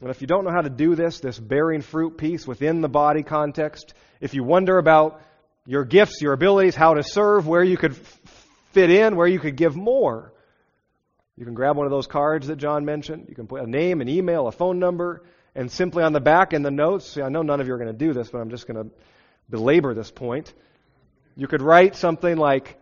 And 0.00 0.10
if 0.10 0.22
you 0.22 0.26
don't 0.26 0.44
know 0.44 0.52
how 0.52 0.62
to 0.62 0.70
do 0.70 0.94
this, 0.94 1.20
this 1.20 1.38
bearing 1.38 1.82
fruit 1.82 2.16
piece 2.16 2.46
within 2.46 2.80
the 2.80 2.88
body 2.88 3.22
context, 3.22 3.92
if 4.20 4.32
you 4.32 4.42
wonder 4.42 4.78
about 4.78 5.20
your 5.66 5.84
gifts, 5.84 6.22
your 6.22 6.32
abilities, 6.32 6.74
how 6.74 6.94
to 6.94 7.02
serve, 7.02 7.46
where 7.46 7.62
you 7.62 7.76
could 7.76 7.94
fit 8.72 8.90
in, 8.90 9.16
where 9.16 9.26
you 9.26 9.38
could 9.38 9.56
give 9.56 9.76
more, 9.76 10.32
you 11.36 11.44
can 11.44 11.54
grab 11.54 11.76
one 11.76 11.86
of 11.86 11.90
those 11.90 12.06
cards 12.06 12.48
that 12.48 12.56
John 12.56 12.84
mentioned. 12.84 13.26
You 13.28 13.34
can 13.34 13.46
put 13.46 13.62
a 13.62 13.66
name, 13.66 14.00
an 14.00 14.08
email, 14.08 14.46
a 14.46 14.52
phone 14.52 14.78
number, 14.78 15.24
and 15.54 15.70
simply 15.70 16.02
on 16.02 16.12
the 16.12 16.20
back 16.20 16.52
in 16.52 16.62
the 16.62 16.70
notes, 16.70 17.12
see, 17.12 17.22
I 17.22 17.28
know 17.30 17.42
none 17.42 17.60
of 17.60 17.66
you 17.66 17.74
are 17.74 17.78
going 17.78 17.92
to 17.92 17.92
do 17.92 18.12
this, 18.12 18.28
but 18.28 18.38
I'm 18.38 18.50
just 18.50 18.66
going 18.66 18.84
to 18.84 18.94
belabor 19.48 19.94
this 19.94 20.10
point. 20.10 20.52
You 21.36 21.46
could 21.46 21.62
write 21.62 21.96
something 21.96 22.36
like, 22.36 22.78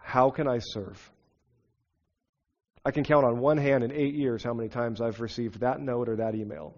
How 0.00 0.30
can 0.30 0.46
I 0.46 0.60
serve? 0.60 1.10
I 2.84 2.90
can 2.90 3.04
count 3.04 3.26
on 3.26 3.38
one 3.38 3.58
hand 3.58 3.84
in 3.84 3.92
eight 3.92 4.14
years 4.14 4.42
how 4.42 4.54
many 4.54 4.68
times 4.68 5.00
I've 5.00 5.20
received 5.20 5.60
that 5.60 5.80
note 5.80 6.08
or 6.08 6.16
that 6.16 6.34
email. 6.34 6.74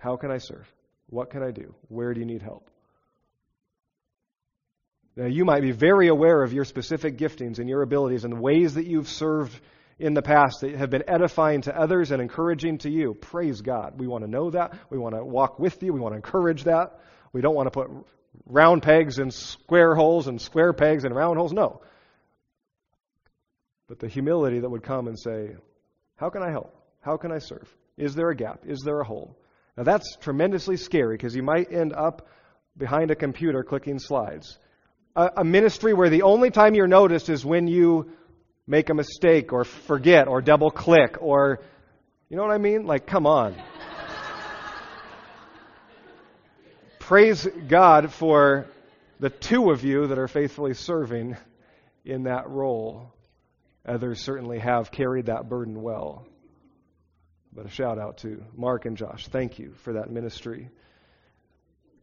How 0.00 0.16
can 0.16 0.30
I 0.30 0.38
serve? 0.38 0.72
What 1.06 1.30
can 1.30 1.42
I 1.42 1.50
do? 1.50 1.74
Where 1.88 2.14
do 2.14 2.20
you 2.20 2.26
need 2.26 2.40
help? 2.40 2.70
Now, 5.16 5.26
you 5.26 5.44
might 5.44 5.62
be 5.62 5.72
very 5.72 6.08
aware 6.08 6.42
of 6.42 6.52
your 6.52 6.64
specific 6.64 7.18
giftings 7.18 7.58
and 7.58 7.68
your 7.68 7.82
abilities 7.82 8.24
and 8.24 8.32
the 8.32 8.40
ways 8.40 8.74
that 8.74 8.86
you've 8.86 9.08
served 9.08 9.58
in 9.98 10.14
the 10.14 10.22
past 10.22 10.62
that 10.62 10.74
have 10.74 10.90
been 10.90 11.04
edifying 11.06 11.62
to 11.62 11.78
others 11.78 12.10
and 12.10 12.22
encouraging 12.22 12.78
to 12.78 12.90
you. 12.90 13.14
Praise 13.14 13.60
God. 13.60 14.00
We 14.00 14.06
want 14.06 14.24
to 14.24 14.30
know 14.30 14.50
that. 14.50 14.72
We 14.90 14.98
want 14.98 15.14
to 15.14 15.24
walk 15.24 15.58
with 15.58 15.82
you. 15.82 15.92
We 15.92 16.00
want 16.00 16.12
to 16.12 16.16
encourage 16.16 16.64
that. 16.64 16.98
We 17.32 17.42
don't 17.42 17.54
want 17.54 17.66
to 17.66 17.70
put 17.70 17.90
round 18.46 18.82
pegs 18.82 19.18
in 19.18 19.30
square 19.30 19.94
holes 19.94 20.28
and 20.28 20.40
square 20.40 20.72
pegs 20.72 21.04
in 21.04 21.12
round 21.12 21.38
holes. 21.38 21.52
No 21.52 21.82
but 23.92 23.98
the 23.98 24.08
humility 24.08 24.58
that 24.58 24.70
would 24.70 24.82
come 24.82 25.06
and 25.06 25.18
say, 25.18 25.54
How 26.16 26.30
can 26.30 26.42
I 26.42 26.50
help? 26.50 26.74
How 27.02 27.18
can 27.18 27.30
I 27.30 27.36
serve? 27.36 27.68
Is 27.98 28.14
there 28.14 28.30
a 28.30 28.34
gap? 28.34 28.60
Is 28.66 28.80
there 28.86 28.98
a 29.00 29.04
hole? 29.04 29.36
Now 29.76 29.82
that's 29.82 30.16
tremendously 30.16 30.78
scary 30.78 31.18
because 31.18 31.36
you 31.36 31.42
might 31.42 31.70
end 31.70 31.92
up 31.92 32.26
behind 32.74 33.10
a 33.10 33.14
computer 33.14 33.62
clicking 33.62 33.98
slides. 33.98 34.58
A, 35.14 35.30
a, 35.38 35.44
ministry 35.44 35.92
where 35.92 36.08
the 36.08 36.22
only 36.22 36.50
time 36.50 36.74
you're 36.74 36.86
noticed 36.86 37.28
is 37.28 37.44
when 37.44 37.66
you 37.66 38.12
make 38.66 38.88
a 38.88 38.94
mistake 38.94 39.52
or 39.52 39.64
forget 39.64 40.26
or 40.26 40.40
double 40.40 40.70
click 40.70 41.18
or, 41.20 41.60
you 42.30 42.36
know 42.36 42.42
what 42.42 42.52
I 42.52 42.58
mean? 42.58 42.86
Like, 42.86 43.06
come 43.06 43.26
on. 43.26 43.54
Praise 46.98 47.46
God 47.68 48.12
for 48.12 48.66
the 49.20 49.28
two 49.28 49.70
of 49.70 49.84
you 49.84 50.06
that 50.06 50.18
are 50.18 50.28
faithfully 50.28 50.74
serving 50.74 51.36
in 52.04 52.24
that 52.24 52.48
role. 52.48 53.12
Others 53.84 54.20
certainly 54.20 54.60
have 54.60 54.90
carried 54.90 55.26
that 55.26 55.48
burden 55.48 55.82
well. 55.82 56.26
But 57.52 57.66
a 57.66 57.68
shout 57.68 57.98
out 57.98 58.18
to 58.18 58.42
Mark 58.56 58.86
and 58.86 58.96
Josh. 58.96 59.28
Thank 59.28 59.58
you 59.58 59.74
for 59.82 59.94
that 59.94 60.10
ministry. 60.10 60.70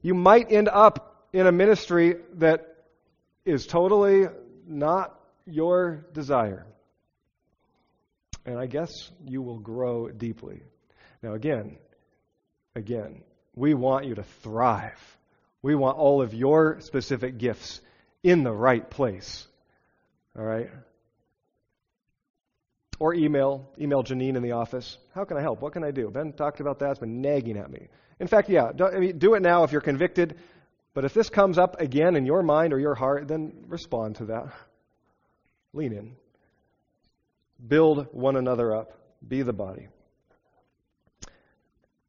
You 0.04 0.14
might 0.14 0.52
end 0.52 0.70
up 0.70 1.28
in 1.34 1.48
a 1.48 1.52
ministry 1.52 2.18
that 2.36 2.70
is 3.50 3.66
totally 3.66 4.28
not 4.68 5.20
your 5.46 6.06
desire. 6.14 6.66
And 8.46 8.58
I 8.58 8.68
guess 8.68 9.12
you 9.26 9.42
will 9.42 9.60
grow 9.60 10.10
deeply. 10.10 10.62
Now, 11.22 11.34
again, 11.34 11.78
again, 12.76 13.24
we 13.56 13.74
want 13.74 14.06
you 14.06 14.16
to 14.16 14.24
thrive. 14.44 15.18
We 15.62 15.76
want 15.76 15.98
all 15.98 16.22
of 16.22 16.34
your 16.34 16.80
specific 16.82 17.38
gifts 17.38 17.82
in 18.24 18.44
the 18.44 18.54
right 18.54 18.90
place. 18.90 19.46
All 20.38 20.46
right? 20.46 20.70
Or 23.00 23.14
email, 23.14 23.70
email 23.80 24.04
Janine 24.04 24.36
in 24.36 24.44
the 24.44 24.54
office. 24.54 24.98
How 25.14 25.26
can 25.26 25.38
I 25.38 25.42
help? 25.42 25.62
What 25.62 25.74
can 25.74 25.84
I 25.84 25.92
do? 25.92 26.10
Ben 26.10 26.34
talked 26.34 26.60
about 26.60 26.80
that. 26.80 26.92
It's 26.92 27.00
been 27.00 27.22
nagging 27.22 27.58
at 27.58 27.70
me. 27.70 27.88
In 28.20 28.28
fact, 28.28 28.50
yeah, 28.50 28.72
do, 28.76 28.86
I 28.86 29.00
mean, 29.00 29.18
do 29.18 29.36
it 29.36 29.42
now 29.42 29.64
if 29.64 29.72
you're 29.72 29.82
convicted. 29.82 30.38
But 30.94 31.06
if 31.06 31.14
this 31.14 31.30
comes 31.30 31.58
up 31.58 31.80
again 31.80 32.16
in 32.16 32.26
your 32.26 32.44
mind 32.44 32.74
or 32.74 32.80
your 32.80 32.96
heart, 32.96 33.28
then 33.28 33.66
respond 33.68 34.16
to 34.18 34.26
that. 34.26 34.54
Lean 35.74 35.94
in. 35.94 36.16
Build 37.66 38.08
one 38.12 38.36
another 38.36 38.76
up. 38.76 38.94
Be 39.26 39.42
the 39.42 39.54
body. 39.54 39.88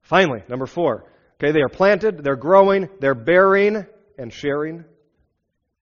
Finally, 0.03 0.43
number 0.49 0.67
four. 0.67 1.05
Okay, 1.35 1.53
they 1.53 1.63
are 1.63 1.69
planted, 1.69 2.23
they're 2.23 2.37
growing, 2.37 2.89
they're 3.01 3.15
bearing 3.15 3.87
and 4.19 4.33
sharing 4.33 4.85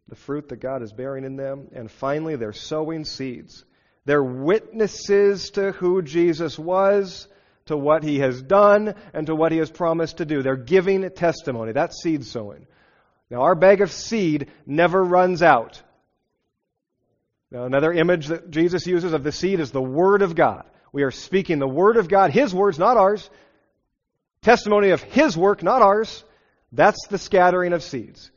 the 0.06 0.14
fruit 0.14 0.48
that 0.48 0.60
God 0.60 0.82
is 0.82 0.92
bearing 0.92 1.24
in 1.24 1.36
them. 1.36 1.68
And 1.72 1.90
finally, 1.90 2.36
they're 2.36 2.52
sowing 2.52 3.04
seeds. 3.04 3.64
They're 4.04 4.22
witnesses 4.22 5.50
to 5.50 5.72
who 5.72 6.02
Jesus 6.02 6.58
was, 6.58 7.28
to 7.66 7.76
what 7.76 8.02
he 8.02 8.20
has 8.20 8.40
done, 8.40 8.94
and 9.12 9.26
to 9.26 9.34
what 9.34 9.52
he 9.52 9.58
has 9.58 9.70
promised 9.70 10.18
to 10.18 10.24
do. 10.24 10.42
They're 10.42 10.56
giving 10.56 11.08
testimony. 11.10 11.72
That's 11.72 12.00
seed 12.02 12.24
sowing. 12.24 12.66
Now, 13.30 13.42
our 13.42 13.54
bag 13.54 13.80
of 13.80 13.92
seed 13.92 14.50
never 14.66 15.02
runs 15.02 15.42
out. 15.42 15.82
Now, 17.50 17.64
another 17.64 17.92
image 17.92 18.28
that 18.28 18.50
Jesus 18.50 18.86
uses 18.86 19.12
of 19.12 19.22
the 19.22 19.32
seed 19.32 19.60
is 19.60 19.70
the 19.70 19.82
Word 19.82 20.22
of 20.22 20.34
God. 20.34 20.64
We 20.92 21.02
are 21.02 21.10
speaking 21.10 21.58
the 21.58 21.68
Word 21.68 21.96
of 21.96 22.08
God, 22.08 22.30
His 22.30 22.54
words, 22.54 22.78
not 22.78 22.96
ours. 22.96 23.28
Testimony 24.42 24.90
of 24.90 25.02
His 25.02 25.36
work, 25.36 25.62
not 25.62 25.82
ours. 25.82 26.24
That's 26.72 27.06
the 27.08 27.18
scattering 27.18 27.72
of 27.72 27.82
seeds. 27.82 28.30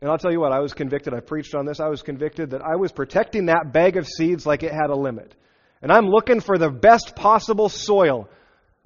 And 0.00 0.10
I'll 0.10 0.18
tell 0.18 0.32
you 0.32 0.40
what, 0.40 0.52
I 0.52 0.60
was 0.60 0.72
convicted. 0.72 1.12
I 1.12 1.20
preached 1.20 1.54
on 1.54 1.66
this. 1.66 1.80
I 1.80 1.88
was 1.88 2.02
convicted 2.02 2.50
that 2.50 2.62
I 2.62 2.76
was 2.76 2.92
protecting 2.92 3.46
that 3.46 3.72
bag 3.72 3.96
of 3.96 4.06
seeds 4.06 4.46
like 4.46 4.62
it 4.62 4.72
had 4.72 4.88
a 4.88 4.96
limit. 4.96 5.34
And 5.82 5.92
I'm 5.92 6.06
looking 6.06 6.40
for 6.40 6.56
the 6.56 6.70
best 6.70 7.14
possible 7.16 7.68
soil 7.68 8.28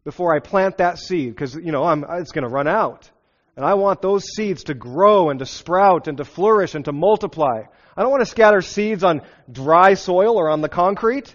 before 0.05 0.35
I 0.35 0.41
plant 0.41 0.79
that 0.79 0.99
seed 0.99 1.31
because, 1.31 1.55
you 1.55 1.73
know, 1.73 1.85
I'm, 1.85 2.05
it's 2.19 2.33
going 2.33 2.47
to 2.47 2.53
run 2.53 2.67
out. 2.67 3.11
And 3.57 3.65
I 3.65 3.75
want 3.75 4.03
those 4.03 4.25
seeds 4.35 4.65
to 4.65 4.75
grow 4.75 5.31
and 5.31 5.39
to 5.39 5.47
sprout 5.47 6.09
and 6.09 6.19
to 6.19 6.25
flourish 6.25 6.75
and 6.75 6.85
to 6.87 6.93
multiply. 6.93 7.63
I 7.97 8.03
don't 8.03 8.11
want 8.11 8.23
to 8.23 8.31
scatter 8.31 8.61
seeds 8.61 9.05
on 9.05 9.23
dry 9.51 9.95
soil 9.95 10.37
or 10.37 10.51
on 10.51 10.61
the 10.61 10.69
concrete. 10.69 11.35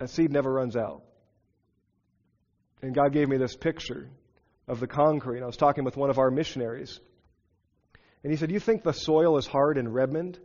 That 0.00 0.10
seed 0.10 0.32
never 0.32 0.52
runs 0.52 0.76
out. 0.76 1.02
And 2.82 2.94
God 2.94 3.12
gave 3.12 3.28
me 3.28 3.36
this 3.36 3.56
picture 3.56 4.08
of 4.66 4.80
the 4.80 4.86
concrete. 4.86 5.42
I 5.42 5.46
was 5.46 5.56
talking 5.56 5.84
with 5.84 5.96
one 5.96 6.10
of 6.10 6.18
our 6.18 6.30
missionaries. 6.30 7.00
And 8.22 8.32
he 8.32 8.36
said, 8.36 8.50
You 8.50 8.60
think 8.60 8.82
the 8.82 8.92
soil 8.92 9.38
is 9.38 9.46
hard 9.46 9.78
in 9.78 9.88
Redmond? 9.88 10.38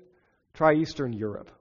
Try 0.53 0.73
Eastern 0.73 1.13
Europe. 1.13 1.51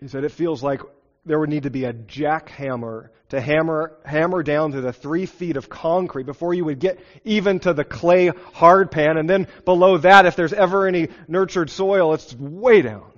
He 0.00 0.08
said, 0.08 0.24
It 0.24 0.32
feels 0.32 0.62
like 0.62 0.80
there 1.24 1.38
would 1.38 1.50
need 1.50 1.64
to 1.64 1.70
be 1.70 1.84
a 1.84 1.92
jackhammer 1.92 3.10
to 3.28 3.40
hammer, 3.40 3.98
hammer 4.04 4.42
down 4.42 4.72
to 4.72 4.80
the 4.80 4.92
three 4.92 5.26
feet 5.26 5.56
of 5.56 5.68
concrete 5.68 6.26
before 6.26 6.54
you 6.54 6.64
would 6.64 6.80
get 6.80 6.98
even 7.24 7.60
to 7.60 7.72
the 7.72 7.84
clay 7.84 8.28
hard 8.54 8.90
pan. 8.90 9.16
And 9.16 9.28
then 9.28 9.46
below 9.64 9.98
that, 9.98 10.26
if 10.26 10.34
there's 10.36 10.52
ever 10.52 10.86
any 10.86 11.08
nurtured 11.28 11.70
soil, 11.70 12.14
it's 12.14 12.34
way 12.34 12.82
down. 12.82 13.12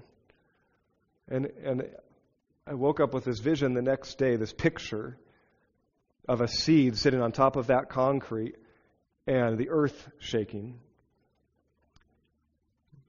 And, 1.29 1.47
and 1.65 1.89
I 2.67 2.75
woke 2.75 3.01
up 3.01 3.15
with 3.15 3.25
this 3.25 3.39
vision 3.39 3.75
the 3.75 3.83
next 3.83 4.19
day, 4.19 4.37
this 4.37 4.53
picture 4.53 5.17
of 6.29 6.41
a 6.41 6.49
seed 6.49 6.97
sitting 6.97 7.21
on 7.21 7.33
top 7.33 7.57
of 7.57 7.69
that 7.69 7.89
concrete 7.89 8.57
and 9.27 9.57
the 9.57 9.71
earth 9.71 10.11
shaking, 10.19 10.79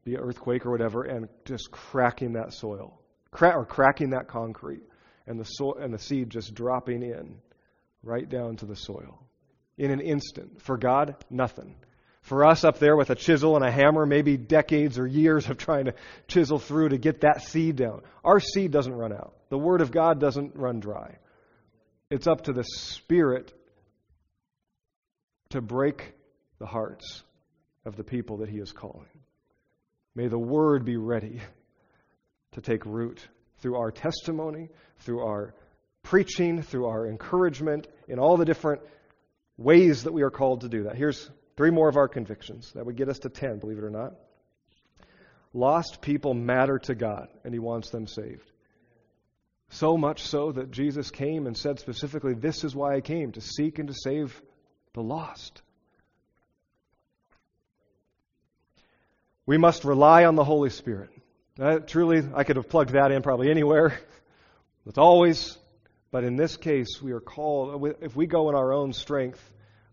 the 0.06 0.18
earthquake 0.18 0.66
or 0.66 0.72
whatever, 0.72 1.04
and 1.04 1.28
just 1.46 1.70
cracking 1.72 2.34
that 2.34 2.54
soil, 2.54 3.00
crack, 3.34 3.55
or 3.55 3.65
cracking 3.65 4.11
that 4.11 4.27
concrete, 4.27 4.84
and 5.27 5.39
the 5.39 5.43
soil 5.43 5.75
and 5.75 5.93
the 5.93 5.99
seed 5.99 6.29
just 6.29 6.53
dropping 6.53 7.03
in 7.03 7.36
right 8.03 8.27
down 8.27 8.55
to 8.57 8.65
the 8.65 8.75
soil 8.75 9.19
in 9.77 9.91
an 9.91 9.99
instant. 9.99 10.61
For 10.61 10.77
God, 10.77 11.15
nothing. 11.29 11.75
For 12.21 12.45
us 12.45 12.63
up 12.63 12.79
there 12.79 12.95
with 12.95 13.09
a 13.09 13.15
chisel 13.15 13.57
and 13.57 13.65
a 13.65 13.71
hammer, 13.71 14.05
maybe 14.05 14.38
decades 14.38 14.97
or 14.97 15.05
years 15.05 15.49
of 15.49 15.57
trying 15.57 15.86
to 15.86 15.95
chisel 16.27 16.57
through 16.57 16.89
to 16.89 16.97
get 16.97 17.21
that 17.21 17.41
seed 17.41 17.75
down. 17.75 18.01
Our 18.23 18.39
seed 18.39 18.71
doesn't 18.71 18.93
run 18.93 19.11
out. 19.11 19.36
The 19.49 19.57
Word 19.57 19.81
of 19.81 19.91
God 19.91 20.21
doesn't 20.21 20.55
run 20.55 20.79
dry. 20.79 21.17
It's 22.09 22.27
up 22.27 22.43
to 22.43 22.53
the 22.53 22.63
Spirit 22.63 23.53
to 25.49 25.61
break 25.61 26.13
the 26.59 26.65
hearts 26.65 27.23
of 27.86 27.97
the 27.97 28.03
people 28.03 28.38
that 28.38 28.49
He 28.49 28.59
is 28.59 28.71
calling. 28.71 29.09
May 30.15 30.27
the 30.27 30.39
Word 30.39 30.86
be 30.86 30.95
ready 30.95 31.41
to 32.54 32.62
take 32.62 32.86
root 32.86 33.28
through 33.60 33.78
our 33.78 33.91
testimony, 33.91 34.70
through 34.99 35.22
our 35.22 35.54
preaching, 36.01 36.62
through 36.62 36.88
our 36.88 37.08
encouragement, 37.08 37.88
in 38.08 38.20
all 38.20 38.38
the 38.38 38.45
different 38.45 38.82
ways 39.58 40.04
that 40.04 40.14
we 40.14 40.22
are 40.22 40.30
called 40.30 40.62
to 40.62 40.70
do 40.70 40.84
that. 40.84 40.95
Here's 40.95 41.30
three 41.56 41.72
more 41.72 41.89
of 41.89 41.97
our 41.97 42.08
convictions. 42.08 42.72
That 42.74 42.86
would 42.86 42.97
get 42.97 43.10
us 43.10 43.20
to 43.20 43.30
10, 43.30 43.60
believe 43.60 43.78
it 43.78 43.84
or 43.84 43.89
not. 43.89 44.14
Lost 45.54 46.01
people 46.01 46.34
matter 46.34 46.80
to 46.80 46.95
God, 46.95 47.28
and 47.43 47.54
He 47.54 47.60
wants 47.60 47.89
them 47.91 48.08
saved. 48.08 48.49
So 49.70 49.97
much 49.97 50.24
so 50.24 50.51
that 50.51 50.72
Jesus 50.72 51.10
came 51.10 51.47
and 51.47 51.56
said 51.56 51.80
specifically, 51.80 52.34
This 52.34 52.64
is 52.64 52.76
why 52.76 52.95
I 52.95 53.01
came, 53.01 53.32
to 53.32 53.41
seek 53.41 53.80
and 53.80 53.88
to 53.88 53.93
save 53.93 54.39
the 54.93 55.01
lost. 55.01 55.62
We 59.45 59.58
must 59.58 59.84
rely 59.84 60.26
on 60.26 60.36
the 60.36 60.43
Holy 60.43 60.70
Spirit. 60.70 61.10
Uh, 61.60 61.78
truly, 61.78 62.24
I 62.34 62.43
could 62.43 62.56
have 62.56 62.68
plugged 62.68 62.93
that 62.93 63.12
in 63.12 63.22
probably 63.22 63.49
anywhere. 63.49 63.99
It's 64.86 64.97
always. 64.97 65.58
But 66.12 66.26
in 66.26 66.36
this 66.36 66.58
case, 66.58 67.01
we 67.01 67.14
are 67.14 67.22
called, 67.22 67.95
if 68.01 68.18
we 68.18 68.28
go 68.28 68.49
in 68.49 68.56
our 68.56 68.74
own 68.74 68.91
strength, 68.91 69.39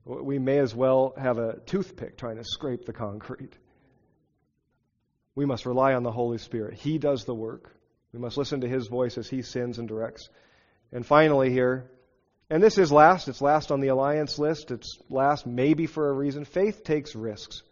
we 0.05 0.41
may 0.41 0.59
as 0.59 0.75
well 0.75 1.15
have 1.17 1.39
a 1.39 1.61
toothpick 1.61 2.19
trying 2.19 2.39
to 2.39 2.45
scrape 2.45 2.87
the 2.87 2.93
concrete. 2.93 3.57
We 5.37 5.47
must 5.47 5.65
rely 5.65 5.95
on 5.95 6.03
the 6.03 6.11
Holy 6.11 6.39
Spirit. 6.39 6.75
He 6.75 6.99
does 6.99 7.25
the 7.25 7.37
work. 7.37 7.73
We 8.13 8.19
must 8.19 8.37
listen 8.37 8.63
to 8.63 8.69
his 8.69 8.89
voice 8.89 9.17
as 9.17 9.29
he 9.29 9.43
sends 9.43 9.79
and 9.79 9.87
directs. 9.87 10.29
And 10.91 11.07
finally, 11.07 11.53
here, 11.53 11.89
and 12.51 12.61
this 12.61 12.79
is 12.79 12.91
last, 12.91 13.29
it's 13.29 13.41
last 13.41 13.71
on 13.71 13.81
the 13.81 13.89
alliance 13.89 14.41
list, 14.41 14.73
it's 14.73 14.99
last 15.09 15.47
maybe 15.47 15.87
for 15.87 16.11
a 16.11 16.13
reason. 16.13 16.45
Faith 16.45 16.83
takes 16.83 17.15
risks. 17.15 17.63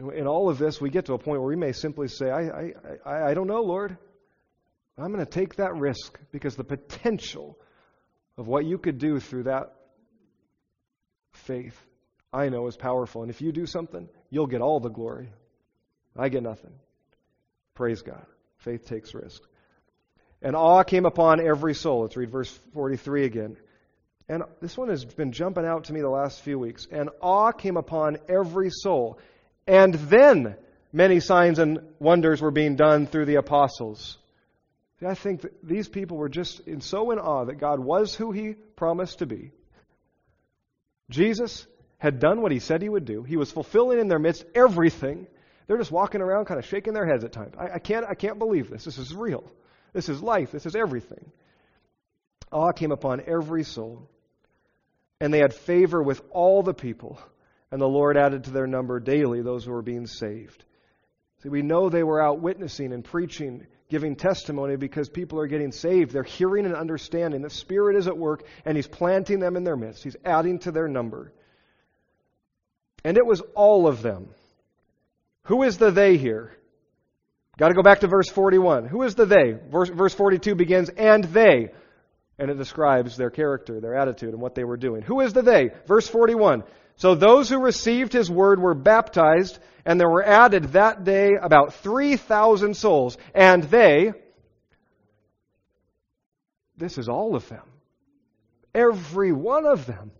In 0.00 0.26
all 0.26 0.48
of 0.48 0.58
this, 0.58 0.80
we 0.80 0.90
get 0.90 1.06
to 1.06 1.14
a 1.14 1.18
point 1.18 1.40
where 1.40 1.48
we 1.48 1.56
may 1.56 1.72
simply 1.72 2.06
say, 2.06 2.30
I, 2.30 2.72
I, 3.04 3.30
I, 3.30 3.34
don't 3.34 3.48
know, 3.48 3.62
Lord. 3.62 3.96
I'm 4.96 5.12
going 5.12 5.24
to 5.24 5.30
take 5.30 5.56
that 5.56 5.74
risk 5.74 6.18
because 6.30 6.54
the 6.54 6.64
potential 6.64 7.58
of 8.36 8.46
what 8.46 8.64
you 8.64 8.78
could 8.78 8.98
do 8.98 9.18
through 9.18 9.44
that 9.44 9.74
faith, 11.32 11.76
I 12.32 12.48
know 12.48 12.68
is 12.68 12.76
powerful. 12.76 13.22
And 13.22 13.30
if 13.30 13.40
you 13.40 13.50
do 13.50 13.66
something, 13.66 14.08
you'll 14.30 14.46
get 14.46 14.60
all 14.60 14.78
the 14.78 14.88
glory. 14.88 15.30
I 16.16 16.28
get 16.28 16.42
nothing. 16.42 16.72
Praise 17.74 18.02
God. 18.02 18.24
Faith 18.58 18.86
takes 18.86 19.14
risk. 19.14 19.42
And 20.42 20.54
awe 20.54 20.84
came 20.84 21.06
upon 21.06 21.44
every 21.44 21.74
soul. 21.74 22.02
Let's 22.02 22.16
read 22.16 22.30
verse 22.30 22.52
43 22.72 23.24
again. 23.24 23.56
And 24.28 24.42
this 24.60 24.76
one 24.76 24.88
has 24.88 25.04
been 25.04 25.32
jumping 25.32 25.64
out 25.64 25.84
to 25.84 25.92
me 25.92 26.00
the 26.00 26.08
last 26.08 26.42
few 26.42 26.58
weeks. 26.58 26.86
And 26.90 27.10
awe 27.20 27.50
came 27.50 27.76
upon 27.76 28.18
every 28.28 28.70
soul. 28.70 29.18
And 29.68 29.94
then 29.94 30.56
many 30.92 31.20
signs 31.20 31.60
and 31.60 31.80
wonders 32.00 32.42
were 32.42 32.50
being 32.50 32.74
done 32.74 33.06
through 33.06 33.26
the 33.26 33.36
apostles. 33.36 34.18
I 35.06 35.14
think 35.14 35.46
these 35.62 35.88
people 35.88 36.16
were 36.16 36.28
just 36.28 36.66
in, 36.66 36.80
so 36.80 37.12
in 37.12 37.20
awe 37.20 37.44
that 37.44 37.60
God 37.60 37.78
was 37.78 38.16
who 38.16 38.32
he 38.32 38.54
promised 38.74 39.20
to 39.20 39.26
be. 39.26 39.52
Jesus 41.08 41.66
had 41.98 42.18
done 42.18 42.42
what 42.42 42.50
he 42.50 42.58
said 42.58 42.82
he 42.82 42.88
would 42.88 43.04
do. 43.04 43.22
He 43.22 43.36
was 43.36 43.52
fulfilling 43.52 44.00
in 44.00 44.08
their 44.08 44.18
midst 44.18 44.44
everything 44.56 45.28
they're 45.68 45.78
just 45.78 45.92
walking 45.92 46.22
around 46.22 46.46
kind 46.46 46.58
of 46.58 46.66
shaking 46.66 46.94
their 46.94 47.06
heads 47.06 47.24
at 47.24 47.32
times. 47.32 47.54
I, 47.56 47.74
I, 47.74 47.78
can't, 47.78 48.06
I 48.08 48.14
can't 48.14 48.38
believe 48.38 48.70
this. 48.70 48.84
This 48.84 48.96
is 48.96 49.14
real. 49.14 49.44
This 49.92 50.08
is 50.08 50.22
life. 50.22 50.50
This 50.50 50.64
is 50.64 50.74
everything. 50.74 51.30
Awe 52.50 52.72
came 52.72 52.90
upon 52.90 53.22
every 53.26 53.64
soul. 53.64 54.08
And 55.20 55.32
they 55.32 55.40
had 55.40 55.52
favor 55.52 56.02
with 56.02 56.22
all 56.30 56.62
the 56.62 56.72
people. 56.72 57.20
And 57.70 57.80
the 57.80 57.88
Lord 57.88 58.16
added 58.16 58.44
to 58.44 58.50
their 58.50 58.66
number 58.66 58.98
daily 59.00 59.42
those 59.42 59.64
who 59.64 59.72
were 59.72 59.82
being 59.82 60.06
saved. 60.06 60.64
See, 61.42 61.48
we 61.48 61.62
know 61.62 61.88
they 61.88 62.02
were 62.02 62.20
out 62.20 62.40
witnessing 62.40 62.92
and 62.92 63.04
preaching, 63.04 63.66
giving 63.88 64.16
testimony 64.16 64.76
because 64.76 65.08
people 65.08 65.38
are 65.38 65.46
getting 65.46 65.70
saved. 65.70 66.12
They're 66.12 66.22
hearing 66.22 66.64
and 66.64 66.74
understanding. 66.74 67.42
The 67.42 67.50
Spirit 67.50 67.96
is 67.96 68.08
at 68.08 68.18
work, 68.18 68.44
and 68.64 68.76
He's 68.76 68.88
planting 68.88 69.38
them 69.38 69.56
in 69.56 69.64
their 69.64 69.76
midst. 69.76 70.02
He's 70.02 70.16
adding 70.24 70.58
to 70.60 70.72
their 70.72 70.88
number. 70.88 71.32
And 73.04 73.16
it 73.16 73.24
was 73.24 73.40
all 73.54 73.86
of 73.86 74.02
them. 74.02 74.28
Who 75.44 75.62
is 75.62 75.78
the 75.78 75.90
they 75.90 76.16
here? 76.16 76.52
Got 77.56 77.68
to 77.68 77.74
go 77.74 77.82
back 77.82 78.00
to 78.00 78.06
verse 78.08 78.28
41. 78.28 78.86
Who 78.86 79.02
is 79.02 79.14
the 79.14 79.26
they? 79.26 79.52
Verse, 79.52 79.88
verse 79.88 80.14
42 80.14 80.54
begins, 80.54 80.88
and 80.90 81.24
they. 81.24 81.70
And 82.38 82.50
it 82.50 82.58
describes 82.58 83.16
their 83.16 83.30
character, 83.30 83.80
their 83.80 83.96
attitude, 83.96 84.30
and 84.30 84.40
what 84.40 84.54
they 84.54 84.64
were 84.64 84.76
doing. 84.76 85.02
Who 85.02 85.20
is 85.20 85.32
the 85.32 85.42
they? 85.42 85.70
Verse 85.86 86.06
41. 86.06 86.62
So 86.98 87.14
those 87.14 87.48
who 87.48 87.60
received 87.60 88.12
his 88.12 88.30
word 88.30 88.60
were 88.60 88.74
baptized, 88.74 89.58
and 89.84 89.98
there 89.98 90.10
were 90.10 90.24
added 90.24 90.72
that 90.72 91.04
day 91.04 91.30
about 91.40 91.74
3,000 91.74 92.76
souls. 92.76 93.16
And 93.34 93.62
they, 93.64 94.12
this 96.76 96.98
is 96.98 97.08
all 97.08 97.36
of 97.36 97.48
them. 97.48 97.62
Every 98.74 99.32
one 99.32 99.64
of 99.64 99.86
them. 99.86 100.10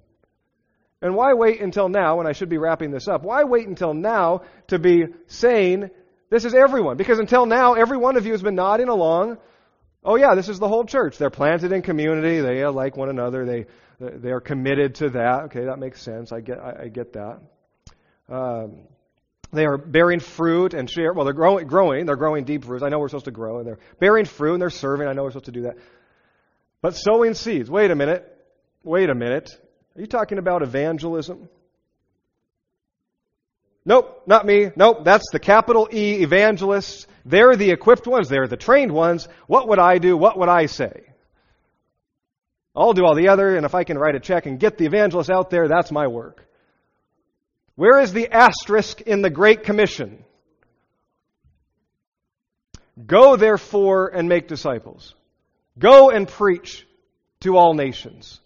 And 1.03 1.15
why 1.15 1.35
wait 1.35 1.61
until 1.61 1.89
now, 1.89 2.21
and 2.21 2.29
I 2.29 2.33
should 2.33 2.49
be 2.49 2.59
wrapping 2.59 2.93
this 2.93 3.09
up, 3.09 3.23
why 3.23 3.45
wait 3.45 3.67
until 3.67 3.93
now 3.93 4.43
to 4.69 4.79
be 4.79 5.07
saying, 5.27 5.91
this 6.31 6.45
is 6.45 6.55
everyone? 6.55 6.97
Because 6.97 7.19
until 7.19 7.47
now, 7.47 7.75
every 7.75 7.99
one 7.99 8.17
of 8.17 8.25
you 8.25 8.33
has 8.33 8.43
been 8.43 8.55
nodding 8.55 8.89
along. 8.89 9.39
Oh 10.05 10.17
yeah, 10.17 10.35
this 10.37 10.49
is 10.49 10.61
the 10.61 10.69
whole 10.69 10.85
church. 10.85 11.19
They're 11.19 11.31
planted 11.31 11.73
in 11.73 11.83
community. 11.83 12.41
They 12.41 12.65
like 12.67 12.97
one 12.97 13.09
another. 13.09 13.45
They, 13.45 13.67
they 14.01 14.31
are 14.31 14.41
committed 14.41 14.97
to 14.97 15.11
that. 15.11 15.45
Okay, 15.45 15.65
that 15.65 15.79
makes 15.79 16.03
sense. 16.03 16.33
I 16.33 16.41
get, 16.41 16.59
I, 16.59 16.85
I 16.85 16.89
get 16.89 17.15
that. 17.15 17.41
Um, 18.29 18.83
they 19.53 19.65
are 19.65 19.79
bearing 19.79 20.21
fruit 20.21 20.75
and 20.75 20.89
share. 20.89 21.13
Well, 21.13 21.25
they're 21.25 21.35
growing, 21.35 21.67
growing. 21.67 22.07
They're 22.07 22.17
growing 22.17 22.45
deep 22.45 22.69
roots. 22.69 22.83
I 22.83 22.91
know 22.91 22.99
we're 22.99 23.09
supposed 23.09 23.25
to 23.25 23.31
grow, 23.31 23.59
and 23.59 23.67
they're 23.67 23.79
bearing 23.99 24.27
fruit 24.27 24.55
and 24.55 24.63
they're 24.63 24.71
serving. 24.71 25.09
I 25.09 25.15
know 25.15 25.23
we're 25.23 25.31
supposed 25.31 25.47
to 25.47 25.53
do 25.53 25.63
that. 25.63 25.77
But 26.83 26.95
sowing 26.95 27.35
seeds. 27.35 27.71
Wait 27.71 27.91
a 27.91 27.95
minute. 27.95 28.25
Wait 28.85 29.11
a 29.11 29.15
minute. 29.15 29.51
Are 29.97 30.01
you 30.01 30.07
talking 30.07 30.39
about 30.39 30.63
evangelism? 30.63 31.49
Nope, 33.85 34.23
not 34.27 34.45
me. 34.45 34.71
Nope, 34.77 35.03
that's 35.03 35.31
the 35.33 35.41
capital 35.41 35.89
E 35.91 36.23
evangelists. 36.23 37.07
They're 37.25 37.57
the 37.57 37.71
equipped 37.71 38.07
ones. 38.07 38.29
They're 38.29 38.47
the 38.47 38.57
trained 38.57 38.93
ones. 38.93 39.27
What 39.47 39.69
would 39.69 39.79
I 39.79 39.97
do? 39.97 40.17
What 40.17 40.39
would 40.39 40.51
I 40.51 40.67
say? 40.67 41.08
I'll 42.77 42.93
do 42.93 43.05
all 43.05 43.15
the 43.15 43.29
other, 43.29 43.57
and 43.57 43.67
if 43.67 43.75
I 43.75 43.85
can 43.85 43.99
write 43.99 44.15
a 44.15 44.21
check 44.21 44.47
and 44.47 44.61
get 44.61 44.79
the 44.79 44.87
evangelist 44.87 45.31
out 45.31 45.51
there, 45.51 45.69
that's 45.69 45.91
my 45.91 46.07
work. 46.07 46.47
Where 47.75 48.01
is 48.01 48.13
the 48.13 48.29
asterisk 48.33 49.01
in 49.01 49.23
the 49.23 49.31
Great 49.31 49.65
Commission? 49.65 50.25
Go 53.05 53.37
therefore 53.37 54.09
and 54.09 54.29
make 54.29 54.49
disciples. 54.49 55.15
Go 55.79 56.11
and 56.11 56.27
preach 56.27 56.87
to 57.41 57.57
all 57.57 57.75
nations. 57.75 58.41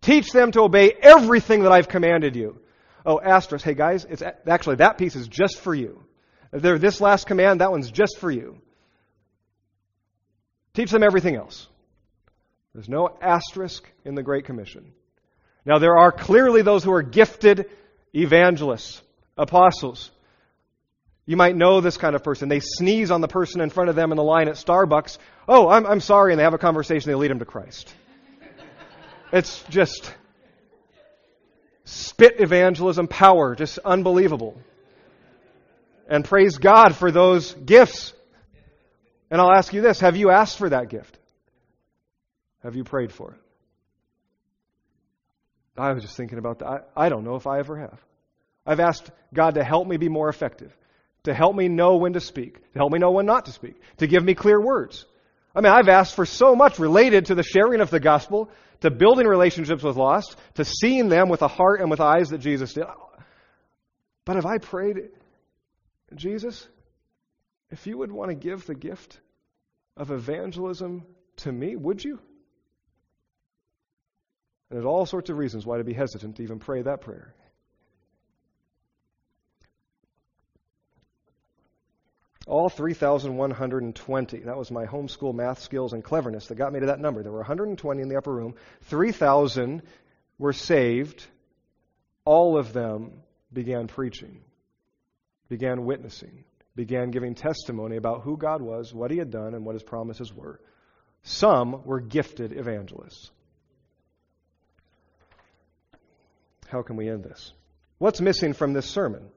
Teach 0.00 0.32
them 0.32 0.50
to 0.52 0.62
obey 0.62 0.92
everything 1.00 1.62
that 1.62 1.72
I've 1.72 1.88
commanded 1.88 2.34
you. 2.36 2.60
Oh, 3.06 3.20
asterisk. 3.20 3.64
Hey 3.64 3.74
guys, 3.74 4.04
it's 4.04 4.22
actually 4.22 4.76
that 4.76 4.98
piece 4.98 5.14
is 5.14 5.28
just 5.28 5.60
for 5.60 5.74
you. 5.74 6.02
This 6.52 7.00
last 7.00 7.26
command, 7.26 7.60
that 7.60 7.70
one's 7.70 7.90
just 7.90 8.18
for 8.18 8.30
you. 8.30 8.58
Teach 10.72 10.90
them 10.90 11.02
everything 11.02 11.36
else. 11.36 11.68
There's 12.74 12.88
no 12.88 13.16
asterisk 13.20 13.88
in 14.04 14.16
the 14.16 14.22
Great 14.22 14.44
Commission. 14.46 14.92
Now, 15.64 15.78
there 15.78 15.96
are 15.96 16.10
clearly 16.10 16.62
those 16.62 16.82
who 16.82 16.92
are 16.92 17.02
gifted 17.02 17.70
evangelists, 18.14 19.00
apostles. 19.38 20.10
You 21.24 21.36
might 21.36 21.56
know 21.56 21.80
this 21.80 21.96
kind 21.96 22.14
of 22.14 22.24
person. 22.24 22.48
They 22.48 22.60
sneeze 22.60 23.10
on 23.10 23.20
the 23.20 23.28
person 23.28 23.60
in 23.60 23.70
front 23.70 23.90
of 23.90 23.96
them 23.96 24.10
in 24.10 24.16
the 24.16 24.24
line 24.24 24.48
at 24.48 24.56
Starbucks. 24.56 25.18
Oh, 25.48 25.68
I'm, 25.68 25.86
I'm 25.86 26.00
sorry. 26.00 26.32
And 26.32 26.38
they 26.38 26.44
have 26.44 26.52
a 26.52 26.58
conversation. 26.58 27.08
They 27.08 27.14
lead 27.14 27.30
them 27.30 27.38
to 27.38 27.44
Christ. 27.44 27.94
it's 29.32 29.62
just 29.70 30.12
spit 31.84 32.40
evangelism 32.40 33.08
power, 33.08 33.54
just 33.54 33.78
unbelievable. 33.78 34.60
And 36.08 36.24
praise 36.24 36.58
God 36.58 36.94
for 36.94 37.10
those 37.10 37.54
gifts. 37.54 38.12
And 39.30 39.40
I'll 39.40 39.52
ask 39.52 39.72
you 39.72 39.80
this 39.80 40.00
Have 40.00 40.16
you 40.16 40.30
asked 40.30 40.58
for 40.58 40.68
that 40.68 40.90
gift? 40.90 41.16
Have 42.64 42.74
you 42.74 42.82
prayed 42.82 43.12
for 43.12 43.32
it? 43.32 43.40
I 45.76 45.92
was 45.92 46.02
just 46.02 46.16
thinking 46.16 46.38
about 46.38 46.60
that. 46.60 46.88
I, 46.96 47.06
I 47.06 47.08
don't 47.08 47.24
know 47.24 47.36
if 47.36 47.46
I 47.46 47.58
ever 47.58 47.76
have. 47.76 48.00
I've 48.66 48.80
asked 48.80 49.10
God 49.32 49.54
to 49.54 49.64
help 49.64 49.86
me 49.86 49.98
be 49.98 50.08
more 50.08 50.28
effective, 50.28 50.74
to 51.24 51.34
help 51.34 51.54
me 51.54 51.68
know 51.68 51.96
when 51.96 52.14
to 52.14 52.20
speak, 52.20 52.72
to 52.72 52.78
help 52.78 52.92
me 52.92 52.98
know 52.98 53.10
when 53.10 53.26
not 53.26 53.46
to 53.46 53.52
speak, 53.52 53.74
to 53.98 54.06
give 54.06 54.24
me 54.24 54.34
clear 54.34 54.60
words. 54.60 55.04
I 55.54 55.60
mean, 55.60 55.72
I've 55.72 55.88
asked 55.88 56.14
for 56.14 56.24
so 56.24 56.56
much 56.56 56.78
related 56.78 57.26
to 57.26 57.34
the 57.34 57.42
sharing 57.42 57.80
of 57.80 57.90
the 57.90 58.00
gospel, 58.00 58.50
to 58.80 58.90
building 58.90 59.26
relationships 59.26 59.82
with 59.82 59.96
lost, 59.96 60.36
to 60.54 60.64
seeing 60.64 61.08
them 61.08 61.28
with 61.28 61.42
a 61.42 61.48
heart 61.48 61.80
and 61.80 61.90
with 61.90 62.00
eyes 62.00 62.30
that 62.30 62.38
Jesus 62.38 62.72
did. 62.72 62.84
But 64.24 64.36
have 64.36 64.46
I 64.46 64.58
prayed, 64.58 65.10
Jesus, 66.14 66.66
if 67.70 67.86
you 67.86 67.98
would 67.98 68.10
want 68.10 68.30
to 68.30 68.34
give 68.34 68.66
the 68.66 68.74
gift 68.74 69.20
of 69.96 70.10
evangelism 70.10 71.04
to 71.38 71.52
me, 71.52 71.76
would 71.76 72.02
you? 72.02 72.20
And 74.70 74.76
there's 74.76 74.86
all 74.86 75.06
sorts 75.06 75.30
of 75.30 75.36
reasons 75.36 75.66
why 75.66 75.78
to 75.78 75.84
be 75.84 75.92
hesitant 75.92 76.36
to 76.36 76.42
even 76.42 76.58
pray 76.58 76.82
that 76.82 77.00
prayer. 77.00 77.34
All 82.46 82.68
3,120. 82.68 84.38
That 84.40 84.56
was 84.58 84.70
my 84.70 84.84
homeschool 84.84 85.34
math 85.34 85.60
skills 85.60 85.92
and 85.94 86.04
cleverness 86.04 86.46
that 86.48 86.56
got 86.56 86.72
me 86.72 86.80
to 86.80 86.86
that 86.86 87.00
number. 87.00 87.22
There 87.22 87.32
were 87.32 87.38
120 87.38 88.02
in 88.02 88.08
the 88.08 88.16
upper 88.16 88.34
room. 88.34 88.54
3,000 88.82 89.82
were 90.38 90.52
saved. 90.52 91.24
All 92.24 92.58
of 92.58 92.72
them 92.72 93.22
began 93.52 93.86
preaching, 93.86 94.40
began 95.48 95.84
witnessing, 95.84 96.44
began 96.74 97.10
giving 97.10 97.34
testimony 97.34 97.96
about 97.96 98.22
who 98.22 98.36
God 98.36 98.60
was, 98.60 98.92
what 98.92 99.10
He 99.10 99.18
had 99.18 99.30
done, 99.30 99.54
and 99.54 99.64
what 99.64 99.74
His 99.74 99.82
promises 99.82 100.32
were. 100.34 100.60
Some 101.22 101.84
were 101.84 102.00
gifted 102.00 102.52
evangelists. 102.52 103.30
How 106.74 106.82
can 106.82 106.96
we 106.96 107.08
end 107.08 107.22
this? 107.22 107.52
What's 107.98 108.20
missing 108.20 108.52
from 108.52 108.72
this 108.72 108.84
sermon? 108.84 109.28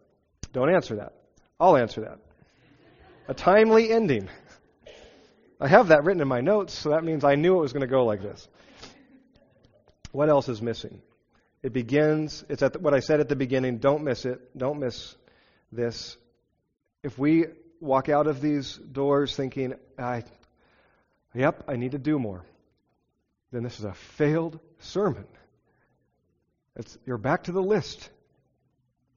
Don't 0.54 0.74
answer 0.74 0.96
that. 0.96 1.14
I'll 1.60 1.78
answer 1.78 2.02
that. 2.02 2.18
A 3.28 3.36
timely 3.36 3.92
ending. 3.92 4.28
I 5.62 5.68
have 5.68 5.90
that 5.90 6.04
written 6.04 6.20
in 6.20 6.28
my 6.28 6.42
notes, 6.42 6.74
so 6.74 6.90
that 6.90 7.04
means 7.04 7.24
I 7.24 7.36
knew 7.36 7.56
it 7.56 7.62
was 7.62 7.74
going 7.74 7.82
to 7.82 7.88
go 7.88 8.06
like 8.06 8.24
this. 8.24 8.48
What 10.12 10.30
else 10.30 10.50
is 10.50 10.64
missing? 10.64 11.00
It 11.62 11.74
begins, 11.74 12.44
it's 12.50 12.64
at 12.64 12.74
the, 12.74 12.80
what 12.80 12.96
I 12.96 13.02
said 13.02 13.20
at 13.20 13.30
the 13.30 13.36
beginning, 13.36 13.78
don't 13.78 14.04
miss 14.04 14.26
it. 14.26 14.58
Don't 14.58 14.80
miss 14.80 15.16
this. 15.72 16.18
If 17.04 17.20
we 17.20 17.46
walk 17.80 18.10
out 18.10 18.26
of 18.26 18.42
these 18.42 18.78
doors 18.78 19.36
thinking, 19.36 19.76
I, 20.00 20.24
yep, 21.36 21.66
I 21.68 21.76
need 21.76 21.92
to 21.92 22.00
do 22.00 22.18
more, 22.18 22.44
then 23.52 23.62
this 23.62 23.78
is 23.78 23.86
a 23.86 23.94
failed 23.94 24.60
sermon. 24.80 25.28
It's, 26.78 26.98
you're 27.06 27.18
back 27.18 27.44
to 27.44 27.52
the 27.52 27.62
list. 27.62 28.10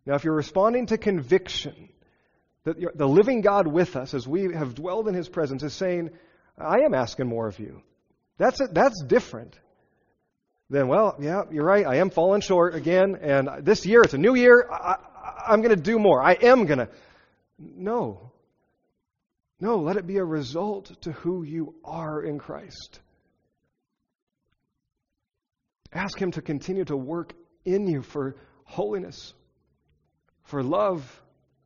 Now, 0.06 0.14
if 0.14 0.24
you're 0.24 0.34
responding 0.34 0.86
to 0.86 0.98
conviction, 0.98 1.90
that 2.64 2.76
the 2.96 3.06
living 3.06 3.42
God 3.42 3.66
with 3.66 3.96
us, 3.96 4.14
as 4.14 4.26
we 4.26 4.52
have 4.54 4.74
dwelled 4.74 5.08
in 5.08 5.14
His 5.14 5.28
presence, 5.28 5.62
is 5.62 5.74
saying, 5.74 6.10
I 6.58 6.80
am 6.80 6.94
asking 6.94 7.28
more 7.28 7.46
of 7.46 7.58
you. 7.58 7.82
That's, 8.38 8.60
that's 8.72 9.02
different 9.06 9.58
than, 10.70 10.88
well, 10.88 11.16
yeah, 11.20 11.42
you're 11.50 11.64
right, 11.64 11.86
I 11.86 11.96
am 11.96 12.10
falling 12.10 12.40
short 12.40 12.74
again, 12.74 13.16
and 13.20 13.48
this 13.60 13.84
year, 13.84 14.02
it's 14.02 14.14
a 14.14 14.18
new 14.18 14.34
year, 14.34 14.66
I, 14.70 14.96
I'm 15.46 15.60
going 15.60 15.74
to 15.74 15.82
do 15.82 15.98
more. 15.98 16.22
I 16.22 16.32
am 16.32 16.66
going 16.66 16.78
to. 16.78 16.88
No. 17.58 18.32
No, 19.60 19.76
let 19.76 19.96
it 19.96 20.06
be 20.06 20.16
a 20.16 20.24
result 20.24 21.02
to 21.02 21.12
who 21.12 21.42
you 21.42 21.74
are 21.84 22.22
in 22.22 22.38
Christ. 22.38 23.00
Ask 25.92 26.18
Him 26.18 26.30
to 26.32 26.42
continue 26.42 26.84
to 26.84 26.96
work 26.96 27.34
in 27.64 27.86
you 27.86 28.02
for 28.02 28.36
holiness, 28.64 29.34
for 30.44 30.62
love, 30.62 31.22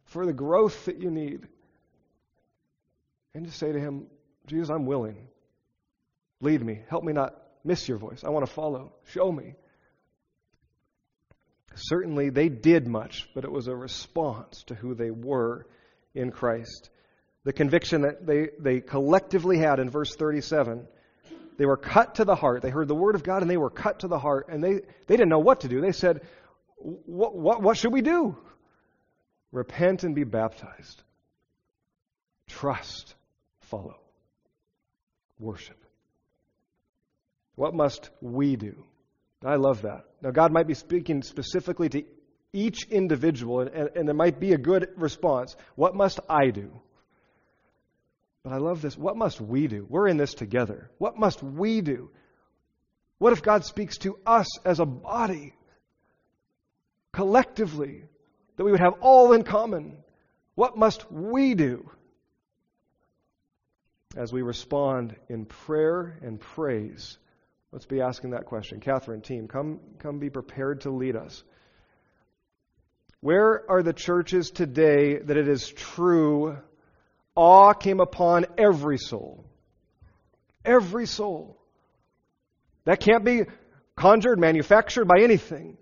for 0.06 0.26
the 0.26 0.32
growth 0.32 0.86
that 0.86 1.00
you 1.00 1.10
need. 1.10 1.46
And 3.34 3.46
just 3.46 3.58
say 3.58 3.72
to 3.72 3.80
Him, 3.80 4.06
Jesus, 4.46 4.70
I'm 4.70 4.86
willing. 4.86 5.28
Lead 6.40 6.62
me. 6.62 6.82
Help 6.88 7.04
me 7.04 7.12
not 7.12 7.34
miss 7.64 7.88
your 7.88 7.98
voice. 7.98 8.22
I 8.24 8.30
want 8.30 8.46
to 8.46 8.52
follow. 8.52 8.92
Show 9.06 9.32
me. 9.32 9.54
Certainly, 11.76 12.30
they 12.30 12.48
did 12.48 12.86
much, 12.86 13.28
but 13.34 13.44
it 13.44 13.50
was 13.50 13.66
a 13.66 13.74
response 13.74 14.62
to 14.64 14.74
who 14.74 14.94
they 14.94 15.10
were 15.10 15.66
in 16.14 16.30
Christ. 16.30 16.90
The 17.42 17.52
conviction 17.52 18.02
that 18.02 18.24
they, 18.24 18.50
they 18.60 18.80
collectively 18.80 19.58
had 19.58 19.80
in 19.80 19.90
verse 19.90 20.14
37 20.14 20.86
they 21.56 21.66
were 21.66 21.76
cut 21.76 22.16
to 22.16 22.24
the 22.24 22.34
heart. 22.34 22.62
They 22.62 22.70
heard 22.70 22.88
the 22.88 22.94
word 22.94 23.14
of 23.14 23.22
God 23.22 23.42
and 23.42 23.50
they 23.50 23.56
were 23.56 23.70
cut 23.70 24.00
to 24.00 24.08
the 24.08 24.18
heart. 24.18 24.48
And 24.48 24.62
they, 24.62 24.80
they 25.06 25.16
didn't 25.16 25.28
know 25.28 25.38
what 25.38 25.60
to 25.60 25.68
do. 25.68 25.80
They 25.80 25.92
said, 25.92 26.22
what, 26.76 27.34
what, 27.34 27.62
what 27.62 27.76
should 27.76 27.92
we 27.92 28.02
do? 28.02 28.36
Repent 29.52 30.04
and 30.04 30.14
be 30.14 30.24
baptized. 30.24 31.02
Trust. 32.48 33.14
Follow. 33.60 33.96
Worship. 35.38 35.78
What 37.54 37.74
must 37.74 38.10
we 38.20 38.56
do? 38.56 38.84
I 39.44 39.56
love 39.56 39.82
that. 39.82 40.04
Now, 40.22 40.30
God 40.30 40.52
might 40.52 40.66
be 40.66 40.74
speaking 40.74 41.22
specifically 41.22 41.88
to 41.90 42.02
each 42.52 42.84
individual, 42.90 43.60
and, 43.60 43.70
and, 43.70 43.90
and 43.94 44.08
there 44.08 44.14
might 44.14 44.40
be 44.40 44.52
a 44.52 44.58
good 44.58 44.88
response. 44.96 45.54
What 45.74 45.94
must 45.94 46.20
I 46.28 46.50
do? 46.50 46.80
But 48.44 48.52
I 48.52 48.58
love 48.58 48.82
this. 48.82 48.96
What 48.96 49.16
must 49.16 49.40
we 49.40 49.66
do? 49.66 49.86
We're 49.88 50.06
in 50.06 50.18
this 50.18 50.34
together. 50.34 50.90
What 50.98 51.18
must 51.18 51.42
we 51.42 51.80
do? 51.80 52.10
What 53.18 53.32
if 53.32 53.42
God 53.42 53.64
speaks 53.64 53.96
to 53.98 54.18
us 54.26 54.58
as 54.66 54.80
a 54.80 54.84
body, 54.84 55.54
collectively, 57.12 58.04
that 58.56 58.64
we 58.64 58.70
would 58.70 58.80
have 58.80 58.98
all 59.00 59.32
in 59.32 59.44
common? 59.44 59.96
What 60.56 60.76
must 60.76 61.10
we 61.10 61.54
do? 61.54 61.90
As 64.14 64.30
we 64.30 64.42
respond 64.42 65.16
in 65.28 65.46
prayer 65.46 66.18
and 66.22 66.38
praise, 66.38 67.16
let's 67.72 67.86
be 67.86 68.02
asking 68.02 68.30
that 68.30 68.44
question. 68.44 68.78
Catherine, 68.78 69.22
team, 69.22 69.48
come, 69.48 69.80
come 69.98 70.18
be 70.18 70.28
prepared 70.28 70.82
to 70.82 70.90
lead 70.90 71.16
us. 71.16 71.42
Where 73.20 73.64
are 73.70 73.82
the 73.82 73.94
churches 73.94 74.50
today 74.50 75.18
that 75.18 75.38
it 75.38 75.48
is 75.48 75.66
true 75.66 76.58
awe 77.34 77.72
came 77.72 78.00
upon 78.00 78.46
every 78.58 78.98
soul. 78.98 79.44
Every 80.64 81.06
soul. 81.06 81.58
That 82.84 83.00
can't 83.00 83.24
be 83.24 83.44
conjured, 83.96 84.38
manufactured 84.38 85.06
by 85.06 85.20
anything. 85.20 85.78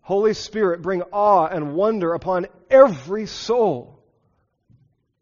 Holy 0.00 0.34
Spirit, 0.34 0.82
bring 0.82 1.02
awe 1.12 1.46
and 1.46 1.74
wonder 1.74 2.12
upon 2.12 2.46
every 2.70 3.26
soul. 3.26 4.00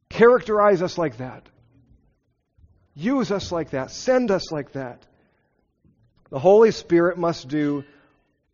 Characterize 0.08 0.82
us 0.82 0.98
like 0.98 1.18
that. 1.18 1.48
Use 2.94 3.30
us 3.30 3.52
like 3.52 3.70
that. 3.70 3.90
Send 3.90 4.30
us 4.30 4.50
like 4.50 4.72
that. 4.72 5.06
The 6.30 6.38
Holy 6.38 6.70
Spirit 6.70 7.18
must 7.18 7.48
do 7.48 7.84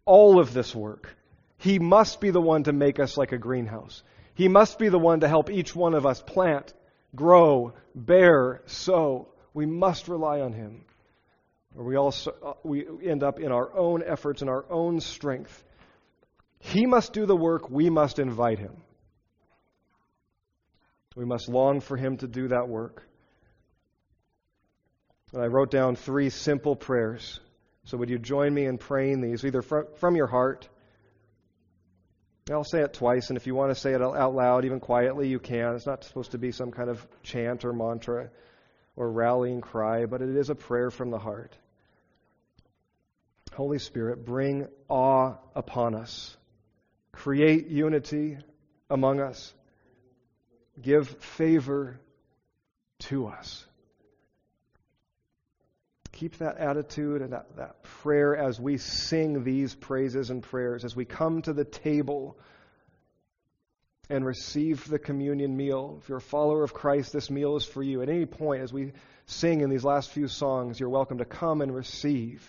all 0.05 0.39
of 0.39 0.53
this 0.53 0.75
work. 0.75 1.15
He 1.59 1.79
must 1.79 2.21
be 2.21 2.31
the 2.31 2.41
one 2.41 2.65
to 2.65 2.73
make 2.73 3.01
us 3.01 3.17
like 3.17 3.33
a 3.33 3.39
greenhouse. 3.39 4.03
He 4.35 4.49
must 4.49 4.79
be 4.79 4.89
the 4.89 4.99
one 4.99 5.21
to 5.21 5.29
help 5.29 5.51
each 5.51 5.75
one 5.75 5.95
of 5.95 6.05
us 6.05 6.21
plant 6.21 6.73
grow, 7.17 7.73
bear, 7.95 8.63
sow. 8.67 9.29
We 9.55 9.67
must 9.67 10.07
rely 10.09 10.41
on 10.41 10.53
Him. 10.53 10.85
Or 11.77 11.85
we, 11.85 11.97
also, 11.97 12.33
uh, 12.43 12.53
we 12.63 12.87
end 13.05 13.23
up 13.23 13.41
in 13.41 13.53
our 13.53 13.77
own 13.77 14.03
efforts 14.07 14.43
and 14.43 14.51
our 14.51 14.65
own 14.71 15.01
strength. 15.01 15.65
He 16.59 16.87
must 16.87 17.13
do 17.13 17.27
the 17.27 17.37
work, 17.37 17.71
we 17.71 17.91
must 17.91 18.19
invite 18.19 18.59
Him. 18.59 18.83
We 21.17 21.25
must 21.25 21.49
long 21.49 21.81
for 21.81 21.97
Him 21.97 22.19
to 22.19 22.29
do 22.29 22.49
that 22.49 22.69
work. 22.69 23.03
And 25.33 25.43
I 25.43 25.47
wrote 25.47 25.71
down 25.71 25.97
three 25.97 26.31
simple 26.31 26.77
prayers 26.77 27.41
So 27.85 27.97
would 27.99 28.11
you 28.11 28.19
join 28.19 28.53
me 28.53 28.67
in 28.67 28.79
praying 28.79 29.21
these, 29.21 29.45
either 29.45 29.63
from 29.63 30.17
your 30.17 30.27
heart? 30.27 30.69
I'll 32.49 32.63
say 32.63 32.83
it 32.83 32.95
twice, 32.95 33.29
and 33.29 33.37
if 33.37 33.49
you 33.49 33.57
want 33.57 33.73
to 33.73 33.75
say 33.75 33.93
it 33.93 34.01
out 34.01 34.35
loud, 34.35 34.65
even 34.65 34.79
quietly, 34.79 35.27
you 35.27 35.41
can. 35.41 35.75
It's 35.75 35.87
not 35.87 36.05
supposed 36.05 36.31
to 36.31 36.39
be 36.39 36.53
some 36.53 36.71
kind 36.71 36.89
of 36.89 37.05
chant 37.25 37.65
or 37.65 37.73
mantra 37.73 38.31
or 38.95 39.11
rallying 39.11 39.61
cry, 39.61 40.07
but 40.07 40.23
it 40.23 40.29
is 40.29 40.49
a 40.49 40.55
prayer 40.55 40.93
from 40.93 41.11
the 41.11 41.19
heart. 41.19 41.57
Holy 43.53 43.81
Spirit, 43.81 44.25
bring 44.25 44.69
awe 44.89 45.35
upon 45.57 45.97
us. 45.97 46.37
Create 47.11 47.67
unity 47.67 48.39
among 48.89 49.21
us. 49.21 49.53
Give 50.81 51.09
favor 51.09 51.99
to 53.01 53.27
us. 53.27 53.66
Keep 56.17 56.39
that 56.39 56.57
attitude 56.57 57.21
and 57.21 57.35
that, 57.35 57.57
that 57.57 57.83
prayer 57.83 58.35
as 58.35 58.59
we 58.59 58.79
sing 58.79 59.45
these 59.45 59.75
praises 59.75 60.31
and 60.31 60.43
prayers, 60.43 60.83
as 60.83 60.97
we 60.97 61.05
come 61.05 61.43
to 61.43 61.53
the 61.53 61.65
table 61.65 62.39
and 64.09 64.25
receive 64.25 64.89
the 64.89 64.99
communion 64.99 65.55
meal. 65.55 65.99
If 66.01 66.09
you're 66.09 66.17
a 66.17 66.23
follower 66.23 66.63
of 66.63 66.73
Christ, 66.73 67.13
this 67.13 67.31
meal 67.31 67.57
is 67.57 67.67
for 67.67 67.83
you. 67.83 68.01
At 68.01 68.09
any 68.09 68.25
point, 68.25 68.63
as 68.63 68.73
we 68.73 68.93
sing 69.27 69.61
in 69.61 69.69
these 69.69 69.85
last 69.85 70.11
few 70.11 70.27
songs, 70.27 70.81
you're 70.81 70.89
welcome 70.89 71.19
to 71.19 71.27
come 71.27 71.61
and 71.61 71.75
receive. 71.75 72.43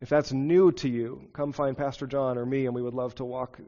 If 0.00 0.08
that's 0.08 0.32
new 0.32 0.70
to 0.70 0.88
you, 0.88 1.26
come 1.32 1.50
find 1.52 1.76
Pastor 1.76 2.06
John 2.06 2.38
or 2.38 2.46
me, 2.46 2.66
and 2.66 2.76
we 2.76 2.82
would 2.82 2.94
love 2.94 3.16
to 3.16 3.24
walk 3.24 3.58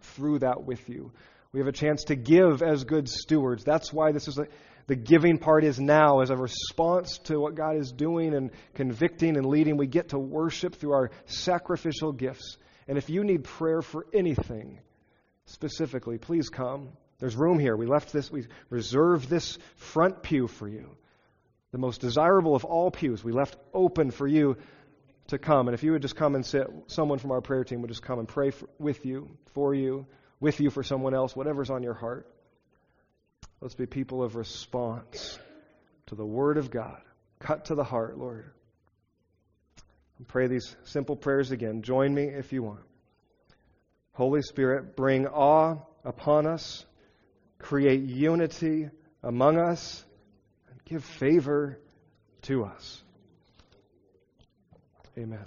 through 0.00 0.40
that 0.40 0.64
with 0.64 0.88
you. 0.88 1.12
We 1.52 1.60
have 1.60 1.68
a 1.68 1.72
chance 1.72 2.02
to 2.04 2.16
give 2.16 2.62
as 2.62 2.82
good 2.82 3.08
stewards. 3.08 3.62
That's 3.62 3.92
why 3.92 4.10
this 4.10 4.26
is 4.26 4.38
a, 4.38 4.48
the 4.88 4.96
giving 4.96 5.36
part 5.36 5.64
is 5.64 5.78
now 5.78 6.20
as 6.20 6.30
a 6.30 6.36
response 6.36 7.18
to 7.24 7.38
what 7.38 7.54
God 7.54 7.76
is 7.76 7.92
doing 7.92 8.34
and 8.34 8.50
convicting 8.74 9.36
and 9.36 9.44
leading. 9.44 9.76
We 9.76 9.86
get 9.86 10.08
to 10.08 10.18
worship 10.18 10.74
through 10.74 10.92
our 10.92 11.10
sacrificial 11.26 12.10
gifts. 12.12 12.56
And 12.88 12.96
if 12.96 13.10
you 13.10 13.22
need 13.22 13.44
prayer 13.44 13.82
for 13.82 14.06
anything 14.14 14.80
specifically, 15.44 16.16
please 16.16 16.48
come. 16.48 16.88
There's 17.18 17.36
room 17.36 17.58
here. 17.58 17.76
We 17.76 17.84
left 17.84 18.14
this, 18.14 18.32
we 18.32 18.46
reserved 18.70 19.28
this 19.28 19.58
front 19.76 20.22
pew 20.22 20.48
for 20.48 20.66
you. 20.66 20.96
The 21.70 21.78
most 21.78 22.00
desirable 22.00 22.54
of 22.54 22.64
all 22.64 22.90
pews 22.90 23.22
we 23.22 23.32
left 23.32 23.58
open 23.74 24.10
for 24.10 24.26
you 24.26 24.56
to 25.26 25.36
come. 25.36 25.68
And 25.68 25.74
if 25.74 25.82
you 25.82 25.92
would 25.92 26.00
just 26.00 26.16
come 26.16 26.34
and 26.34 26.46
sit, 26.46 26.66
someone 26.86 27.18
from 27.18 27.32
our 27.32 27.42
prayer 27.42 27.62
team 27.62 27.82
would 27.82 27.88
just 27.88 28.02
come 28.02 28.20
and 28.20 28.26
pray 28.26 28.52
for, 28.52 28.70
with 28.78 29.04
you, 29.04 29.28
for 29.52 29.74
you, 29.74 30.06
with 30.40 30.60
you 30.60 30.70
for 30.70 30.82
someone 30.82 31.12
else, 31.12 31.36
whatever's 31.36 31.68
on 31.68 31.82
your 31.82 31.92
heart. 31.92 32.26
Let's 33.60 33.74
be 33.74 33.86
people 33.86 34.22
of 34.22 34.36
response 34.36 35.38
to 36.06 36.14
the 36.14 36.24
Word 36.24 36.58
of 36.58 36.70
God. 36.70 37.00
Cut 37.40 37.66
to 37.66 37.74
the 37.74 37.84
heart, 37.84 38.18
Lord. 38.18 38.50
Pray 40.26 40.48
these 40.48 40.76
simple 40.84 41.16
prayers 41.16 41.52
again. 41.52 41.82
Join 41.82 42.12
me 42.12 42.24
if 42.24 42.52
you 42.52 42.62
want. 42.62 42.80
Holy 44.12 44.42
Spirit, 44.42 44.96
bring 44.96 45.28
awe 45.28 45.76
upon 46.04 46.46
us, 46.46 46.84
create 47.58 48.02
unity 48.02 48.90
among 49.22 49.58
us, 49.58 50.04
and 50.70 50.84
give 50.84 51.04
favor 51.04 51.78
to 52.42 52.64
us. 52.64 53.02
Amen. 55.16 55.44